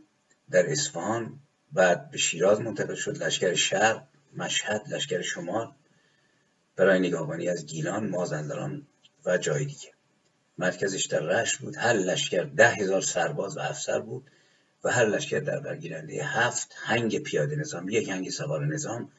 در 0.51 0.71
اصفهان 0.71 1.39
بعد 1.71 2.11
به 2.11 2.17
شیراز 2.17 2.61
منتقل 2.61 2.95
شد 2.95 3.23
لشکر 3.23 3.53
شرق 3.53 4.03
مشهد 4.35 4.81
لشکر 4.89 5.21
شمال 5.21 5.71
برای 6.75 6.99
نگاهبانی 6.99 7.49
از 7.49 7.65
گیلان 7.65 8.09
مازندران 8.09 8.87
و 9.25 9.37
جای 9.37 9.65
دیگه. 9.65 9.93
مرکزش 10.57 11.05
در 11.05 11.19
رشت 11.19 11.57
بود. 11.57 11.75
هر 11.77 11.93
لشکر 11.93 12.43
ده 12.43 12.69
هزار 12.69 13.01
سرباز 13.01 13.57
و 13.57 13.59
افسر 13.59 13.99
بود. 13.99 14.31
و 14.83 14.91
هر 14.91 15.05
لشکر 15.05 15.39
در 15.39 15.59
برگیرنده 15.59 16.23
هفت 16.23 16.75
هنگ 16.75 17.19
پیاده 17.19 17.55
نظام 17.55 17.89
یک 17.89 18.09
هنگ 18.09 18.29
سوار 18.29 18.65
نظام 18.65 19.11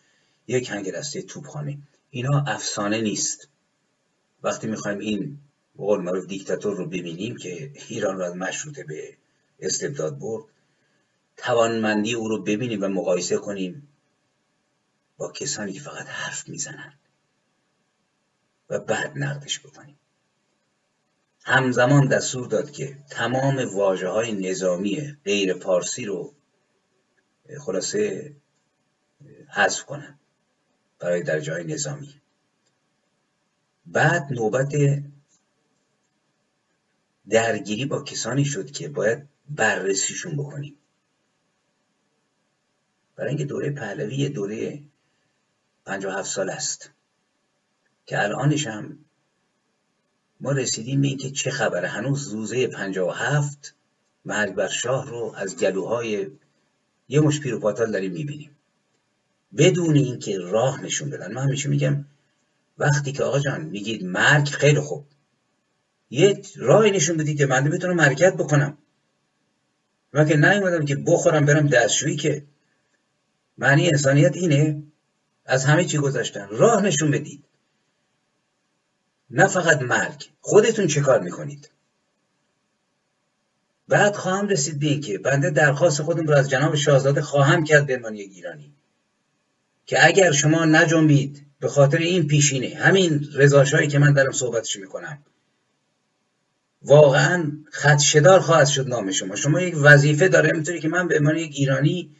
یک 0.46 0.70
هنگ 0.70 0.92
دسته 0.92 1.22
توپخانه. 1.22 1.78
اینا 2.10 2.44
افسانه 2.46 3.00
نیست. 3.00 3.48
وقتی 4.42 4.66
می‌خوایم 4.66 4.98
این 4.98 5.38
قول 5.76 6.00
معروف 6.00 6.26
دیکتاتور 6.26 6.76
رو 6.76 6.86
ببینیم 6.86 7.36
که 7.36 7.72
ایران 7.88 8.16
رو 8.16 8.24
از 8.24 8.36
مشروطه 8.36 8.84
به 8.84 9.16
استبداد 9.60 10.18
برد 10.18 10.44
توانمندی 11.36 12.14
او 12.14 12.28
رو 12.28 12.42
ببینیم 12.42 12.82
و 12.82 12.88
مقایسه 12.88 13.36
کنیم 13.36 13.88
با 15.16 15.32
کسانی 15.32 15.72
که 15.72 15.80
فقط 15.80 16.06
حرف 16.06 16.48
می‌زنن 16.48 16.92
و 18.70 18.78
بعد 18.78 19.12
نقدش 19.18 19.60
بکنیم. 19.60 19.98
همزمان 21.50 22.06
دستور 22.06 22.46
داد 22.46 22.70
که 22.70 22.98
تمام 23.10 23.74
واجه 23.74 24.08
های 24.08 24.32
نظامی 24.32 25.16
غیر 25.24 25.54
پارسی 25.54 26.04
رو 26.04 26.34
خلاصه 27.60 28.32
حذف 29.48 29.84
کنن 29.84 30.18
برای 30.98 31.22
درجه 31.22 31.52
های 31.52 31.64
نظامی. 31.64 32.20
بعد 33.86 34.32
نوبت 34.32 34.74
درگیری 37.28 37.84
با 37.84 38.02
کسانی 38.02 38.44
شد 38.44 38.70
که 38.70 38.88
باید 38.88 39.28
بررسیشون 39.48 40.36
بکنیم. 40.36 40.76
برای 43.16 43.28
اینکه 43.28 43.44
دوره 43.44 43.70
پهلوی 43.70 44.28
دوره 44.28 44.82
57 45.86 46.30
سال 46.30 46.50
است 46.50 46.90
که 48.06 48.22
الانش 48.22 48.66
هم 48.66 49.04
ما 50.40 50.52
رسیدیم 50.52 51.00
به 51.00 51.08
اینکه 51.08 51.30
چه 51.30 51.50
خبره. 51.50 51.88
هنوز 51.88 52.28
روزه 52.28 52.66
57 52.66 53.74
مرگ 54.24 54.54
بر 54.54 54.68
شاه 54.68 55.10
رو 55.10 55.34
از 55.36 55.56
گلوهای 55.56 56.26
یه 57.08 57.20
مش 57.20 57.40
پیر 57.40 57.56
پاتال 57.56 57.92
داریم 57.92 58.12
می‌بینیم. 58.12 58.50
بدون 59.56 59.96
اینکه 59.96 60.38
راه 60.38 60.82
نشون 60.82 61.10
بدن 61.10 61.32
من 61.32 61.42
همیشه 61.42 61.68
میگم 61.68 62.04
وقتی 62.78 63.12
که 63.12 63.22
آقا 63.22 63.38
جان 63.38 63.64
میگید 63.64 64.04
مرگ 64.04 64.48
خیلی 64.48 64.80
خوب 64.80 65.04
یه 66.10 66.42
راهی 66.56 66.90
نشون 66.90 67.16
بدید 67.16 67.38
که 67.38 67.46
من 67.46 67.64
بتونم 67.64 68.00
حرکت 68.00 68.34
بکنم. 68.36 68.78
من 70.12 70.28
که 70.28 70.36
نیومدم 70.36 70.84
که 70.84 70.96
بخورم 70.96 71.44
برم 71.44 71.66
دستشویی 71.66 72.16
که 72.16 72.44
معنی 73.58 73.88
انسانیت 73.88 74.36
اینه 74.36 74.82
از 75.44 75.64
همه 75.64 75.84
چی 75.84 75.98
گذاشتن 75.98 76.48
راه 76.50 76.82
نشون 76.82 77.10
بدید. 77.10 77.44
نه 79.30 79.46
فقط 79.46 79.82
مرگ 79.82 80.28
خودتون 80.40 80.86
چه 80.86 81.00
کار 81.00 81.20
می‌کنید؟ 81.20 81.70
بعد 83.88 84.16
خواهم 84.16 84.48
رسید 84.48 84.78
به 84.78 84.98
که 84.98 85.18
بنده 85.18 85.50
درخواست 85.50 86.02
خودم 86.02 86.26
رو 86.26 86.34
از 86.34 86.50
جناب 86.50 86.74
شاهزاده 86.74 87.22
خواهم 87.22 87.64
کرد 87.64 87.86
به 87.86 87.96
عنوان 87.96 88.14
یک 88.14 88.30
ایرانی. 88.34 88.72
که 89.86 90.06
اگر 90.06 90.32
شما 90.32 90.64
نجنبید 90.64 91.46
به 91.60 91.68
خاطر 91.68 91.98
این 91.98 92.26
پیشینه 92.26 92.76
همین 92.76 93.28
رضاشاهی 93.34 93.88
که 93.88 93.98
من 93.98 94.12
دارم 94.12 94.32
صحبتش 94.32 94.76
می‌کنم. 94.76 95.18
واقعا 96.82 97.52
خدشدار 97.72 98.40
خواهد 98.40 98.66
شد 98.66 98.88
نام 98.88 99.10
شما. 99.10 99.36
شما 99.36 99.60
یک 99.60 99.74
وظیفه 99.82 100.28
داره 100.28 100.48
همینطوری 100.48 100.80
که 100.80 100.88
من 100.88 101.08
به 101.08 101.18
عنوان 101.18 101.36
یک 101.36 101.52
ایرانی 101.54 102.16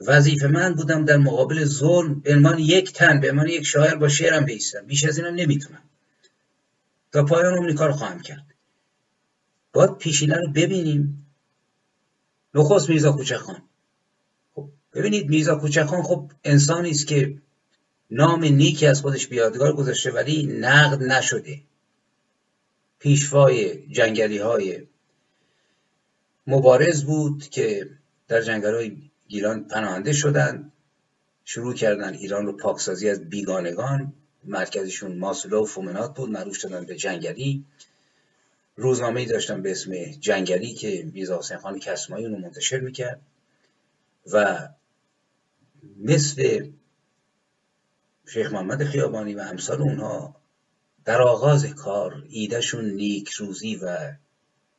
وظیفه 0.00 0.46
من 0.46 0.74
بودم 0.74 1.04
در 1.04 1.16
مقابل 1.16 1.64
ظلم 1.64 2.20
به 2.20 2.34
عنوان 2.34 2.58
یک 2.58 2.92
تن 2.92 3.20
به 3.20 3.30
عنوان 3.30 3.48
یک 3.48 3.66
شاعر 3.66 3.94
با 3.94 4.08
شعرم 4.08 4.44
بیستم. 4.44 4.86
بیش 4.86 5.04
از 5.04 5.18
اینا 5.18 5.30
نمی‌تونم. 5.30 5.82
تا 7.14 7.24
پایان 7.24 7.58
اون 7.58 7.74
کار 7.74 7.92
خواهم 7.92 8.20
کرد. 8.20 8.46
باید 9.72 9.98
پیشینه 9.98 10.36
رو 10.36 10.52
ببینیم. 10.52 11.26
نخست 12.54 12.88
میرزا 12.88 13.12
کوچکخان. 13.12 13.62
خب 14.54 14.68
ببینید 14.92 15.28
میرزا 15.28 15.56
کوچکخان 15.56 16.02
خب 16.02 16.32
انسانی 16.44 16.90
است 16.90 17.06
که 17.06 17.38
نام 18.10 18.44
نیکی 18.44 18.86
از 18.86 19.00
خودش 19.00 19.26
بیادگار 19.26 19.72
گذاشته 19.72 20.10
ولی 20.10 20.46
نقد 20.46 21.02
نشده. 21.02 21.60
پیشوای 22.98 23.86
جنگلی 23.86 24.38
های 24.38 24.86
مبارز 26.46 27.04
بود 27.04 27.48
که 27.48 27.90
در 28.28 28.40
جنگل 28.40 28.74
های 28.74 29.10
گیلان 29.28 29.64
پناهنده 29.64 30.12
شدند 30.12 30.72
شروع 31.44 31.74
کردن 31.74 32.14
ایران 32.14 32.46
رو 32.46 32.56
پاکسازی 32.56 33.10
از 33.10 33.28
بیگانگان. 33.28 34.12
مرکزشون 34.46 35.18
ماسلو 35.18 35.62
و 35.62 35.66
فومنات 35.66 36.16
بود 36.16 36.30
معروف 36.30 36.56
شدن 36.56 36.86
به 36.86 36.96
جنگلی. 36.96 37.64
روزنامه 38.76 39.24
داشتن 39.24 39.62
به 39.62 39.70
اسم 39.70 40.04
جنگلی 40.04 40.74
که 40.74 41.10
میرزا 41.12 41.38
حسین 41.38 41.58
خان 41.58 41.78
کسمایی 41.78 42.26
اونو 42.26 42.38
منتشر 42.38 42.80
می‌کرد. 42.80 43.20
و 44.32 44.68
مثل 45.96 46.68
شیخ 48.26 48.52
محمد 48.52 48.84
خیابانی 48.84 49.34
و 49.34 49.40
امثال 49.40 49.82
اونها 49.82 50.36
در 51.04 51.22
آغاز 51.22 51.66
کار 51.66 52.24
ایدهشون 52.28 52.84
نیک 52.84 53.28
روزی 53.28 53.76
و 53.76 54.12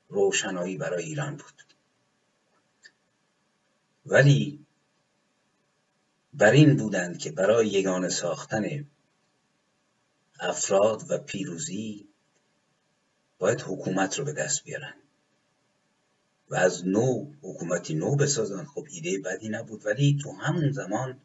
روشنایی 0.10 0.78
برای 0.78 1.04
ایران 1.04 1.36
بود. 1.36 1.64
ولی 4.06 4.66
بر 6.34 6.52
این 6.52 6.76
بودند 6.76 7.18
که 7.18 7.32
برای 7.32 7.68
یگانه 7.68 8.10
ساختن 8.10 8.88
افراد 10.40 11.04
و 11.10 11.18
پیروزی 11.18 12.08
باید 13.40 13.62
حکومت 13.62 14.20
رو 14.20 14.26
به 14.26 14.34
دست 14.34 14.64
بیارن 14.64 14.94
و 16.50 16.56
از 16.56 16.88
نو 16.88 17.26
حکومتی 17.42 17.94
نو 17.94 18.16
بسازن. 18.16 18.66
خب 18.66 18.88
ایده 18.90 19.20
بدی 19.20 19.50
نبود 19.50 19.86
ولی 19.86 20.20
تو 20.24 20.32
همون 20.32 20.72
زمان 20.72 21.22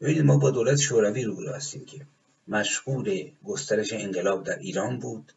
ببینید 0.00 0.24
ما 0.24 0.36
با 0.36 0.50
دولت 0.50 0.78
شوروی 0.78 1.22
روبرو 1.22 1.52
هستیم 1.52 1.84
که 1.84 2.06
مشغول 2.48 3.30
گسترش 3.44 3.92
انقلاب 3.92 4.44
در 4.44 4.58
ایران 4.58 4.98
بود. 4.98 5.32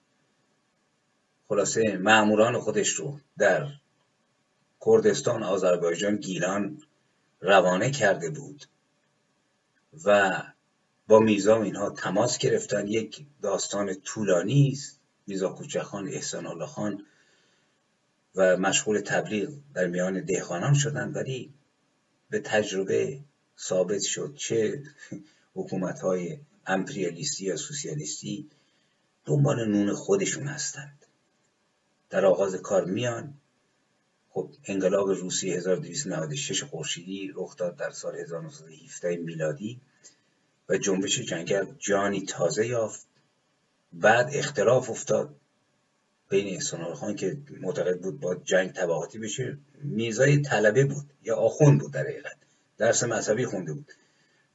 خلاصه 1.47 1.97
معموران 1.97 2.59
خودش 2.59 2.89
رو 2.89 3.19
در 3.37 3.67
کردستان 4.85 5.43
آذربایجان 5.43 6.15
گیلان 6.15 6.81
روانه 7.41 7.91
کرده 7.91 8.29
بود 8.29 8.65
و 10.05 10.41
با 11.09 11.19
میرزا 11.19 11.61
اینها 11.61 11.89
تماس 11.89 12.37
گرفتن. 12.37 12.87
یک 12.87 13.25
داستان 13.41 13.95
طولانی 13.95 14.69
است. 14.73 14.99
میرزا 15.27 15.49
کوچخان 15.49 16.07
احسان 16.07 16.45
الله 16.45 16.65
خان 16.65 17.05
و 18.35 18.57
مشغول 18.57 18.99
تبلیغ 18.99 19.49
در 19.73 19.87
میان 19.87 20.25
دهخانان 20.25 20.73
شدند. 20.73 21.15
ولی 21.15 21.53
به 22.29 22.39
تجربه 22.39 23.19
ثابت 23.59 24.01
شد 24.01 24.35
چه 24.35 24.83
حکومت 25.55 25.99
های 25.99 26.37
امپریالیستی 26.65 27.45
یا 27.45 27.55
سوسیالیستی 27.55 28.49
دنبال 29.25 29.65
نون 29.65 29.93
خودشون 29.93 30.47
هستند. 30.47 31.05
در 32.09 32.25
آغاز 32.25 32.55
کار 32.55 32.85
میان. 32.85 33.33
خب 34.29 34.49
انقلاب 34.65 35.09
روسیه 35.09 35.57
1296 35.57 36.63
خورشیدی 36.63 37.31
رخ 37.35 37.55
داد 37.55 37.75
در 37.75 37.89
سال 37.89 38.15
1917 38.15 39.17
میلادی. 39.17 39.81
و 40.69 40.77
جنبش 40.77 41.19
جنگل 41.19 41.65
جانی 41.79 42.25
تازه 42.25 42.67
یافت. 42.67 43.07
بعد 43.93 44.29
اختلاف 44.33 44.89
افتاد 44.89 45.35
بین 46.29 46.47
احسان 46.47 46.93
خان 46.93 47.15
که 47.15 47.37
معتقد 47.61 47.99
بود 48.01 48.19
با 48.19 48.35
جنگ 48.35 48.71
تبعاتی 48.71 49.19
بشه. 49.19 49.57
میزای 49.83 50.41
طلبه 50.41 50.85
بود 50.85 51.05
یا 51.23 51.35
آخوند 51.35 51.79
بود 51.79 51.93
در 51.93 52.03
حقیقت. 52.03 52.37
درس 52.77 53.03
مذهبی 53.03 53.45
خونده 53.45 53.73
بود 53.73 53.91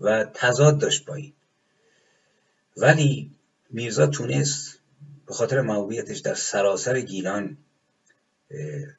و 0.00 0.24
تضاد 0.34 0.78
داشت 0.78 1.04
با 1.04 1.14
این. 1.14 1.32
ولی 2.76 3.30
میرزا 3.70 4.06
تونست 4.06 4.78
به 5.26 5.34
خاطر 5.34 5.60
موقعیتش 5.60 6.18
در 6.18 6.34
سراسر 6.34 7.00
گیلان 7.00 7.56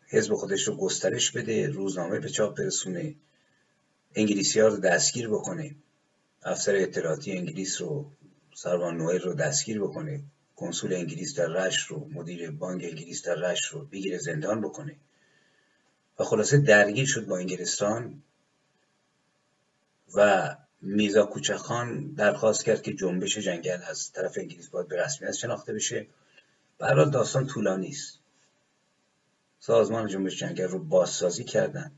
حزب 0.07 0.33
خودش 0.33 0.67
رو 0.67 0.77
گسترش 0.77 1.31
بده 1.31 1.67
روزنامه 1.67 2.19
به 2.19 2.29
چاپ 2.29 2.57
برسونه 2.57 3.15
انگلیسی 4.15 4.59
ها 4.59 4.67
رو 4.67 4.77
دستگیر 4.77 5.27
بکنه. 5.27 5.75
افسر 6.45 6.75
اطلاعاتی 6.75 7.31
انگلیس 7.31 7.81
رو 7.81 8.11
سروان 8.53 8.97
نوئل 8.97 9.21
رو 9.21 9.33
دستگیر 9.33 9.81
بکنه. 9.81 10.23
کنسول 10.55 10.93
انگلیس 10.93 11.35
در 11.35 11.47
رش 11.47 11.85
رو 11.85 12.09
مدیر 12.13 12.51
بانک 12.51 12.83
انگلیس 12.83 13.27
در 13.27 13.35
رش 13.35 13.65
رو 13.65 13.85
بگیره 13.85 14.17
زندان 14.17 14.61
بکنه. 14.61 14.95
و 16.19 16.23
خلاصه 16.23 16.57
درگیر 16.57 17.05
شد 17.05 17.25
با 17.25 17.37
انگلستان 17.37 18.23
و 20.15 20.55
میزا 20.81 21.25
کوچخان 21.25 22.11
درخواست 22.11 22.65
کرد 22.65 22.81
که 22.81 22.93
جنبش 22.93 23.37
جنگل 23.37 23.79
از 23.87 24.11
طرف 24.11 24.37
انگلیس 24.37 24.69
باید 24.69 24.87
به 24.87 25.03
رسمیت 25.03 25.31
شناخته 25.31 25.73
بشه. 25.73 26.07
برای 26.79 27.09
داستان 27.09 27.47
طولانی 27.47 27.89
است. 27.89 28.19
سازمان 29.59 30.07
جنبش 30.07 30.39
جنگل 30.39 30.67
رو 30.67 30.79
بازسازی 30.79 31.43
کردن 31.43 31.91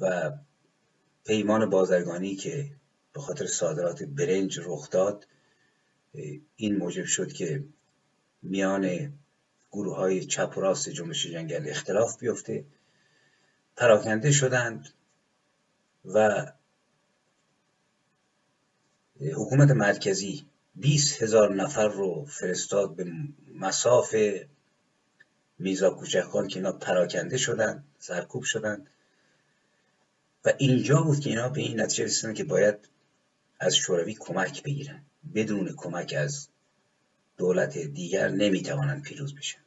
و 0.00 0.32
پیمان 1.24 1.70
بازرگانی 1.70 2.36
که 2.36 2.70
به 3.12 3.20
خاطر 3.20 3.46
صادرات 3.46 4.02
برنج 4.02 4.60
رخ 4.64 4.90
داد 4.90 5.26
این 6.56 6.76
موجب 6.76 7.04
شد 7.04 7.32
که 7.32 7.64
میان 8.42 9.12
گروه 9.72 9.96
های 9.96 10.24
چپ 10.24 10.54
و 10.56 10.60
راست 10.60 10.88
جنبش 10.88 11.26
جنگل 11.26 11.68
اختلاف 11.68 12.18
بیفته. 12.18 12.64
پراکنده 13.76 14.32
شدند 14.32 14.88
و 16.04 16.46
حکومت 19.20 19.70
مرکزی 19.70 20.46
20 20.74 21.22
هزار 21.22 21.54
نفر 21.54 21.88
رو 21.88 22.24
فرستاد 22.24 22.96
به 22.96 23.12
مساف 23.54 24.14
میزا 25.58 25.90
کوچکان 25.90 26.48
که 26.48 26.58
اینا 26.58 26.72
پراکنده 26.72 27.36
شدن 27.36 27.84
سرکوب 27.98 28.42
شدن 28.42 28.86
و 30.44 30.52
اینجا 30.58 31.02
بود 31.02 31.20
که 31.20 31.30
اینا 31.30 31.48
به 31.48 31.60
این 31.60 31.80
نتیجه 31.80 32.04
رسیدن 32.04 32.34
که 32.34 32.44
باید 32.44 32.88
از 33.60 33.76
شوروی 33.76 34.14
کمک 34.14 34.62
بگیرن. 34.62 35.04
بدون 35.34 35.74
کمک 35.76 36.14
از 36.18 36.48
دولت 37.36 37.78
دیگر 37.78 38.28
نمی‌توانند 38.28 39.02
پیروز 39.02 39.34
بشن. 39.34 39.60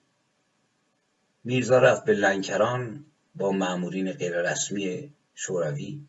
میرزا 1.43 1.79
رفت 1.79 2.05
به 2.05 2.13
لنکران 2.13 3.05
با 3.35 3.51
معمورین 3.51 4.11
غیررسمی 4.11 5.13
شوروی. 5.35 6.01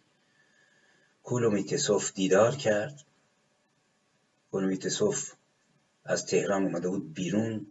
کولومیتسوف 1.23 2.13
دیدار 2.13 2.57
کرد. 2.57 3.05
کولومیتسوف 4.51 5.33
از 6.05 6.27
تهران 6.27 6.65
اومده 6.65 6.89
بود 6.89 7.15
بیرون 7.15 7.67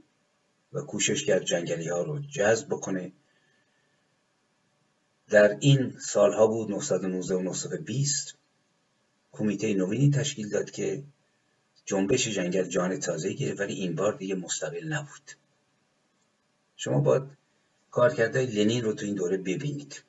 و 0.73 0.81
کوشش 0.81 1.25
کرد 1.25 1.43
جنگلی 1.43 1.87
ها 1.87 2.01
رو 2.01 2.19
جذب 2.19 2.67
بکنه. 2.67 3.11
در 5.29 5.57
این 5.59 5.99
سالها 5.99 6.47
بود 6.47 6.71
919 6.71 7.35
و 7.35 7.41
920 7.41 8.35
کمیته 9.31 9.73
نوینی 9.73 10.11
تشکیل 10.11 10.49
داد 10.49 10.71
که 10.71 11.03
جنبش 11.85 12.27
جنگل 12.27 12.63
جان 12.63 12.99
تازه 12.99 13.33
گرفت 13.33 13.59
ولی 13.59 13.73
این 13.73 13.95
بار 13.95 14.13
دیگه 14.13 14.35
مستقل 14.35 14.93
نبود. 14.93 15.31
شما 16.75 16.99
باید 16.99 17.23
کارکردهای 17.91 18.45
لنین 18.45 18.83
رو 18.83 18.93
تو 18.93 19.05
این 19.05 19.15
دوره 19.15 19.37
ببینید. 19.37 20.03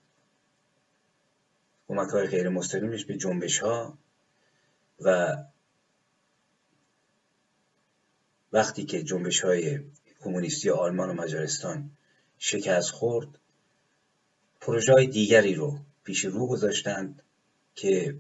کمک 1.89 2.11
های 2.11 2.27
غیر 2.27 2.49
مستقیمش 2.49 3.05
به 3.05 3.17
جنبش 3.17 3.59
ها 3.59 3.99
و 5.01 5.37
وقتی 8.53 8.85
که 8.85 9.03
جنبش 9.03 9.41
های 9.41 9.81
کمونیستی 10.21 10.71
آلمان 10.71 11.11
و 11.11 11.13
مجارستان 11.13 11.91
شکست 12.39 12.91
خورد 12.91 13.39
پروژه 14.67 14.93
های 14.93 15.07
دیگری 15.07 15.55
رو 15.55 15.79
پیش 16.05 16.25
رو 16.25 16.47
گذاشتند 16.47 17.23
که 17.75 18.17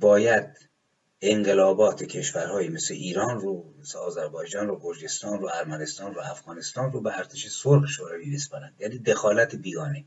باید 0.00 0.68
انقلابات 1.20 2.04
کشورهایی 2.04 2.68
مثل 2.68 2.94
ایران 2.94 3.40
رو 3.40 3.74
مثل 3.80 3.98
آذربایجان 3.98 4.68
رو 4.68 4.80
گرجستان 4.82 5.40
رو 5.40 5.50
ارمنستان 5.54 6.14
رو 6.14 6.20
افغانستان 6.20 6.92
رو 6.92 7.00
به 7.00 7.18
ارتش 7.18 7.48
سرخ 7.48 7.86
شوروی 7.88 8.34
بسپارند. 8.34 8.74
یعنی 8.78 8.98
دخالت 8.98 9.54
بیگانه. 9.54 10.04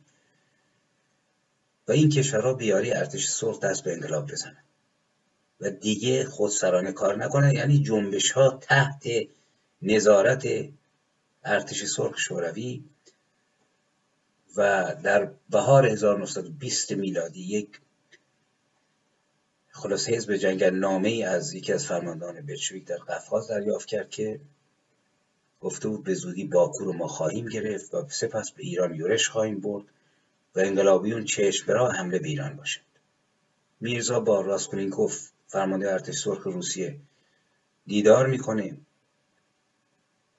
و 1.88 1.91
این 1.91 2.10
کشورها 2.10 2.54
بیاری 2.54 2.91
ارتش 2.91 3.28
سرخ 3.28 3.60
دست 3.60 3.84
به 3.84 3.93
انقلاب 3.93 4.32
بزنن. 4.32 4.64
و 5.62 5.70
دیگه 5.70 6.26
خودسرانه 6.26 6.91
کار 6.91 7.16
نکنن. 7.26 7.52
یعنی 7.52 7.80
جنبش 7.84 8.32
ها 8.32 8.60
تحت 8.62 9.08
نظارت 9.82 10.48
ارتش 11.43 11.84
سرخ 11.84 12.18
شوروی 12.18 12.84
و 14.58 14.95
در 15.03 15.32
بهار 15.49 15.86
1920 15.86 16.91
میلادی 16.91 17.41
یک 17.41 17.80
خلاص 19.70 20.10
حزب 20.10 20.36
جنگل 20.36 20.76
نامه 20.76 21.10
ای 21.10 21.24
از 21.24 21.53
یکی 21.53 21.74
از 21.74 21.86
فرماندهان 21.86 22.41
بلشویک 22.41 22.86
در 22.86 22.97
قفقاز 22.97 23.47
دریافت 23.47 23.88
کرد 23.88 24.10
که 24.10 24.39
گفته 25.62 25.88
بود 25.88 26.03
به 26.03 26.14
زودی 26.14 26.45
باکو 26.45 26.86
رو 26.86 26.93
ما 26.93 27.08
خواهیم 27.08 27.49
گرفت 27.49 27.93
و 27.93 28.05
سپس 28.10 28.51
به 28.51 28.64
ایران 28.64 28.95
یورش 28.95 29.30
خواهیم 29.30 29.60
برد 29.60 29.86
و 30.55 30.60
انقلابیون 30.60 31.26
چشم 31.26 31.66
برا 31.68 31.91
حمله 31.91 32.20
به 32.20 32.28
ایران 32.28 32.55
باشند 32.55 32.86
میرزا 33.80 34.20
با 34.20 34.41
راسکولینکوف 34.41 35.30
فرمانده 35.47 35.93
ارتش 35.93 36.16
سرخ 36.16 36.43
روسیه 36.43 36.99
دیدار 37.88 38.28
می‌کنه. 38.28 38.78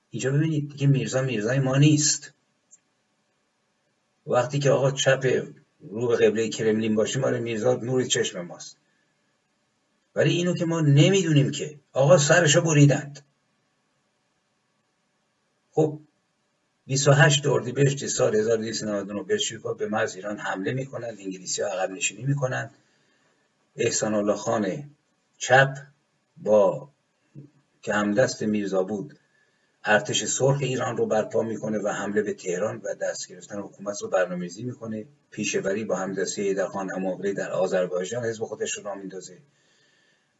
اینجا 0.09 0.31
ببینید 0.31 0.71
دیگه 0.71 0.87
میرزا 0.87 1.21
میرزای 1.21 1.59
ما 1.59 1.77
نیست. 1.77 2.33
وقتی 4.29 4.59
که 4.59 4.71
آقا 4.71 4.91
چپ 4.91 5.43
رو 5.81 6.07
به 6.07 6.15
قبله 6.15 6.49
کرملین 6.49 6.95
باشیم 6.95 7.23
آره 7.23 7.39
میرزا 7.39 7.75
نور 7.75 8.05
چشم 8.05 8.41
ماست. 8.41 8.77
ولی 10.15 10.31
اینو 10.31 10.53
که 10.55 10.65
ما 10.65 10.81
نمی‌دونیم 10.81 11.51
که 11.51 11.79
آقا 11.93 12.17
سرشو 12.17 12.61
بریدند. 12.61 13.25
خب 15.71 15.99
28 16.85 17.47
اردیبهشت 17.47 18.07
سال 18.07 18.35
1299 18.35 19.23
بلژیکا 19.23 19.73
به 19.73 19.87
مرز 19.87 20.15
ایران 20.15 20.37
حمله 20.37 20.71
می‌کنند 20.71 21.19
انگلیسی 21.19 21.61
ها 21.61 21.67
عقب 21.67 21.91
نشینی 21.91 22.23
می‌کنند. 22.23 22.71
احسان 23.75 24.13
الله 24.13 24.35
خان 24.35 24.91
چپ 25.37 25.77
با 26.37 26.89
که 27.81 27.93
همدست 27.93 28.43
میرزا 28.43 28.83
بود 28.83 29.19
ارتش 29.83 30.25
سرخ 30.25 30.57
ایران 30.61 30.97
رو 30.97 31.05
برپا 31.05 31.41
می‌کنه 31.41 31.79
و 31.79 31.87
حمله 31.87 32.21
به 32.21 32.33
تهران 32.33 32.81
و 32.83 32.93
دست 32.93 33.27
گرفتن 33.27 33.59
حکومت 33.59 34.01
رو 34.01 34.09
برنامه‌ریزی 34.09 34.63
می‌کنه. 34.63 35.05
پیشوری 35.31 35.83
با 35.83 35.95
همدستی 35.95 36.63
خان 36.63 36.91
اماغلی 36.93 37.33
در 37.33 37.51
آذربایجان 37.51 38.25
حزب 38.25 38.43
خودش 38.43 38.77
رو 38.77 38.95
میندازه 38.95 39.37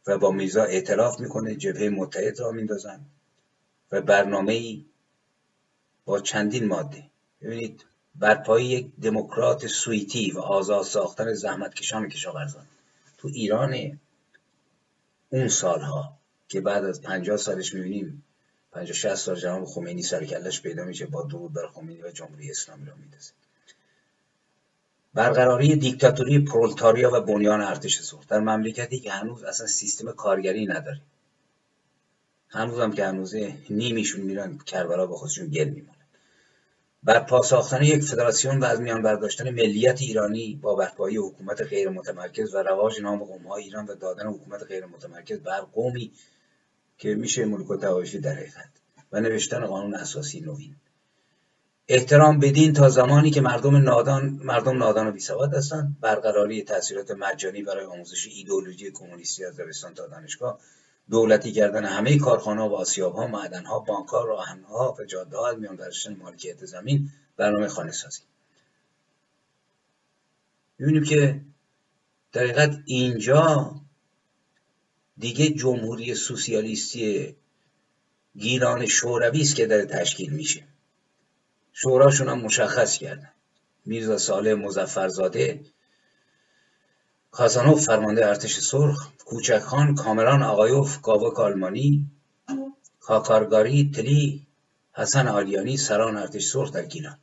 و 0.06 0.18
با 0.18 0.30
میرزا 0.30 0.64
اعتراف 0.64 1.20
می‌کنه 1.20 1.54
جبهه 1.54 1.88
متحد 1.88 2.40
را 2.40 2.50
میندازن 2.50 3.00
و 3.92 4.02
برنامه 4.02 4.52
ای 4.52 4.84
با 6.04 6.20
چندین 6.20 6.66
ماده. 6.66 7.04
ببینید 7.42 7.84
برپایی 8.14 8.66
یک 8.66 8.96
دموکرات 9.02 9.66
سویتی 9.66 10.30
و 10.30 10.38
آزاد 10.38 10.84
ساختن 10.84 11.32
زحمتکشان 11.32 12.08
کشاورزان. 12.08 12.66
تو 13.18 13.28
ایران 13.28 14.00
اون 15.28 15.48
سالها 15.48 16.18
که 16.48 16.60
بعد 16.60 16.84
از 16.84 17.02
پنجاه 17.02 17.36
سالش 17.36 17.74
می‌بینیم 17.74 18.24
پنجاه 18.72 18.96
شست 18.96 19.14
سال 19.14 19.36
جناب 19.36 19.64
خمینی 19.64 20.02
سرکلش 20.02 20.62
پیدا 20.62 20.84
میشه 20.84 21.06
با 21.06 21.22
درود 21.22 21.52
بر 21.52 21.66
خمینی 21.66 22.02
و 22.02 22.10
جمهوری 22.10 22.50
اسلامی 22.50 22.86
را 22.86 22.94
میدازه 22.94 23.32
برقراری 25.14 25.76
دیکتاتوری 25.76 26.38
پرولتاریا 26.38 27.10
و 27.14 27.20
بنیان 27.20 27.60
ارتش 27.60 28.00
سرخ. 28.00 28.26
در 28.28 28.40
مملکتی 28.40 29.00
که 29.00 29.10
هنوز 29.12 29.44
اصلا 29.44 29.66
سیستم 29.66 30.12
کارگری 30.12 30.66
نداره 30.66 31.00
هنوز 32.48 32.80
هم 32.80 32.92
که 32.92 33.06
هنوزه 33.06 33.54
نیمیشون 33.70 34.20
میرن 34.20 34.58
کربلا 34.58 35.06
به 35.06 35.14
خودشون 35.14 35.48
گل 35.48 35.68
میمونن 35.68 35.94
برپا 37.02 37.42
ساختن 37.42 37.82
یک 37.82 38.04
فدراسیون 38.04 38.60
و 38.60 38.64
از 38.64 38.80
میان 38.80 39.02
برداشتن 39.02 39.50
ملیت 39.50 40.02
ایرانی 40.02 40.58
با 40.62 40.74
برپایی 40.74 41.16
حکومت 41.16 41.62
غیر 41.62 41.88
متمرکز 41.88 42.54
و 42.54 42.58
رواج 42.58 43.00
نام 43.00 43.24
قومهای 43.24 43.62
ایران 43.62 43.86
و 43.86 43.94
دادن 43.94 44.26
حکومت 44.26 44.62
غیر 44.62 44.86
متمرکز 44.86 45.38
بر 45.38 45.60
قومی 45.60 46.12
که 47.00 47.14
میشه 47.14 47.44
ملک 47.44 47.70
و 47.70 47.76
در 47.76 48.32
حقیقت 48.32 48.70
و 49.12 49.20
نوشتن 49.20 49.66
قانون 49.66 49.94
اساسی 49.94 50.40
نوین. 50.40 50.76
احترام 51.88 52.38
بدین 52.38 52.72
تا 52.72 52.88
زمانی 52.88 53.30
که 53.30 53.40
مردم 53.40 53.76
نادان 53.76 54.40
مردم 54.44 54.78
نادان 54.78 55.06
و 55.06 55.12
بیسواد 55.12 55.54
هستند 55.54 55.96
برقراری 56.00 56.62
تاثیرات 56.62 57.10
مجانی 57.10 57.62
برای 57.62 57.84
آموزش 57.84 58.26
ایدئولوژی 58.26 58.90
کمونیستی 58.90 59.44
از 59.44 59.56
دبستان 59.56 59.94
تا 59.94 60.06
دانشگاه 60.06 60.60
دولتی 61.10 61.52
کردن 61.52 61.84
همه 61.84 62.18
کارخانه 62.18 62.62
و 62.62 62.74
آسیاب 62.74 63.14
ها 63.14 63.26
معدن 63.26 63.64
ها 63.64 63.78
بانک 63.78 64.08
ها 64.08 64.24
راهن 64.24 64.62
ها 64.62 64.96
و 64.98 65.04
جاده 65.04 65.36
ها 65.36 65.52
میان 65.52 65.76
برداشتن 65.76 66.16
مالکیت 66.16 66.64
زمین 66.64 67.10
برنامه 67.36 67.68
خانه 67.68 67.92
سازی 67.92 68.22
می‌بینیم 70.78 71.04
که 71.04 71.40
در 72.32 72.76
اینجا 72.84 73.74
دیگه 75.20 75.48
جمهوری 75.48 76.14
سوسیالیستی 76.14 77.36
گیلان 78.36 78.86
شوروی 78.86 79.40
است 79.40 79.56
که 79.56 79.66
داره 79.66 79.86
تشکیل 79.86 80.30
میشه. 80.32 80.64
شوراشون 81.72 82.28
هم 82.28 82.40
مشخص 82.40 82.98
کردن. 82.98 83.32
میرزا 83.84 84.18
صالح 84.18 84.54
مزفرزاده 84.54 85.60
کازانوف 87.30 87.84
فرمانده 87.86 88.26
ارتش 88.26 88.60
سرخ 88.60 89.08
کوچکخان 89.24 89.94
کامران 89.94 90.42
آقایوف 90.42 91.00
گاوک 91.00 91.40
آلمانی 91.40 92.10
کاکارگاری 93.00 93.90
تلی 93.94 94.46
حسن 94.92 95.28
آلیانی 95.28 95.76
سران 95.76 96.16
ارتش 96.16 96.44
سرخ 96.46 96.72
در 96.72 96.84
گیلان 96.84 97.18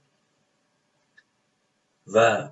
و 2.07 2.49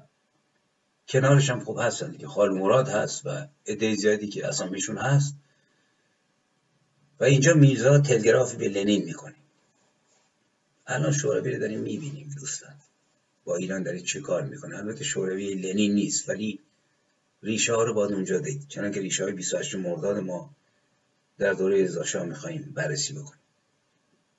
کنارش 1.07 1.49
هم 1.49 1.59
خوب 1.59 1.79
هستن 1.79 2.11
دیگه. 2.11 2.27
خال 2.27 2.53
مراد 2.53 2.89
هست 2.89 3.25
و 3.25 3.47
عده 3.67 3.95
زیادی 3.95 4.27
که 4.27 4.47
اسامیشون 4.47 4.97
هست. 4.97 5.35
و 7.19 7.23
اینجا 7.23 7.53
میرزا 7.53 7.99
تلگرافی 7.99 8.57
به 8.57 8.69
لنین 8.69 9.03
می‌کنه. 9.05 9.35
الان 10.87 11.11
شوروی 11.11 11.51
رو 11.51 11.59
داریم 11.59 11.79
می‌بینیم 11.79 12.35
دوستان. 12.39 12.75
با 13.45 13.55
ایران 13.55 13.83
داره 13.83 13.99
چه 13.99 14.19
کار 14.19 14.41
می‌کنه؟ 14.43 14.77
البته 14.77 15.03
شوروی 15.03 15.53
لنین 15.53 15.93
نیست 15.93 16.29
ولی 16.29 16.59
ریشه 17.43 17.73
ها 17.73 17.83
رو 17.83 17.93
باید 17.93 18.11
اونجا 18.11 18.39
دید. 18.39 18.65
چنان 18.67 18.91
که 18.91 19.01
ریشه 19.01 19.23
های 19.23 19.33
28 19.33 19.75
مرداد 19.75 20.17
ما 20.17 20.55
در 21.37 21.53
دوره 21.53 21.83
ازاشا 21.83 22.23
میخواییم 22.25 22.71
بررسی 22.75 23.13
بکنیم. 23.13 23.39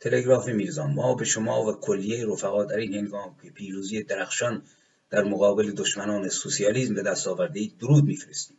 تلگراف 0.00 0.48
میرزا 0.48 0.86
ما 0.86 1.14
به 1.14 1.24
شما 1.24 1.64
و 1.64 1.72
کلیه 1.72 2.26
رفقا 2.26 2.64
در 2.64 2.76
این 2.76 2.94
هنگام 2.94 3.36
که 3.42 3.50
پیروزی 3.50 4.02
درخشان 4.02 4.62
در 5.10 5.24
مقابل 5.24 5.72
دشمنان 5.72 6.28
سوسیالیسم 6.28 6.94
به 6.94 7.02
دست 7.02 7.28
آورده 7.28 7.70
درود 7.80 8.04
میفرستیم. 8.04 8.56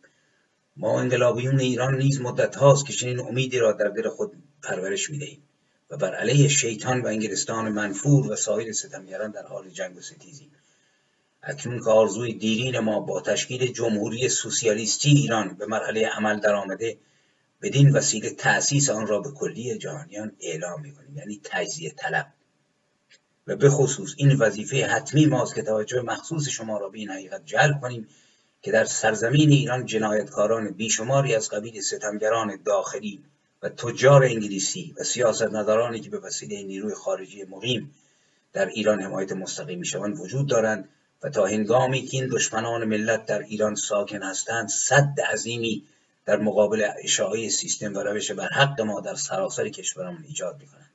ما 0.77 0.99
انقلابیون 0.99 1.59
ایران 1.59 1.97
نیز 1.97 2.21
مدت 2.21 2.55
هاست 2.55 2.85
که 2.85 2.93
چنین 2.93 3.19
امیدی 3.19 3.59
را 3.59 3.71
در 3.71 3.87
دل 3.87 4.09
خود 4.09 4.31
پرورش 4.63 5.09
می‌دهیم 5.09 5.43
و 5.89 5.97
بر 5.97 6.15
علیه 6.15 6.47
شیطان 6.47 7.01
و 7.01 7.07
انگلستان 7.07 7.71
منفور 7.71 8.31
و 8.31 8.35
سایر 8.35 8.73
ستمگران 8.73 9.31
در 9.31 9.45
حال 9.45 9.69
جنگ 9.69 9.97
و 9.97 10.01
ستیزیم. 10.01 10.51
اکنون 11.43 11.79
که 11.79 11.89
آرزوی 11.89 12.33
دیرین 12.33 12.79
ما 12.79 12.99
با 12.99 13.21
تشکیل 13.21 13.71
جمهوری 13.71 14.29
سوسیالیستی 14.29 15.09
ایران 15.09 15.53
به 15.53 15.65
مرحله 15.65 16.07
عمل 16.07 16.39
درآمده 16.39 16.97
بدین 17.61 17.91
وسیله 17.91 18.29
تأسیس 18.29 18.89
آن 18.89 19.07
را 19.07 19.19
به 19.19 19.31
کلی 19.31 19.77
جهانیان 19.77 20.31
اعلام 20.39 20.81
می‌کنیم. 20.81 21.17
یعنی 21.17 21.41
تجزیه 21.43 21.93
طلب. 21.97 22.33
و 23.47 23.55
به 23.55 23.69
خصوص 23.69 24.13
این 24.17 24.35
وظیفه 24.35 24.85
حتمی 24.85 25.25
ماست 25.25 25.55
که 25.55 25.61
توجه 25.61 26.01
مخصوص 26.01 26.47
شما 26.49 26.77
را 26.77 26.89
به 26.89 26.99
این 26.99 27.09
حقیقت 27.09 27.41
جلب 27.45 27.81
کنیم 27.81 28.07
که 28.61 28.71
در 28.71 28.85
سرزمین 28.85 29.51
ایران 29.51 29.85
جنایتکاران 29.85 30.71
بیشماری 30.71 31.35
از 31.35 31.49
قبیل 31.49 31.81
ستمگران 31.81 32.59
داخلی 32.65 33.23
و 33.63 33.69
تجار 33.69 34.23
انگلیسی 34.23 34.95
و 34.97 35.03
سیاستمدارانی 35.03 35.99
که 35.99 36.09
به 36.09 36.19
وسیله 36.19 36.63
نیروی 36.63 36.93
خارجی 36.93 37.43
مقیم 37.43 37.95
در 38.53 38.65
ایران 38.65 39.01
حمایت 39.01 39.31
مستقیم 39.31 39.79
می‌شوند 39.79 40.19
وجود 40.19 40.47
دارند 40.47 40.89
و 41.23 41.29
تا 41.29 41.45
هنگامی 41.45 42.05
که 42.05 42.17
این 42.17 42.27
دشمنان 42.27 42.85
ملت 42.85 43.25
در 43.25 43.39
ایران 43.39 43.75
ساکن 43.75 44.23
هستند 44.23 44.69
صد 44.69 45.19
عظیمی 45.31 45.83
در 46.25 46.37
مقابل 46.37 46.87
اشاعه 47.03 47.49
سیستم 47.49 47.95
و 47.95 47.99
روش 47.99 48.31
بر 48.31 48.47
حق 48.47 48.81
ما 48.81 48.99
در 48.99 49.15
سراسر 49.15 49.69
کشورمون 49.69 50.23
ایجاد 50.27 50.59
می‌کنند. 50.59 50.86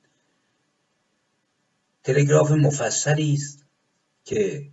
تلگراف 2.05 2.51
مفصلی 2.51 3.33
است 3.33 3.65
که 4.25 4.71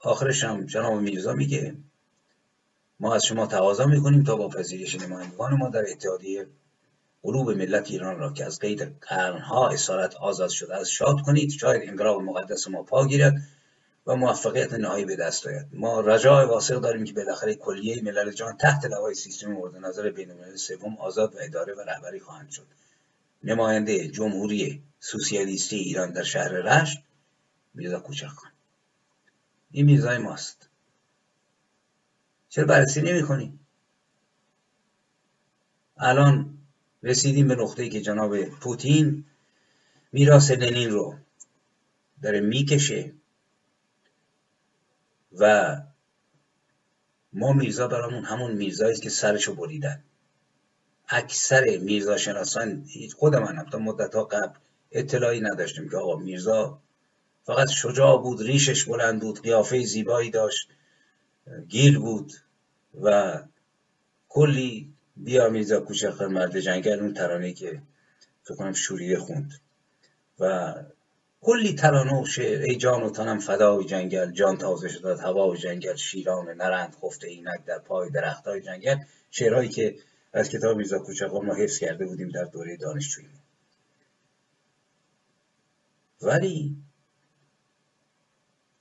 آخرش 0.00 0.44
هم 0.44 0.66
جناب 0.66 1.00
میرزا 1.00 1.32
میگه 1.32 1.76
ما 3.00 3.14
از 3.14 3.24
شما 3.24 3.46
تقاضا 3.46 3.86
می‌کنیم 3.86 4.24
تا 4.24 4.36
با 4.36 4.48
پذیرش 4.48 4.94
نمایندگان 4.94 5.54
ما 5.54 5.68
در 5.68 5.84
اتحادیه 5.90 6.46
قلوب 7.22 7.50
ملت 7.50 7.90
ایران 7.90 8.18
را 8.18 8.32
که 8.32 8.44
از 8.44 8.58
قید 8.58 8.96
قرنها 9.00 9.68
اسارت 9.68 10.16
آزاد 10.16 10.50
شده 10.50 10.76
از 10.76 10.90
شاد 10.90 11.20
کنید. 11.20 11.50
شاید 11.50 11.88
انقلاب 11.88 12.22
مقدس 12.22 12.68
ما 12.68 12.82
پا 12.82 13.06
گیرد 13.06 13.34
و 14.06 14.16
موفقیت 14.16 14.72
نهایی 14.72 15.04
به 15.04 15.16
دست 15.16 15.46
آید. 15.46 15.66
ما 15.72 16.00
رجای 16.00 16.46
واسق 16.46 16.80
داریم 16.80 17.04
که 17.04 17.12
بالاخره 17.12 17.54
کلیه 17.54 18.02
ملل 18.02 18.30
جان 18.30 18.56
تحت 18.56 18.84
لوای 18.84 19.14
سیستم 19.14 19.52
مورد 19.52 19.76
نظر 19.76 20.10
بین 20.10 20.56
سوم 20.56 20.96
آزاد 20.98 21.34
و 21.34 21.38
اداره 21.40 21.74
و 21.74 21.80
رهبری 21.80 22.20
خواهند 22.20 22.50
شد. 22.50 22.66
نماینده 23.42 24.08
جمهوری 24.08 24.82
سوسیالیستی 25.00 25.76
ایران 25.76 26.12
در 26.12 26.22
شهر 26.22 26.48
رشت 26.48 26.98
میرزا 27.74 28.00
کوچک 28.00 28.28
این 29.70 29.86
میرزای 29.86 30.18
ماست. 30.18 30.68
چرا 32.48 32.64
بررسی 32.64 33.02
نمی 33.02 33.22
کنی؟ 33.22 33.58
الان 35.96 36.58
رسیدیم 37.02 37.48
به 37.48 37.54
نقطه 37.54 37.88
که 37.88 38.00
جناب 38.00 38.44
پوتین 38.44 39.24
میراث 40.12 40.50
لنین 40.50 40.90
رو 40.90 41.18
داره 42.22 42.40
می‌کشه 42.40 43.12
و 45.32 45.76
ما 47.32 47.52
میرزا 47.52 47.88
برامون 47.88 48.24
همون 48.24 48.52
میرزایی 48.52 48.96
که 48.96 49.10
سرشو 49.10 49.54
بریدن. 49.54 50.04
اکثر 51.08 51.78
میرزا 51.78 52.16
شناسان 52.16 52.84
خود 53.16 53.36
منم 53.36 53.66
تا 53.70 53.78
مدت 53.78 54.14
ها 54.14 54.24
قبل 54.24 54.58
اطلاعی 54.92 55.40
نداشتیم 55.40 55.88
که 55.88 55.96
آقا 55.96 56.16
میرزا 56.16 56.80
فقط 57.44 57.70
شجاع 57.70 58.22
بود 58.22 58.42
ریشش 58.42 58.84
بلند 58.84 59.20
بود 59.20 59.42
قیافه 59.42 59.84
زیبایی 59.84 60.30
داشت 60.30 60.68
گیل 61.68 61.98
بود 61.98 62.32
و 63.02 63.38
کلی 64.28 64.92
بیا 65.16 65.48
میرزا 65.48 65.80
کوچه 65.80 66.26
مرد 66.26 66.60
جنگل 66.60 67.00
اون 67.00 67.14
ترانه 67.14 67.52
که 67.52 67.82
فکر 68.42 68.54
کنم 68.54 68.72
شوریه 68.72 69.18
خوند. 69.18 69.52
و 70.38 70.74
کلی 71.40 71.74
ترانه 71.74 72.22
و 72.22 72.26
شعر 72.26 72.62
ای 72.62 72.76
جان 72.76 73.02
و 73.02 73.10
تنم 73.10 73.38
فدای 73.38 73.84
جنگل 73.84 74.32
جان 74.32 74.58
تازه 74.58 74.88
شد 74.88 75.20
هوا 75.20 75.48
و 75.48 75.56
جنگل 75.56 75.96
شیران 75.96 76.48
نرند 76.48 76.96
خفته 77.02 77.28
اینک 77.28 77.64
در 77.66 77.78
پای 77.78 78.10
های 78.46 78.60
جنگل. 78.60 78.96
شعرهایی 79.30 79.68
که 79.68 79.96
از 80.32 80.48
کتاب 80.48 80.76
میرزا 80.76 80.98
کوچقان 80.98 81.46
ما 81.46 81.54
حفظ 81.54 81.78
کرده 81.78 82.06
بودیم 82.06 82.28
در 82.28 82.44
دوره 82.44 82.76
دانشجویی. 82.76 83.28
ولی 86.22 86.76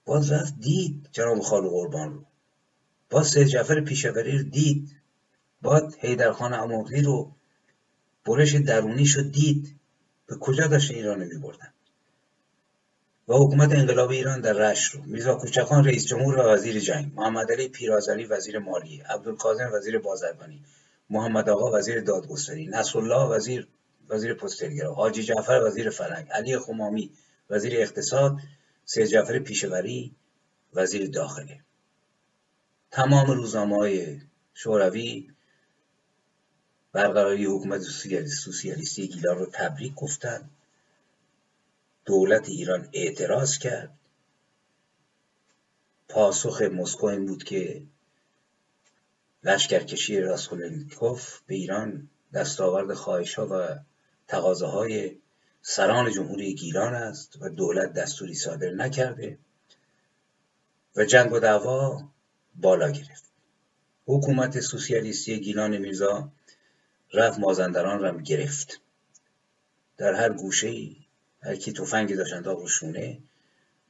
باز 0.06 0.32
رفت 0.32 0.60
دید 0.60 1.10
جناب 1.12 1.40
خالق 1.40 1.70
قربان 1.70 2.14
رو. 2.14 2.26
باز 3.10 3.28
سید 3.28 3.48
جعفر 3.48 3.82
پیشوری 3.82 4.38
رو 4.38 4.44
دید. 4.44 4.96
باز 5.62 5.98
حیدرخان 6.00 6.54
اماغلی 6.54 7.02
رو 7.02 7.32
برش 8.26 8.56
درونی 8.56 9.06
شد 9.06 9.32
دید. 9.32 9.80
به 10.28 10.36
کجا 10.36 10.68
داشته 10.68 10.94
ایران 10.94 11.20
می 11.20 11.38
بردن؟ 11.38 11.74
و 13.28 13.34
حکومت 13.34 13.72
انقلاب 13.72 14.10
ایران 14.10 14.42
در 14.42 14.54
رشت 14.54 14.92
رو. 14.92 15.04
میرزا 15.04 15.36
کوچکان 15.36 15.86
رئیس 15.86 16.06
جمهور 16.06 16.40
و 16.40 16.42
وزیر 16.42 16.80
جنگ. 16.80 17.14
محمد 17.16 17.52
علی 17.52 17.68
پیرازری 17.68 18.26
وزیر 18.26 18.60
مالیه 18.60 19.04
عبدالکاظم 19.04 19.72
وزیر 19.74 20.00
بازرگانی. 20.00 20.64
محمد 21.10 21.50
آقا 21.50 21.78
وزیر 21.78 22.02
دادگستری 22.02 22.68
نصرالله 22.68 23.36
وزیر 23.36 23.68
وزیر 24.10 24.34
پستلگرا 24.34 24.94
حاجی 24.94 25.24
جعفر 25.24 25.64
وزیر 25.64 25.90
فرهنگ 25.90 26.28
علی 26.32 26.58
خمامی 26.58 27.12
وزیر 27.50 27.82
اقتصاد 27.82 28.38
سید 28.86 29.06
جعفر 29.06 29.40
پیشوری 29.40 30.16
وزیر 30.74 31.10
داخله 31.10 31.60
تمام 32.92 33.32
روزنامه 33.32 33.76
های 33.76 34.22
شوروی 34.54 35.30
برقراری 36.98 37.46
حکومت 37.46 37.82
سوسیالیستی 38.28 39.08
گیلان 39.08 39.38
رو 39.38 39.46
تبریک 39.54 39.96
گفتن. 39.96 40.50
دولت 42.06 42.50
ایران 42.50 42.90
اعتراض 42.94 43.58
کرد. 43.58 44.00
پاسخ 46.10 46.62
مسکو 46.62 47.06
این 47.06 47.26
بود 47.26 47.44
که 47.44 47.84
لشکرکشی 49.48 50.20
راسکولنیکوف 50.20 51.40
به 51.48 51.56
ایران 51.56 52.10
دستاورد 52.34 52.94
خواهش 52.94 53.34
ها 53.34 53.48
و 53.52 53.80
تقاضاهای 54.28 55.16
سران 55.62 56.12
جمهوری 56.12 56.56
گیلان 56.56 56.94
است 56.96 57.42
و 57.42 57.50
دولت 57.50 57.94
دستوری 57.94 58.36
صادر 58.36 58.70
نکرده 58.70 59.38
و 60.96 61.06
جنگ 61.06 61.34
و 61.34 61.40
دعوا 61.40 62.04
بالا 62.56 62.92
گرفت. 62.92 63.24
حکومت 64.06 64.60
سوسیالیستی 64.60 65.40
گیلان 65.40 65.78
میرزا 65.78 66.32
رفت 67.14 67.40
مازندران 67.40 68.00
را 68.00 68.18
گرفت. 68.22 68.82
در 69.98 70.14
هر 70.14 70.34
گوشه 70.34 70.68
ای 70.68 70.96
هر 71.42 71.56
کی 71.56 71.74
تفنگی 71.74 72.16
داشت 72.16 72.34
انداخت 72.34 72.62
روشونه 72.62 73.18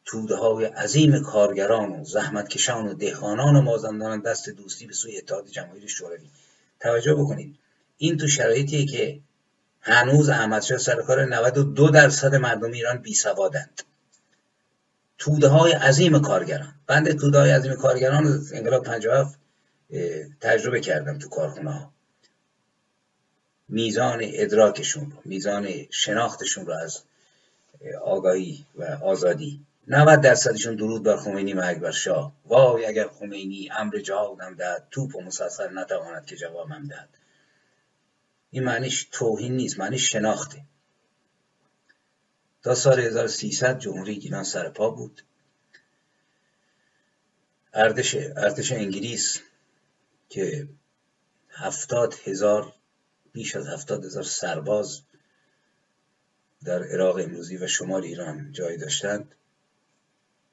توده 0.08 0.36
های 0.36 0.66
عظیم 0.66 1.24
کارگران 1.24 1.91
و 1.91 2.05
زحمتکشان 2.05 2.88
و 2.88 2.93
دهقانان 2.93 3.64
مازندران 3.64 4.22
دست 4.22 4.49
دوستی 4.49 4.88
به 4.88 4.93
سوی 4.93 5.18
اتحاد 5.18 5.47
جماهیر 5.47 5.88
شوروی. 5.88 6.30
توجه 6.80 7.14
بکنید. 7.14 7.55
این 7.97 8.18
تو 8.18 8.28
شرایطیه 8.28 8.86
که 8.86 9.20
هنوز 9.82 10.30
احمدشاه 10.30 10.78
سرکار 10.78 11.26
92 11.26 11.89
درصد 11.89 12.36
مردم 12.36 12.72
ایران 12.72 12.97
بی 12.97 13.14
سوادند. 13.14 13.82
توده 15.18 15.47
های 15.47 15.72
عظیم 15.72 16.20
کارگران. 16.20 16.74
بنده 16.88 17.14
توده 17.14 17.39
های 17.39 17.51
عظیم 17.51 17.76
کارگران 17.76 18.47
انقلاب 18.53 18.84
57 18.84 19.39
تجربه 20.41 20.82
کردم 20.82 21.20
تو 21.20 21.30
کارخونه 21.30 21.72
ها 21.72 21.91
میزان 23.70 24.20
ادراکشون 24.24 25.12
رو 25.12 25.18
میزان 25.26 25.68
شناختشون 25.89 26.66
رو 26.66 26.74
از 26.74 27.01
آگاهی 28.03 28.66
و 28.76 28.84
آزادی. 28.84 29.66
90 29.89 30.21
درصدشون 30.21 30.75
درود 30.75 31.03
بر 31.03 31.17
خمینی 31.17 31.53
مرگ 31.53 31.79
بر 31.79 31.91
شاه. 31.91 32.33
وای 32.45 32.85
اگر 32.85 33.07
خمینی 33.07 33.69
امر 33.71 33.97
جهادم 33.97 34.55
دهد 34.55 34.88
توپ 34.91 35.15
و 35.15 35.21
مسلسل 35.21 35.77
نتواند 35.77 36.25
که 36.25 36.35
جوابم 36.35 36.88
دهد. 36.88 37.09
این 38.51 38.63
معنیش 38.63 39.07
توهین 39.11 39.55
نیست 39.55 39.79
معنیش 39.79 40.11
شناخته. 40.11 40.61
تا 42.63 42.75
سال 42.75 42.99
1300 42.99 43.79
جمهوری 43.79 44.19
گیلان 44.19 44.43
سرپا 44.43 44.89
بود. 44.89 45.21
ارتش 47.73 48.15
ارتش 48.15 48.71
انگلیس 48.71 49.41
که 50.29 50.67
هفتاد 51.49 52.15
هزار 52.23 52.73
بیش 53.33 53.55
از 53.55 53.67
هفتاد 53.67 54.05
هزار 54.05 54.23
سرباز 54.23 55.01
در 56.63 56.83
عراق 56.83 57.15
امروزی 57.15 57.57
و 57.57 57.67
شمال 57.67 58.03
ایران 58.03 58.51
جای 58.51 58.77
داشتند. 58.77 59.35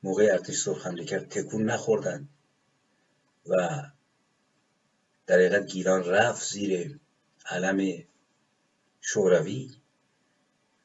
موقع 0.05 0.29
ارتش 0.33 0.57
سرخ 0.57 0.87
حمله 0.87 1.05
کرد 1.05 1.29
تکون 1.29 1.65
نخوردند 1.65 2.29
و 3.47 3.57
در 5.27 5.35
حقیقت 5.35 5.67
گیلان 5.67 6.05
رفت 6.05 6.53
زیر 6.53 7.01
علم 7.47 8.05
شوروی. 9.01 9.71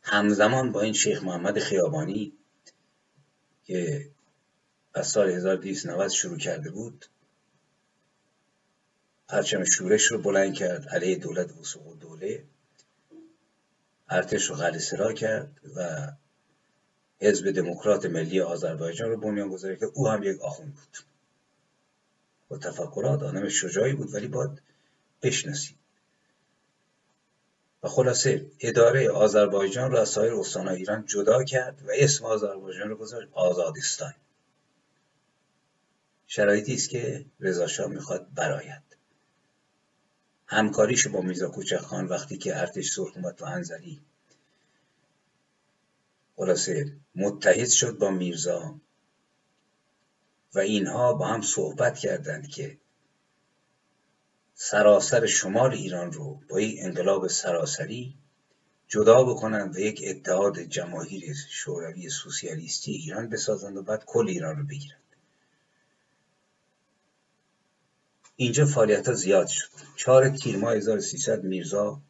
همزمان 0.02 0.72
با 0.72 0.82
این 0.82 0.94
شیخ 0.94 1.24
محمد 1.24 1.60
خیابانی 1.60 2.34
که 3.64 4.10
از 4.94 5.08
سال 5.08 5.30
1290 5.30 6.08
شروع 6.10 6.38
کرده 6.38 6.72
بود 6.72 7.06
پرچم 9.28 9.64
شورش 9.64 10.04
رو 10.04 10.22
بلند 10.22 10.54
کرد 10.54 10.90
علیه 10.90 11.16
دولت 11.16 11.58
وسوق 11.58 12.00
دوله 12.00 12.44
ارتش 14.10 14.50
رو 14.50 14.56
غلیسرا 14.56 15.14
کرد 15.14 15.62
و 15.76 16.12
حزب 17.22 17.52
دموکرات 17.52 18.06
ملی 18.06 18.42
آذربایجان 18.42 19.10
رو 19.10 19.18
بنیان 19.18 19.50
گذاری 19.50 19.78
که 19.78 19.86
او 19.86 20.08
هم 20.08 20.24
یک 20.24 20.42
آخوند 20.42 20.74
بود. 20.74 20.98
با 22.50 22.58
تفکرات 22.58 23.24
آدم 23.24 23.50
شجاعی 23.50 23.94
بود 23.94 24.14
ولی 24.14 24.28
باید 24.28 24.62
بشناسید. 25.22 25.76
و 27.84 27.88
خلاصه 27.88 28.52
اداره 28.60 29.10
آذربایجان 29.10 29.92
را 29.92 30.02
از 30.02 30.10
سایر 30.10 30.34
استانهای 30.34 30.78
ایران 30.78 31.06
جدا 31.06 31.44
کرد 31.44 31.82
و 31.88 31.92
اسم 31.94 32.26
آذربایجان 32.26 32.90
رو 32.90 32.96
گذاشت 32.96 33.28
آزادستان. 33.32 34.14
شرایطی 36.28 36.74
است 36.74 36.90
که 36.90 37.26
رضا 37.40 37.88
می‌خواد 37.88 38.28
براید 38.36 38.90
همکاریش 40.46 41.08
با 41.08 41.22
میرزا 41.22 41.50
کوچک 41.50 41.94
وقتی 41.94 42.38
که 42.38 42.58
ارتش 42.58 42.92
سرخ 42.92 43.12
اومد 43.16 43.36
تو 43.36 43.46
انزلی 43.46 44.02
خلاصه 46.40 46.98
متحد 47.16 47.70
شد 47.70 47.98
با 47.98 48.10
میرزا. 48.10 48.80
و 50.54 50.60
اینها 50.60 51.14
با 51.14 51.28
هم 51.28 51.42
صحبت 51.42 51.98
کردند 51.98 52.48
که 52.48 52.78
سراسر 54.56 55.26
شمال 55.26 55.74
ایران 55.74 56.12
رو 56.12 56.40
با 56.50 56.62
یک 56.62 56.80
انقلاب 56.82 57.28
سراسری 57.28 58.18
جدا 58.88 59.24
بکنند 59.24 59.76
و 59.76 59.80
یک 59.80 60.02
اتحاد 60.08 60.60
جماهیر 60.60 61.36
شوروی 61.50 62.10
سوسیالیستی 62.10 62.92
ایران 62.92 63.30
بسازند 63.30 63.78
و 63.78 63.84
بعد 63.84 64.06
کل 64.06 64.28
ایران 64.28 64.58
رو 64.58 64.64
بگیرند. 64.64 65.16
اینجا 68.36 68.66
فعالیت 68.66 69.08
ها 69.08 69.14
زیاد 69.14 69.48
شد. 69.48 69.70
چهار 69.96 70.30
تیر 70.30 70.58
ماه 70.58 70.76
1300 70.76 71.44
میرزا 71.44 72.02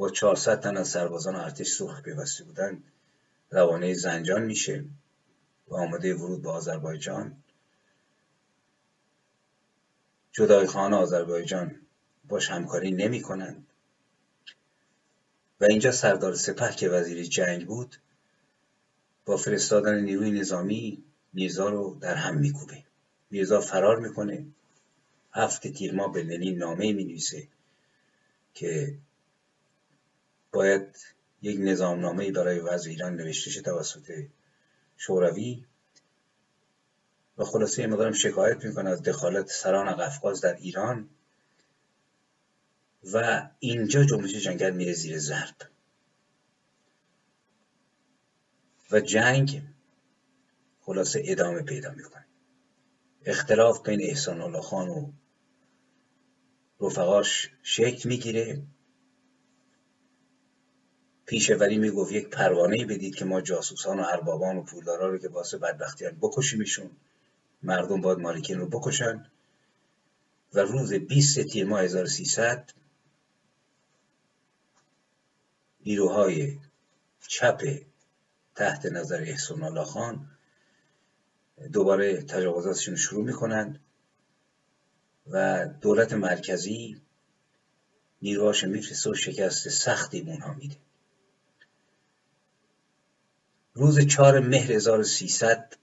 با 0.00 0.10
400 0.10 0.60
تن 0.60 0.76
از 0.76 0.88
سربازان 0.88 1.36
ارتش 1.36 1.72
سرخ 1.72 2.02
پیوسته 2.02 2.44
بودن 2.44 2.82
روانه 3.50 3.94
زنجان 3.94 4.42
میشه 4.42 4.84
و 5.68 5.74
آماده 5.74 6.14
ورود 6.14 6.42
به 6.42 6.50
آذربایجان. 6.50 7.36
جدای 10.32 10.66
خانه 10.66 10.96
آذربایجان 10.96 11.80
باش 12.28 12.50
همکاری 12.50 12.90
نمی 12.90 13.22
کنند. 13.22 13.66
و 15.60 15.66
اینجا 15.70 15.92
سردار 15.92 16.34
سپه 16.34 16.74
که 16.74 16.88
وزیر 16.88 17.24
جنگ 17.24 17.66
بود 17.66 17.96
با 19.24 19.36
فرستادن 19.36 20.00
نیروی 20.00 20.30
نظامی 20.30 21.04
میرزا 21.32 21.68
رو 21.68 21.96
در 22.00 22.14
هم 22.14 22.36
میکوبه. 22.38 22.84
میرزا 23.30 23.60
فرار 23.60 23.98
می‌کنه. 23.98 24.46
هفت 25.32 25.68
تیر 25.68 25.94
ما 25.94 26.08
به 26.08 26.22
لنین 26.22 26.58
نامه 26.58 26.92
می 26.92 27.04
نویسه 27.04 27.48
که 28.54 28.94
باید 30.52 30.96
یک 31.42 31.58
نظام 31.60 32.00
نامه 32.00 32.32
برای 32.32 32.58
وضع 32.58 32.90
ایران 32.90 33.16
نوشته 33.16 33.50
شه 33.50 33.62
توسط 33.62 34.26
شوروی. 34.96 35.64
و 37.38 37.44
خلاصه 37.44 37.86
مقدارم 37.86 38.12
شکایت 38.12 38.64
می‌کنه 38.64 38.90
از 38.90 39.02
دخالت 39.02 39.48
سران 39.48 39.96
قفقاز 39.96 40.40
در 40.40 40.54
ایران. 40.54 41.08
و 43.12 43.48
اینجا 43.58 44.04
جنبش 44.04 44.34
جنگل 44.34 44.70
میره 44.70 44.92
زیر 44.92 45.18
ضرب 45.18 45.56
و 48.90 49.00
جنگ 49.00 49.62
خلاصه 50.80 51.22
ادامه 51.24 51.62
پیدا 51.62 51.90
می‌کنه. 51.90 52.26
اختلاف 53.24 53.82
بین 53.82 54.02
احسان 54.02 54.40
الله 54.40 54.60
خان 54.60 54.88
و 54.88 55.12
رفقاش 56.80 57.50
شکل 57.62 58.08
می‌گیره. 58.08 58.62
پیشوری 61.30 61.78
می‌گفت 61.78 62.12
یک 62.12 62.28
پروانه 62.28 62.84
بدید 62.84 63.14
که 63.14 63.24
ما 63.24 63.40
جاسوسان 63.40 64.00
و 64.00 64.02
اربابان 64.02 64.56
و 64.56 64.62
پولدارا 64.62 65.08
رو 65.08 65.18
که 65.18 65.28
واسه 65.28 65.58
بدبختیان 65.58 66.16
بکشیمشون 66.20 66.90
مردم 67.62 68.00
باید 68.00 68.18
مالکین 68.18 68.58
رو 68.58 68.66
بکشن. 68.66 69.26
و 70.54 70.60
روز 70.60 70.92
20 70.92 71.40
تیر 71.40 71.66
ماه 71.66 71.82
1300 71.82 72.70
نیروهای 75.86 76.58
چپ 77.28 77.62
تحت 78.54 78.86
نظر 78.86 79.20
احسان 79.20 79.62
الله 79.62 79.84
خان 79.84 80.30
دوباره 81.72 82.22
تجاوزاتشون 82.22 82.96
شروع 82.96 83.24
می‌کنند 83.24 83.80
و 85.26 85.66
دولت 85.80 86.12
مرکزی 86.12 87.00
نیروهاش 88.22 88.64
میفرسته 88.64 89.10
و 89.10 89.14
شکست 89.14 89.68
سختی 89.68 90.22
به 90.22 90.30
اونها 90.30 90.54
میده. 90.54 90.76
روز 93.74 94.06
چهار 94.06 94.40
مهر 94.40 94.72
1300 94.72 95.76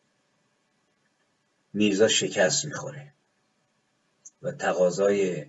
میرزا 1.74 2.08
شکست 2.08 2.66
می‌خوره 2.66 3.14
و 4.42 4.52
تقاضای 4.52 5.46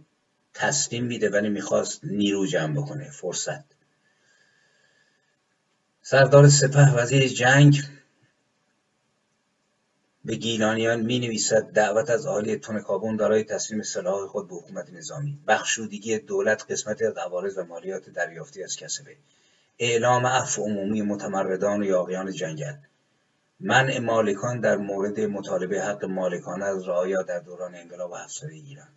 تسلیم 0.55 1.05
میده 1.05 1.30
ولی 1.30 1.49
می‌خواست 1.49 2.05
نیرو 2.05 2.47
جمع 2.47 2.82
بکنه. 2.82 3.11
فرصت. 3.11 3.64
سردار 6.03 6.49
سپه 6.49 6.93
وزیر 6.95 7.28
جنگ 7.28 7.82
به 10.24 10.34
گیلانیان 10.34 11.01
می 11.01 11.18
نویسد 11.18 11.72
دعوت 11.72 12.11
از 12.11 12.26
عالی 12.26 12.57
تونکابون 12.57 13.16
برای 13.16 13.45
تسلیم 13.45 13.82
سلاح 13.82 14.26
خود 14.26 14.49
به 14.49 14.55
حکومت 14.55 14.91
نظامی. 14.91 15.39
بخشودگی 15.47 16.18
دولت 16.18 16.70
قسمتی 16.70 17.05
از 17.05 17.16
عوارض 17.16 17.59
و 17.59 17.64
مالیات 17.64 18.11
دریافتی 18.11 18.62
از 18.62 18.76
کسبه. 18.76 19.16
اعلام 19.79 20.26
عفو 20.26 20.62
عمومی 20.62 21.03
متمردان 21.03 21.81
و 21.81 21.85
یاغیان 21.85 22.33
جنگل. 22.33 22.74
منع 23.61 23.99
مالکان 23.99 24.61
در 24.61 24.76
مورد 24.76 25.20
مطالبه 25.20 25.83
حق 25.83 26.05
مالکان 26.05 26.62
از 26.62 26.89
رعایا 26.89 27.22
در 27.22 27.39
دوران 27.39 27.74
انقلاب 27.74 28.12
افسری 28.12 28.61
ایران. 28.61 28.89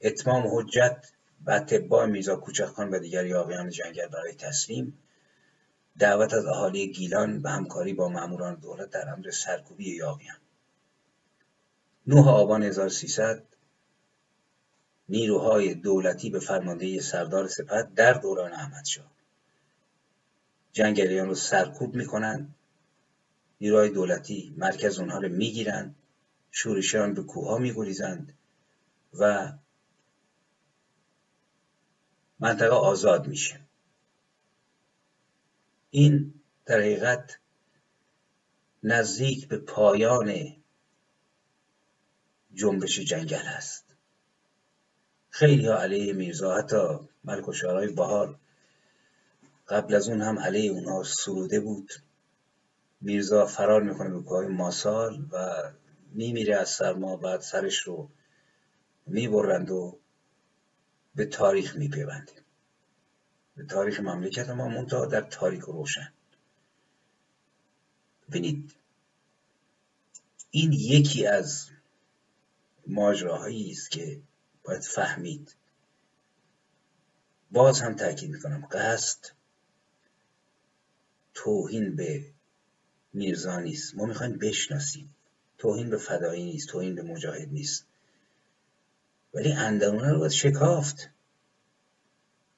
اتمام 0.00 0.44
حجت 0.52 1.12
و 1.46 1.50
اتباع 1.50 2.06
میزا 2.06 2.36
کوچکخان 2.36 2.90
و 2.90 2.98
دیگر 2.98 3.26
یاغیان 3.26 3.70
جنگل 3.70 4.06
برای 4.06 4.34
تسلیم. 4.34 4.98
دعوت 5.98 6.34
از 6.34 6.46
اهالی 6.46 6.92
گیلان 6.92 7.42
به 7.42 7.50
همکاری 7.50 7.92
با 7.92 8.08
ماموران 8.08 8.54
دولت 8.54 8.90
در 8.90 9.08
امر 9.08 9.30
سرکوبی 9.30 9.96
یاغیان. 9.96 10.36
9 12.06 12.28
آبان 12.28 12.62
1300 12.62 13.42
نیروهای 15.08 15.74
دولتی 15.74 16.30
به 16.30 16.38
فرماندهی 16.40 17.00
سردار 17.00 17.48
سپه 17.48 17.88
در 17.96 18.12
دوران 18.12 18.52
احمدشاه 18.52 19.19
جنگلیان 20.72 21.28
رو 21.28 21.34
سرکوب 21.34 21.94
می‌کنن. 21.94 22.54
نیروهای 23.60 23.90
دولتی 23.90 24.54
مرکز 24.56 24.98
اونها 24.98 25.18
رو 25.18 25.28
می‌گیرن. 25.28 25.94
شورشیان 26.50 27.14
به 27.14 27.22
کوه 27.22 27.60
میگریزند 27.60 28.38
و 29.18 29.52
منطقه 32.40 32.74
آزاد 32.74 33.26
میشه. 33.28 33.60
این 35.90 36.34
در 36.66 36.78
حقیقت 36.78 37.38
نزدیک 38.82 39.48
به 39.48 39.58
پایان 39.58 40.56
جنبش 42.54 42.98
جنگل 42.98 43.46
است. 43.46 43.84
خیلی 45.30 45.66
ها 45.66 45.78
علیه 45.78 46.12
میرزا 46.12 46.54
حتی 46.54 47.08
ملک 47.24 47.48
و 47.48 47.52
شعرهای 47.52 47.92
بهار 47.92 48.38
قبل 49.70 49.94
از 49.94 50.08
اون 50.08 50.22
هم 50.22 50.38
علیه 50.38 50.70
اونها 50.70 51.02
سروده 51.02 51.60
بود. 51.60 51.92
میرزا 53.00 53.46
فرار 53.46 53.82
می‌کنه 53.82 54.10
به 54.10 54.22
کوه 54.22 54.46
ماسال 54.46 55.28
و 55.32 55.62
میمیره 56.12 56.56
از 56.56 56.70
سرما 56.70 57.16
بعد 57.16 57.40
سرش 57.40 57.78
رو 57.78 58.08
می‌برند 59.06 59.70
و 59.70 59.98
به 61.14 61.24
تاریخ 61.24 61.76
میپیوندیم. 61.76 62.44
به 63.56 63.64
تاریخ 63.64 64.00
مملکت 64.00 64.48
ما 64.48 64.68
منتها 64.68 65.06
در 65.06 65.20
تاریک 65.20 65.60
روشن. 65.60 66.12
ببینید 68.28 68.74
این 70.50 70.72
یکی 70.72 71.26
از 71.26 71.70
ماجراهایی 72.86 73.70
است 73.70 73.90
که 73.90 74.20
باید 74.64 74.82
فهمید. 74.82 75.54
باز 77.50 77.80
هم 77.80 77.96
تاکید 77.96 78.30
می‌کنم 78.30 78.68
قصد 78.72 79.39
توهین 81.34 81.96
به 81.96 82.24
میرزا 83.12 83.60
نیست. 83.60 83.94
ما 83.94 84.06
می‌خوایم 84.06 84.38
بشناسیم. 84.38 85.14
توهین 85.58 85.90
به 85.90 85.96
فدایی 85.96 86.44
نیست. 86.44 86.68
توهین 86.68 86.94
به 86.94 87.02
مجاهد 87.02 87.48
نیست. 87.52 87.86
ولی 89.34 89.52
اندرونه 89.52 90.12
رو 90.12 90.18
باید 90.18 90.32
شکافت. 90.32 91.10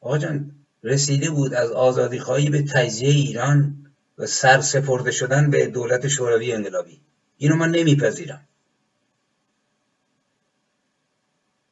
آقا 0.00 0.18
جان 0.18 0.54
رسیده 0.82 1.30
بود 1.30 1.54
از 1.54 1.70
آزادی 1.70 2.18
خواهی 2.18 2.50
به 2.50 2.62
تجزیه 2.62 3.08
ایران 3.08 3.86
و 4.18 4.26
سرسپرده 4.26 5.10
شدن 5.10 5.50
به 5.50 5.66
دولت 5.66 6.08
شوروی 6.08 6.52
انقلابی. 6.52 7.00
اینو 7.36 7.56
من 7.56 7.70
نمیپذیرم. 7.70 8.48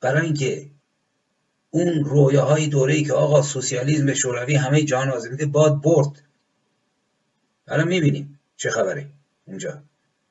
برای 0.01 0.27
اینکه 0.27 0.70
اون 1.70 2.05
رویاهای 2.05 2.66
دوره‌ای 2.66 3.05
که 3.05 3.12
آقا 3.12 3.43
سوسیالیسم 3.43 4.14
شوروی 4.14 4.55
همه 4.55 4.82
جان 4.82 5.10
آزمیده 5.10 5.47
باد 5.47 5.82
برد. 5.82 6.22
الان 7.70 7.88
می‌بینیم 7.88 8.40
چه 8.56 8.70
خبره 8.70 9.06
اونجا. 9.44 9.82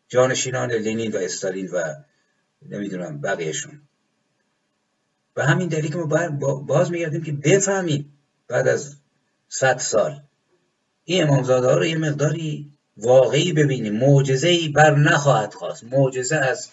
جانشینان 0.08 0.72
لنین 0.72 1.12
و 1.12 1.18
استالین 1.18 1.68
و 1.68 1.96
نمی‌دونم 2.70 3.22
بقیهشون. 3.22 3.82
و 5.36 5.46
همین 5.46 5.68
دلیل 5.68 5.92
که 5.92 5.98
ما 5.98 6.30
باز 6.56 6.92
میگردیم 6.92 7.24
که 7.24 7.32
بفهمیم 7.32 8.18
بعد 8.48 8.68
از 8.68 8.96
صد 9.50 9.78
سال 9.78 10.22
این 11.06 11.24
امامزاده 11.24 11.76
رو 11.76 11.86
یه 11.86 11.98
مقداری 11.98 12.72
واقعی 12.98 13.54
ببینیم 13.54 13.96
معجزه 13.96 14.48
ای 14.48 14.70
بر 14.70 14.96
نخواهد 14.96 15.54
خواست. 15.54 15.84
معجزه 15.84 16.36
از 16.36 16.70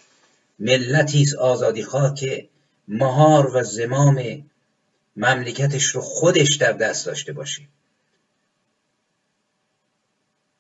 ملتی 0.59 1.23
است 1.23 1.35
آزادی 1.35 1.83
خواه 1.83 2.15
که 2.15 2.49
مهار 2.89 3.57
و 3.57 3.63
زمام 3.63 4.45
مملکتش 5.17 5.85
رو 5.85 6.01
خودش 6.01 6.57
در 6.57 6.73
دست 6.73 7.07
داشته 7.07 7.33
باشه. 7.33 7.63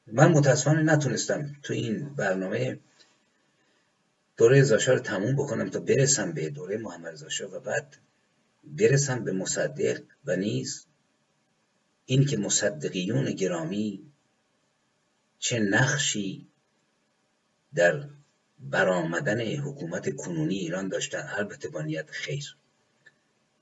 من 0.06 0.32
متاسفانه 0.32 0.82
نتونستم 0.82 1.56
تو 1.62 1.72
این 1.72 2.14
برنامه 2.14 2.78
دوره 4.36 4.62
زاشا 4.62 4.92
رو 4.92 5.00
تموم 5.00 5.36
بکنم 5.36 5.70
تا 5.70 5.80
برسم 5.80 6.32
به 6.32 6.50
دوره 6.50 6.76
محمد 6.76 7.14
زاشا 7.14 7.56
و 7.56 7.60
بعد 7.60 7.96
برسم 8.64 9.24
به 9.24 9.32
مصدق 9.32 10.02
و 10.24 10.36
نیز 10.36 10.86
این 12.06 12.26
که 12.26 12.36
مصدقیون 12.36 13.24
گرامی 13.24 14.12
چه 15.38 15.58
نقشی 15.58 16.48
در 17.74 18.08
برآمدن 18.60 19.40
حکومت 19.40 20.16
کنونی 20.16 20.54
ایران 20.54 20.88
داشتن. 20.88 21.28
البته 21.36 21.68
با 21.68 21.82
نیت 21.82 22.10
خیر. 22.10 22.56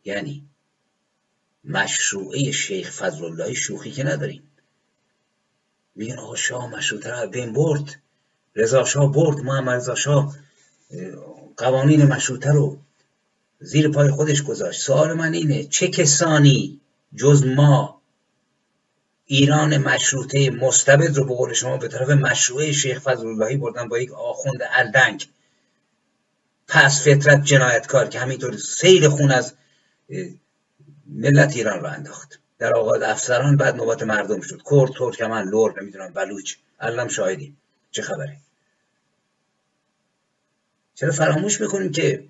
یعنی 0.04 0.48
مشروعه 1.64 2.50
شیخ 2.50 2.90
فضل 2.90 3.52
شوخی 3.52 3.90
که 3.90 4.04
نداریم. 4.04 4.50
میگن 5.94 6.18
آقا 6.18 6.36
شاه 6.36 6.70
مشروطه 6.70 7.10
را 7.10 7.26
بین 7.26 7.52
برد. 7.52 8.00
رضا 8.56 8.84
شاه 8.84 9.12
برد 9.12 9.38
محمد 9.38 9.74
رضا 9.74 9.94
شاه 9.94 10.36
قوانین 11.56 12.04
مشروطه 12.04 12.52
رو 12.52 12.78
زیر 13.60 13.88
پای 13.88 14.10
خودش 14.10 14.42
گذاشت. 14.42 14.80
سوال 14.80 15.12
من 15.12 15.32
اینه 15.32 15.64
چه 15.64 15.88
کسانی 15.88 16.80
جز 17.16 17.44
ما 17.44 18.00
ایران 19.26 19.78
مشروطه 19.78 20.50
مستبد 20.50 21.16
رو 21.16 21.24
به 21.24 21.34
قول 21.34 21.52
شما 21.52 21.76
به 21.76 21.88
طرف 21.88 22.10
مشروعه 22.10 22.72
شیخ 22.72 22.98
فضل 22.98 23.26
اللهی 23.26 23.56
بردن 23.56 23.88
با 23.88 23.98
یک 23.98 24.12
آخوند 24.12 24.58
الدنگ 24.70 25.28
پس 26.68 27.08
فطرت 27.08 27.44
جنایتکار 27.44 28.08
که 28.08 28.18
همینطور 28.18 28.56
سیل 28.56 29.08
خون 29.08 29.30
از 29.30 29.54
ملت 31.06 31.56
ایران 31.56 31.80
رو 31.80 31.86
انداخت. 31.86 32.40
در 32.58 32.72
آغاز 32.72 33.02
افسران 33.02 33.56
بعد 33.56 33.76
نوبت 33.76 34.02
مردم 34.02 34.40
شد. 34.40 34.62
کرد 34.70 34.88
ترکمن 34.98 35.42
لور 35.48 35.82
نمی‌دونم 35.82 36.12
بلوچ. 36.12 36.54
علم 36.80 37.08
شاهدیم. 37.08 37.56
چه 37.90 38.02
خبره؟ 38.02 38.36
چرا 40.94 41.12
فراموش 41.12 41.60
می‌کنیم 41.60 41.92
که 41.92 42.24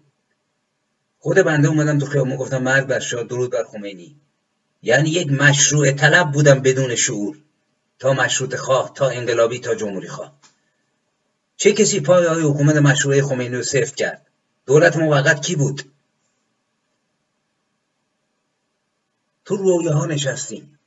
خود 1.19 1.37
بنده 1.37 1.69
اومدم 1.69 1.99
تو 1.99 2.07
خیابون 2.07 2.37
گفتم 2.37 2.63
مرد 2.63 2.87
بر 2.87 2.99
شاه 2.99 3.25
درود 3.25 3.51
بر 3.51 3.65
خمینی. 3.65 4.17
یعنی 4.83 5.11
یک 5.11 5.33
مشروع 5.33 5.93
طلب 5.93 6.33
بودم 6.33 6.61
بدون 6.61 6.95
شعور. 6.95 7.39
تا 7.99 8.13
مشروط 8.13 8.57
خواه 8.57 8.93
تا 8.95 9.09
انقلابی 9.09 9.59
تا 9.59 9.75
جمهوری 9.75 10.09
خواه. 10.09 10.39
چه 11.57 11.73
کسی 11.73 12.01
پای 12.01 12.27
های 12.27 12.43
حکومت 12.43 12.77
مشروع 12.77 13.23
خمینی 13.23 13.57
رو 13.57 13.63
سفت 13.63 13.95
کرد؟ 13.95 14.27
دولت 14.67 14.97
موقت 14.97 15.43
کی 15.43 15.57
بود؟ 15.57 15.94
تو 19.45 19.57
رویاها 19.57 20.07
نشستیم 20.07 20.79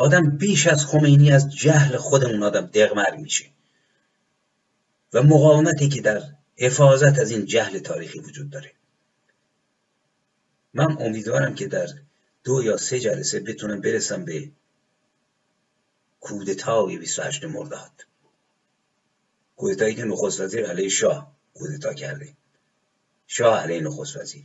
آدم 0.00 0.30
بیش 0.30 0.66
از 0.66 0.86
خمینی 0.86 1.32
از 1.32 1.54
جهل 1.54 1.96
خودمون 1.96 2.42
آدم 2.42 2.66
دقمر 2.66 3.16
میشه. 3.16 3.50
و 5.12 5.22
مقاومتی 5.22 5.88
که 5.88 6.00
در 6.00 6.22
حفاظت 6.56 7.18
از 7.18 7.30
این 7.30 7.44
جهل 7.44 7.78
تاریخی 7.78 8.18
وجود 8.18 8.50
داره. 8.50 8.72
من 10.74 10.96
امیدوارم 11.00 11.54
که 11.54 11.66
در 11.66 11.88
دو 12.44 12.62
یا 12.62 12.76
سه 12.76 13.00
جلسه 13.00 13.40
بتونم 13.40 13.80
برسم 13.80 14.24
به 14.24 14.50
کودتای 16.20 16.98
28 16.98 17.44
مرداد. 17.44 18.06
کودتایی 19.56 19.94
که 19.94 20.04
نخست 20.04 20.40
وزیر 20.40 20.66
علیه 20.66 20.88
شاه 20.88 21.36
کودتا 21.54 21.94
کرده. 21.94 22.34
شاه 23.26 23.60
علیه 23.62 23.80
نخست 23.80 24.16
وزیر. 24.16 24.44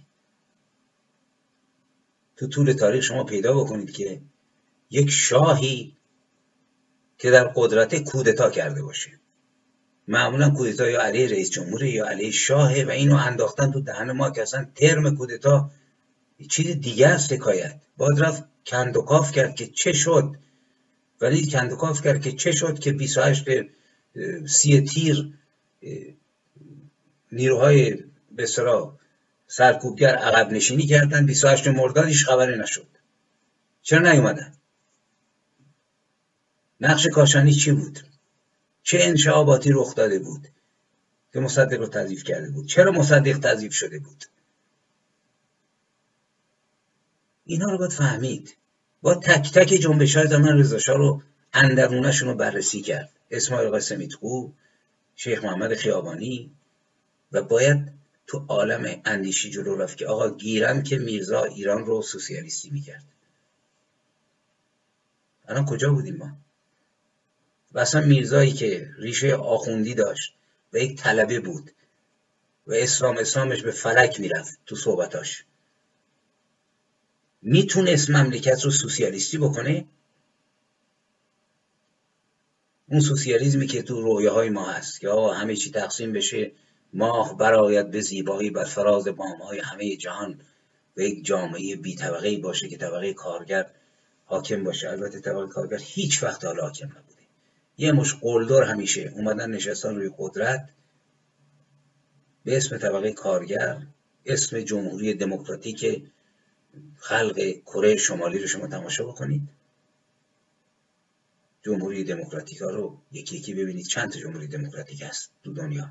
تو 2.37 2.47
طول 2.47 2.71
تاریخ 2.71 3.03
شما 3.03 3.23
پیدا 3.23 3.53
بکنید 3.53 3.91
که 3.91 4.21
یک 4.89 5.09
شاهی 5.09 5.95
که 7.17 7.31
در 7.31 7.43
قدرت 7.55 7.95
کودتا 7.95 8.49
کرده 8.49 8.81
باشه. 8.81 9.11
معمولا 10.07 10.49
کودتا 10.49 10.89
یا 10.89 11.01
علیه 11.01 11.27
رئیس 11.27 11.49
جمهور 11.49 11.83
یا 11.83 12.05
علیه 12.05 12.31
شاهه 12.31 12.85
و 12.87 12.89
اینو 12.89 13.15
انداختن 13.15 13.71
تو 13.71 13.81
دهن 13.81 14.11
ما 14.11 14.29
که 14.29 14.41
اصلا 14.41 14.67
ترم 14.75 15.17
کودتا 15.17 15.71
چیز 16.49 16.67
دیگه 16.79 17.07
است 17.07 17.33
حکایت. 17.33 17.81
باید 17.97 18.19
رفت 18.19 18.43
کندوکاف 18.65 19.31
کرد 19.31 19.55
که 19.55 19.67
چه 19.67 19.93
شد. 19.93 20.35
ولی 21.21 21.47
کندوکاف 21.47 22.01
کرد 22.01 22.21
که 22.21 22.31
چه 22.31 22.51
شد 22.51 22.79
که 22.79 22.91
28 22.91 23.45
سی 24.47 24.81
تیر 24.81 25.33
نیروهای 27.31 27.97
بسرا 28.37 28.99
سرکوبگر 29.47 30.15
عقب 30.15 30.51
نشینی 30.51 30.87
کردن. 30.87 31.25
28 31.25 31.67
مرداد 31.67 32.05
هیچ 32.05 32.25
خبری 32.25 32.59
نشد. 32.59 32.87
چرا 33.81 34.11
نیومدن؟ 34.11 34.53
نقش 36.81 37.07
کاشانی 37.07 37.53
چی 37.53 37.71
بود؟ 37.71 37.99
چه 38.83 38.97
انشعاباتی 39.01 39.71
رخ 39.71 39.95
داده 39.95 40.19
بود 40.19 40.47
که 41.33 41.39
مصدق 41.39 41.79
رو 41.79 41.87
تضیف 41.87 42.23
کرده 42.23 42.49
بود؟ 42.49 42.67
چرا 42.67 42.91
مصدق 42.91 43.39
تضیف 43.39 43.73
شده 43.73 43.99
بود؟ 43.99 44.25
اینا 47.45 47.71
رو 47.71 47.77
باید 47.77 47.91
فهمید. 47.91 48.57
با 49.01 49.15
تک 49.15 49.51
تک 49.51 49.67
جنبش 49.67 50.17
های 50.17 50.27
زمان 50.27 50.59
رضا 50.59 50.93
رو 50.93 51.21
اندرونشون 51.53 52.29
رو 52.29 52.35
بررسی 52.35 52.81
کرد. 52.81 53.09
اسماعیل 53.31 53.69
قاسمی 53.69 54.07
تو 54.07 54.53
شیخ 55.15 55.43
محمد 55.43 55.73
خیابانی 55.73 56.51
و 57.31 57.41
باید 57.41 57.94
تو 58.27 58.45
عالم 58.47 59.01
اندیشی 59.05 59.49
جلو 59.49 59.75
رفت 59.75 59.97
که 59.97 60.07
آقا 60.07 60.29
گیرن 60.29 60.83
که 60.83 60.97
میرزا 60.97 61.43
ایران 61.43 61.85
رو 61.85 62.01
سوسیالیستی 62.01 62.69
می‌کرد. 62.69 63.03
الان 65.47 65.65
کجا 65.65 65.91
بودیم 65.91 66.15
ما؟ 66.15 66.37
و 67.71 67.79
اصلا 67.79 68.01
میرزایی 68.01 68.53
که 68.53 68.89
ریشه 68.97 69.35
آخوندی 69.35 69.93
داشت 69.93 70.33
و 70.73 70.77
یک 70.77 70.97
طلبه 70.97 71.39
بود 71.39 71.71
و 72.67 72.73
اسلام 72.73 73.17
اسلامش 73.17 73.61
به 73.61 73.71
فلک 73.71 74.19
می‌رفت 74.19 74.59
تو 74.65 74.75
صحبتاش. 74.75 75.45
می‌تونست 77.41 78.09
مملکت 78.09 78.61
رو 78.63 78.71
سوسیالیستی 78.71 79.37
بکنه؟ 79.37 79.85
اون 82.89 82.99
سوسیالیزمی 82.99 83.67
که 83.67 83.81
تو 83.83 84.01
رویاهای 84.01 84.49
ما 84.49 84.65
هست 84.65 84.99
که 84.99 85.09
آقا 85.09 85.33
همه 85.33 85.55
چی 85.55 85.71
تقسیم 85.71 86.13
بشه 86.13 86.51
ماه 86.95 87.37
برایت 87.37 87.85
به 87.85 88.01
زیبایی 88.01 88.49
بر 88.49 88.63
فراز 88.63 89.07
بامهای 89.07 89.59
همه 89.59 89.95
جهان 89.95 90.41
و 90.97 91.01
یک 91.01 91.25
جامعه 91.25 91.75
بی 91.75 91.95
طبقه 91.95 92.37
باشه 92.37 92.69
که 92.69 92.77
طبقه 92.77 93.13
کارگر 93.13 93.71
حاکم 94.25 94.63
باشه. 94.63 94.89
البته 94.89 95.19
طبقه 95.19 95.47
کارگر 95.47 95.79
هیچ 95.81 96.23
وقت 96.23 96.45
حالا 96.45 96.63
حاکم 96.63 96.85
نبوده. 96.85 97.23
یه 97.77 97.91
مش 97.91 98.15
قلدر 98.21 98.63
همیشه 98.63 99.13
اومدن 99.15 99.51
نشستان 99.51 99.95
روی 99.95 100.11
قدرت. 100.17 100.69
به 102.43 102.57
اسم 102.57 102.77
طبقه 102.77 103.11
کارگر 103.11 103.81
اسم 104.25 104.61
جمهوری 104.61 105.13
دموکراتیک 105.13 106.03
خلق 106.97 107.39
کره 107.65 107.95
شمالی 107.95 108.39
رو 108.39 108.47
شما 108.47 108.67
تماشا 108.67 109.05
بکنید. 109.05 109.41
جمهوری 111.63 112.03
دموکراتیک 112.03 112.61
ها 112.61 112.69
رو 112.69 112.97
یکی 113.11 113.37
یکی 113.37 113.53
ببینید. 113.53 113.85
چند 113.85 114.15
جمهوری 114.15 114.47
دموکراتیک 114.47 115.01
هست 115.01 115.31
تو 115.43 115.53
دنیا؟ 115.53 115.89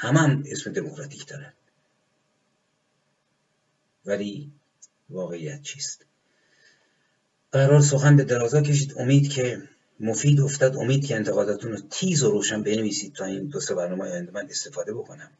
همه 0.00 0.20
هم 0.20 0.44
اسم 0.46 0.72
دموکراتیک 0.72 1.26
دارن 1.26 1.52
ولی 4.06 4.52
واقعیت 5.10 5.62
چیست؟ 5.62 6.04
قرار 7.52 7.80
سخن 7.80 8.16
به 8.16 8.24
درازا 8.24 8.62
کشید. 8.62 8.94
امید 8.96 9.30
که 9.30 9.62
مفید 10.00 10.40
افتاد. 10.40 10.76
امید 10.76 11.06
که 11.06 11.16
انتقاداتون 11.16 11.72
رو 11.72 11.80
تیز 11.90 12.22
و 12.22 12.30
روشن 12.30 12.62
بنویسید 12.62 13.14
تا 13.14 13.24
این 13.24 13.44
دو 13.44 13.60
سه 13.60 13.74
برنامه 13.74 14.04
آینده 14.04 14.32
من 14.32 14.46
استفاده 14.50 14.94
بکنم. 14.94 15.30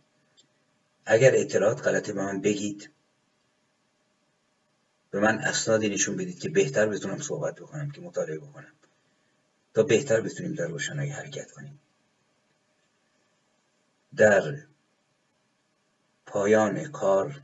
اگر 1.07 1.33
اطلاعات 1.35 1.87
غلطه 1.87 2.13
به 2.13 2.23
من 2.23 2.41
بگید 2.41 2.91
به 5.11 5.21
من 5.21 5.39
اسنادی 5.39 5.89
نشون 5.89 6.17
بدید 6.17 6.39
که 6.39 6.49
بهتر 6.49 6.87
بتونم 6.87 7.19
صحبت 7.19 7.55
بکنم 7.55 7.91
که 7.91 8.01
مطالعه 8.01 8.39
بکنم. 8.39 8.73
تا 9.75 9.83
بهتر 9.83 10.21
بتونیم 10.21 10.55
در 10.55 10.67
روشنایی 10.67 11.11
حرکت 11.11 11.51
کنیم. 11.51 11.81
در 14.19 14.57
پایان 16.27 16.85
کار 16.85 17.43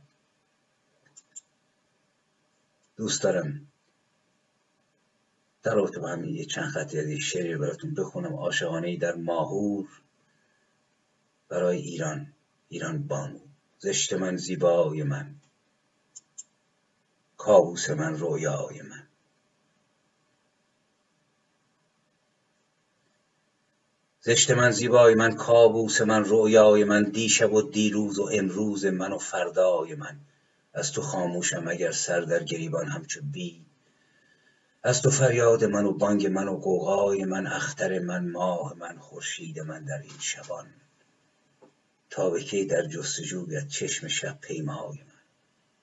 دوست 2.96 3.22
دارم 3.22 3.66
در 5.62 5.74
رابطه 5.74 6.00
با 6.00 6.08
همین 6.08 6.34
یه 6.34 6.44
چند 6.44 6.70
خط 6.70 6.94
یه 6.94 7.18
شعری 7.18 7.56
براتون 7.56 7.94
بخونم. 7.94 8.34
عاشقانه 8.34 8.96
در 8.96 9.14
ماهور 9.14 9.88
برای 11.48 11.78
ایران 11.78 12.32
ایران 12.68 13.06
بانو. 13.06 13.40
زشت 13.78 14.12
من 14.12 14.36
زیبای 14.36 15.02
من. 15.02 15.34
کابوس 17.36 17.90
من 17.90 18.14
رویای 18.14 18.82
من. 18.82 19.03
زشت 24.26 24.50
من 24.50 24.70
زیبای 24.70 25.14
من 25.14 25.34
کابوس 25.34 26.00
من 26.00 26.24
رویای 26.24 26.84
من 26.84 27.02
دیشب 27.02 27.52
و 27.52 27.62
دیروز 27.62 28.18
و 28.18 28.28
امروز 28.32 28.86
من 28.86 29.12
و 29.12 29.18
فردای 29.18 29.94
من. 29.94 30.20
از 30.74 30.92
تو 30.92 31.02
خاموشم 31.02 31.68
اگر 31.68 31.92
سر 31.92 32.20
در 32.20 32.42
گریبان 32.42 32.88
همچو 32.88 33.20
بی. 33.22 33.66
از 34.82 35.02
تو 35.02 35.10
فریاد 35.10 35.64
من 35.64 35.84
و 35.84 35.92
بانگ 35.92 36.26
من 36.26 36.48
و 36.48 36.56
قوقای 36.56 37.24
من 37.24 37.46
اختر 37.46 37.98
من 37.98 38.30
ماه 38.30 38.74
من 38.78 38.98
خورشید 38.98 39.60
من 39.60 39.84
در 39.84 39.98
این 39.98 40.18
شبان. 40.20 40.66
تا 42.10 42.30
به 42.30 42.42
کی 42.42 42.64
در 42.64 42.86
جستجویت 42.86 43.68
چشم 43.68 44.08
شب 44.08 44.38
پیمای 44.40 44.98
من. 44.98 45.22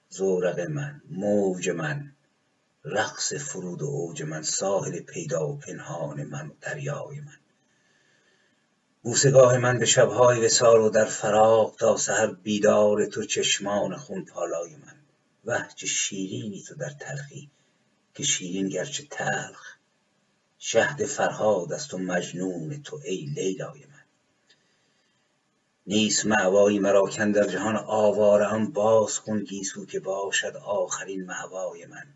زورق 0.09 0.59
من 0.59 1.01
موج 1.09 1.69
من 1.69 2.11
رقص 2.85 3.33
فرود 3.33 3.81
و 3.81 3.85
اوج 3.85 4.23
من 4.23 4.41
ساحل 4.41 4.99
پیدا 4.99 5.47
و 5.47 5.57
پنهان 5.57 6.23
من 6.23 6.47
و 6.47 6.53
دریای 6.61 7.19
من. 7.19 7.40
بوسگاه 9.03 9.57
من 9.57 9.79
به 9.79 9.85
شبهای 9.85 10.45
وصال 10.45 10.81
و 10.81 10.89
در 10.89 11.05
فراق 11.05 11.75
تا 11.79 11.97
سحر 11.97 12.27
بیدار 12.27 13.05
تو 13.05 13.25
چشمان 13.25 13.97
خون 13.97 14.25
پالای 14.25 14.75
من. 14.75 14.95
وه 15.45 15.67
چه 15.75 15.87
شیرینی 15.87 16.63
تو 16.63 16.75
در 16.75 16.89
تلخی 16.89 17.51
که 18.13 18.23
شیرین 18.23 18.69
گرچه 18.69 19.03
تلخ. 19.11 19.77
شهد 20.57 21.05
فرهاد 21.05 21.73
است 21.73 21.93
و 21.93 21.97
مجنون 21.97 22.83
تو 22.83 22.99
ای 23.05 23.17
لیلای 23.17 23.85
من. 23.85 24.05
نیست 25.87 26.25
مأوایی 26.25 26.79
مرا 26.79 27.09
در 27.17 27.47
جهان 27.47 27.75
آواره 27.75 28.53
ام 28.53 28.71
باز 28.71 29.19
کن 29.19 29.43
گیسو 29.43 29.85
که 29.85 29.99
باشد 29.99 30.55
آخرین 30.65 31.25
مأوای 31.25 31.85
من. 31.85 32.13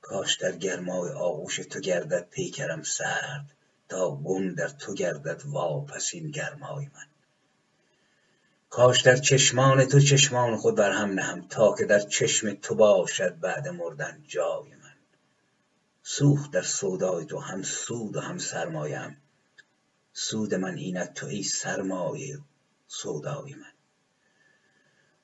کاش 0.00 0.36
در 0.36 0.52
گرمای 0.52 1.10
آغوش 1.10 1.56
تو 1.56 1.80
گردد 1.80 2.28
پیکرم 2.30 2.82
سرد. 2.82 3.55
تا 3.88 4.10
گم 4.10 4.54
در 4.54 4.68
تو 4.68 4.94
گردد 4.94 5.42
واپسین 5.46 6.30
گرمای 6.30 6.86
من. 6.94 7.06
کاش 8.70 9.02
در 9.02 9.16
چشمان 9.16 9.84
تو 9.84 10.00
چشمان 10.00 10.56
خود 10.56 10.74
بر 10.76 10.90
هم 10.90 11.10
نهم 11.10 11.48
تا 11.48 11.74
که 11.78 11.84
در 11.84 12.00
چشم 12.00 12.54
تو 12.54 12.74
باشد 12.74 13.40
بعد 13.40 13.68
مردن 13.68 14.24
جای 14.28 14.70
من. 14.70 14.94
سوخت 16.02 16.50
در 16.50 16.62
سودای 16.62 17.24
تو 17.24 17.38
هم 17.38 17.62
سود 17.62 18.16
و 18.16 18.20
هم 18.20 18.38
سرمایم 18.38 19.16
سود 20.12 20.54
من 20.54 20.74
اینت 20.74 21.14
تو 21.14 21.26
ای 21.26 21.42
سرمایه 21.42 22.38
سودای 22.86 23.54
من. 23.54 23.72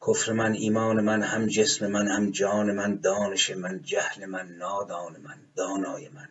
کفر 0.07 0.33
من 0.33 0.53
ایمان 0.53 1.01
من 1.01 1.23
هم 1.23 1.47
جسم 1.47 1.87
من 1.87 2.09
هم 2.09 2.31
جان 2.31 2.73
من 2.73 2.97
دانش 2.97 3.51
من 3.51 3.83
جهل 3.83 4.27
من 4.27 4.49
نادان 4.49 5.17
من 5.21 5.39
دانای 5.57 6.09
من. 6.09 6.29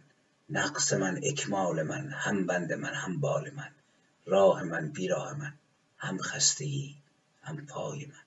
نقص 0.51 0.93
من 0.93 1.19
اکمال 1.23 1.83
من 1.83 2.09
هم 2.09 2.45
بند 2.45 2.73
من 2.73 2.93
هم 2.93 3.19
بال 3.19 3.51
من 3.55 3.69
راه 4.25 4.63
من 4.63 4.89
بیراه 4.89 5.33
من 5.39 5.53
هم 5.97 6.17
خستگی 6.17 6.95
هم 7.41 7.65
پای 7.65 8.05
من. 8.05 8.25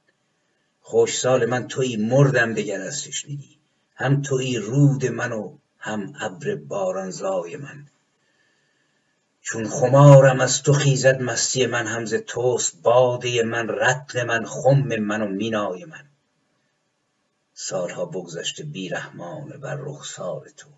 خوش 0.81 1.19
سال 1.19 1.47
من 1.47 1.69
توی 1.69 1.97
مردم 1.97 2.53
دگر 2.55 2.81
از 2.81 3.05
تشنگی 3.05 3.59
هم 3.97 4.23
توی 4.23 4.57
رود 4.57 5.07
من 5.07 5.33
و 5.33 5.59
هم 5.79 6.13
ابر 6.21 6.55
بارانزای 6.55 7.57
من. 7.57 7.87
چون 9.41 9.69
خمارم 9.69 10.41
از 10.41 10.63
تو 10.63 10.73
خیزد 10.73 11.23
مستی 11.23 11.67
من 11.67 11.87
هم 11.87 12.05
ز 12.05 12.15
توست 12.15 12.83
باده 12.83 13.43
من 13.43 13.69
رطل 13.69 14.25
من 14.25 14.45
خم 14.45 14.97
من 14.97 15.23
و 15.23 15.27
مینای 15.27 15.85
من. 15.85 16.05
سالها 17.55 18.05
بگذشته 18.05 18.65
بی 18.65 18.89
رحمانه 18.89 19.57
بر 19.57 19.75
رخسار 19.75 20.49
تو. 20.57 20.69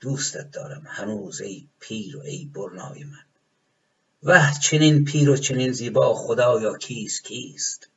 دوستت 0.00 0.50
دارم. 0.50 0.82
هنوز 0.86 1.40
ای 1.40 1.66
پیر 1.80 2.16
و 2.16 2.20
ای 2.20 2.44
برنای 2.54 3.04
من. 3.04 3.24
وه 4.22 4.58
چنین 4.58 5.04
پیر 5.04 5.30
و 5.30 5.36
چنین 5.36 5.72
زیبا 5.72 6.14
خدایا 6.14 6.76
کیست 6.76 7.24
کیست؟ 7.24 7.88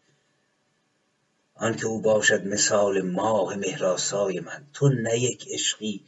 آنکه 1.55 1.85
او 1.85 2.01
باشد 2.01 2.47
مثال 2.47 3.01
ماه 3.01 3.55
مهراسای 3.55 4.39
من. 4.39 4.67
تو 4.73 4.89
نه 4.89 5.19
یک 5.19 5.47
عشقی 5.51 6.03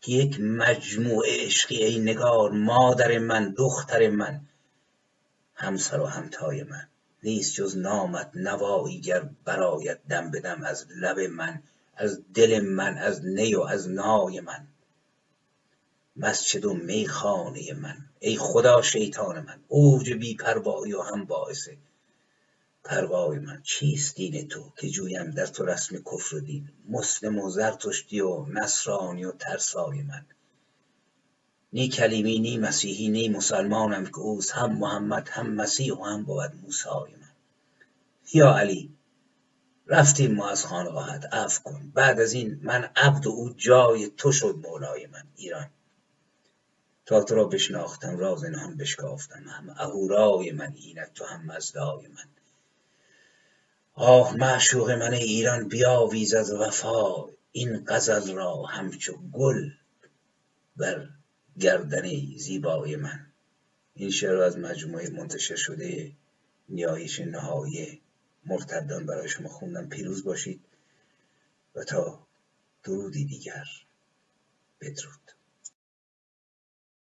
که 0.00 0.12
یک 0.12 0.40
مجموعه 0.40 1.46
عشقی 1.46 1.84
ای 1.84 1.98
نگار 1.98 2.50
مادر 2.50 3.18
من 3.18 3.54
دختر 3.58 4.10
من 4.10 4.40
همسر 5.54 6.00
و 6.00 6.06
همتای 6.06 6.62
من. 6.62 6.88
نیست 7.22 7.54
جز 7.54 7.76
نامت 7.76 8.30
نوایی 8.34 9.00
گر 9.00 9.28
برآید 9.44 9.98
دم 10.08 10.30
به 10.30 10.40
دم 10.40 10.62
از 10.62 10.86
لب 10.96 11.20
من 11.20 11.62
از 11.96 12.20
دل 12.34 12.60
من 12.60 12.98
از 12.98 13.24
نی 13.24 13.54
و 13.54 13.60
از 13.60 13.88
نای 13.88 14.40
من. 14.40 14.66
مسجد 16.20 16.64
و 16.64 16.74
میخانه 16.74 17.72
من. 17.72 17.96
ای 18.20 18.36
خدا 18.36 18.82
شیطان 18.82 19.40
من 19.40 19.60
اوج 19.68 20.12
بی 20.12 20.34
پروایی 20.34 20.92
و 20.92 21.02
هم 21.02 21.24
باعث 21.24 21.68
پروای 22.84 23.38
من 23.38 23.62
چیست 23.62 24.16
دین 24.16 24.48
تو 24.48 24.72
که 24.76 24.88
جویم 24.88 25.30
در 25.30 25.46
تو 25.46 25.64
رسم 25.64 25.96
کفر 25.96 26.36
و 26.36 26.40
دین؟ 26.40 26.68
مسلم 26.88 27.38
و 27.38 27.50
زرتشتی 27.50 28.20
و 28.20 28.46
نصرانی 28.46 29.24
و 29.24 29.32
ترسای 29.32 30.02
من. 30.02 30.26
نی 31.72 31.88
کلیمی 31.88 32.38
نی 32.38 32.58
مسیحی 32.58 33.08
نی 33.08 33.28
مسلمانم 33.28 34.06
که 34.06 34.18
اوست. 34.18 34.52
هم 34.52 34.78
محمد 34.78 35.28
هم 35.28 35.50
مسیح 35.54 35.94
و 35.94 36.04
هم 36.04 36.24
بود 36.24 36.52
موسای 36.62 37.12
من. 37.12 37.30
یا 38.32 38.56
علی 38.56 38.90
رفتیم 39.86 40.34
ما 40.34 40.48
از 40.48 40.64
خانقاهت. 40.64 41.34
عفو 41.34 41.62
کن. 41.62 41.92
بعد 41.94 42.20
از 42.20 42.32
این 42.32 42.60
من 42.62 42.90
عبد 42.96 43.28
او 43.28 43.50
جای 43.56 44.10
تو 44.16 44.32
شد 44.32 44.56
مولای 44.62 45.06
من 45.06 45.24
ایران. 45.36 45.70
تا 47.10 47.22
تو 47.22 47.34
را 47.34 47.44
بشناختم 47.44 48.16
راز 48.18 48.44
نهان 48.44 48.76
بشکافتم. 48.76 49.42
هم 49.48 49.70
اهورای 49.70 50.52
من 50.52 50.72
اینک 50.74 51.10
تو 51.14 51.24
هم 51.24 51.46
مزدای 51.46 52.08
من. 52.08 52.28
آه 53.94 54.36
معشوق 54.36 54.90
من 54.90 55.14
ایران 55.14 55.68
بیاویز 55.68 56.34
از 56.34 56.50
وفا. 56.52 57.28
این 57.52 57.84
غزل 57.88 58.34
را 58.34 58.62
همچو 58.62 59.16
گل 59.32 59.70
بر 60.76 61.08
گردن 61.60 62.36
زیبای 62.36 62.96
من. 62.96 63.26
این 63.94 64.10
شعر 64.10 64.36
از 64.36 64.58
مجموعه 64.58 65.10
منتشر 65.10 65.56
شده 65.56 66.12
نیایش 66.68 67.20
نهایی 67.20 68.00
مرتدان 68.46 69.06
برای 69.06 69.28
شما 69.28 69.48
خوندم. 69.48 69.88
پیروز 69.88 70.24
باشید 70.24 70.64
و 71.74 71.84
تا 71.84 72.26
درودی 72.84 73.24
دیگر 73.24 73.66
بدرود. 74.80 75.39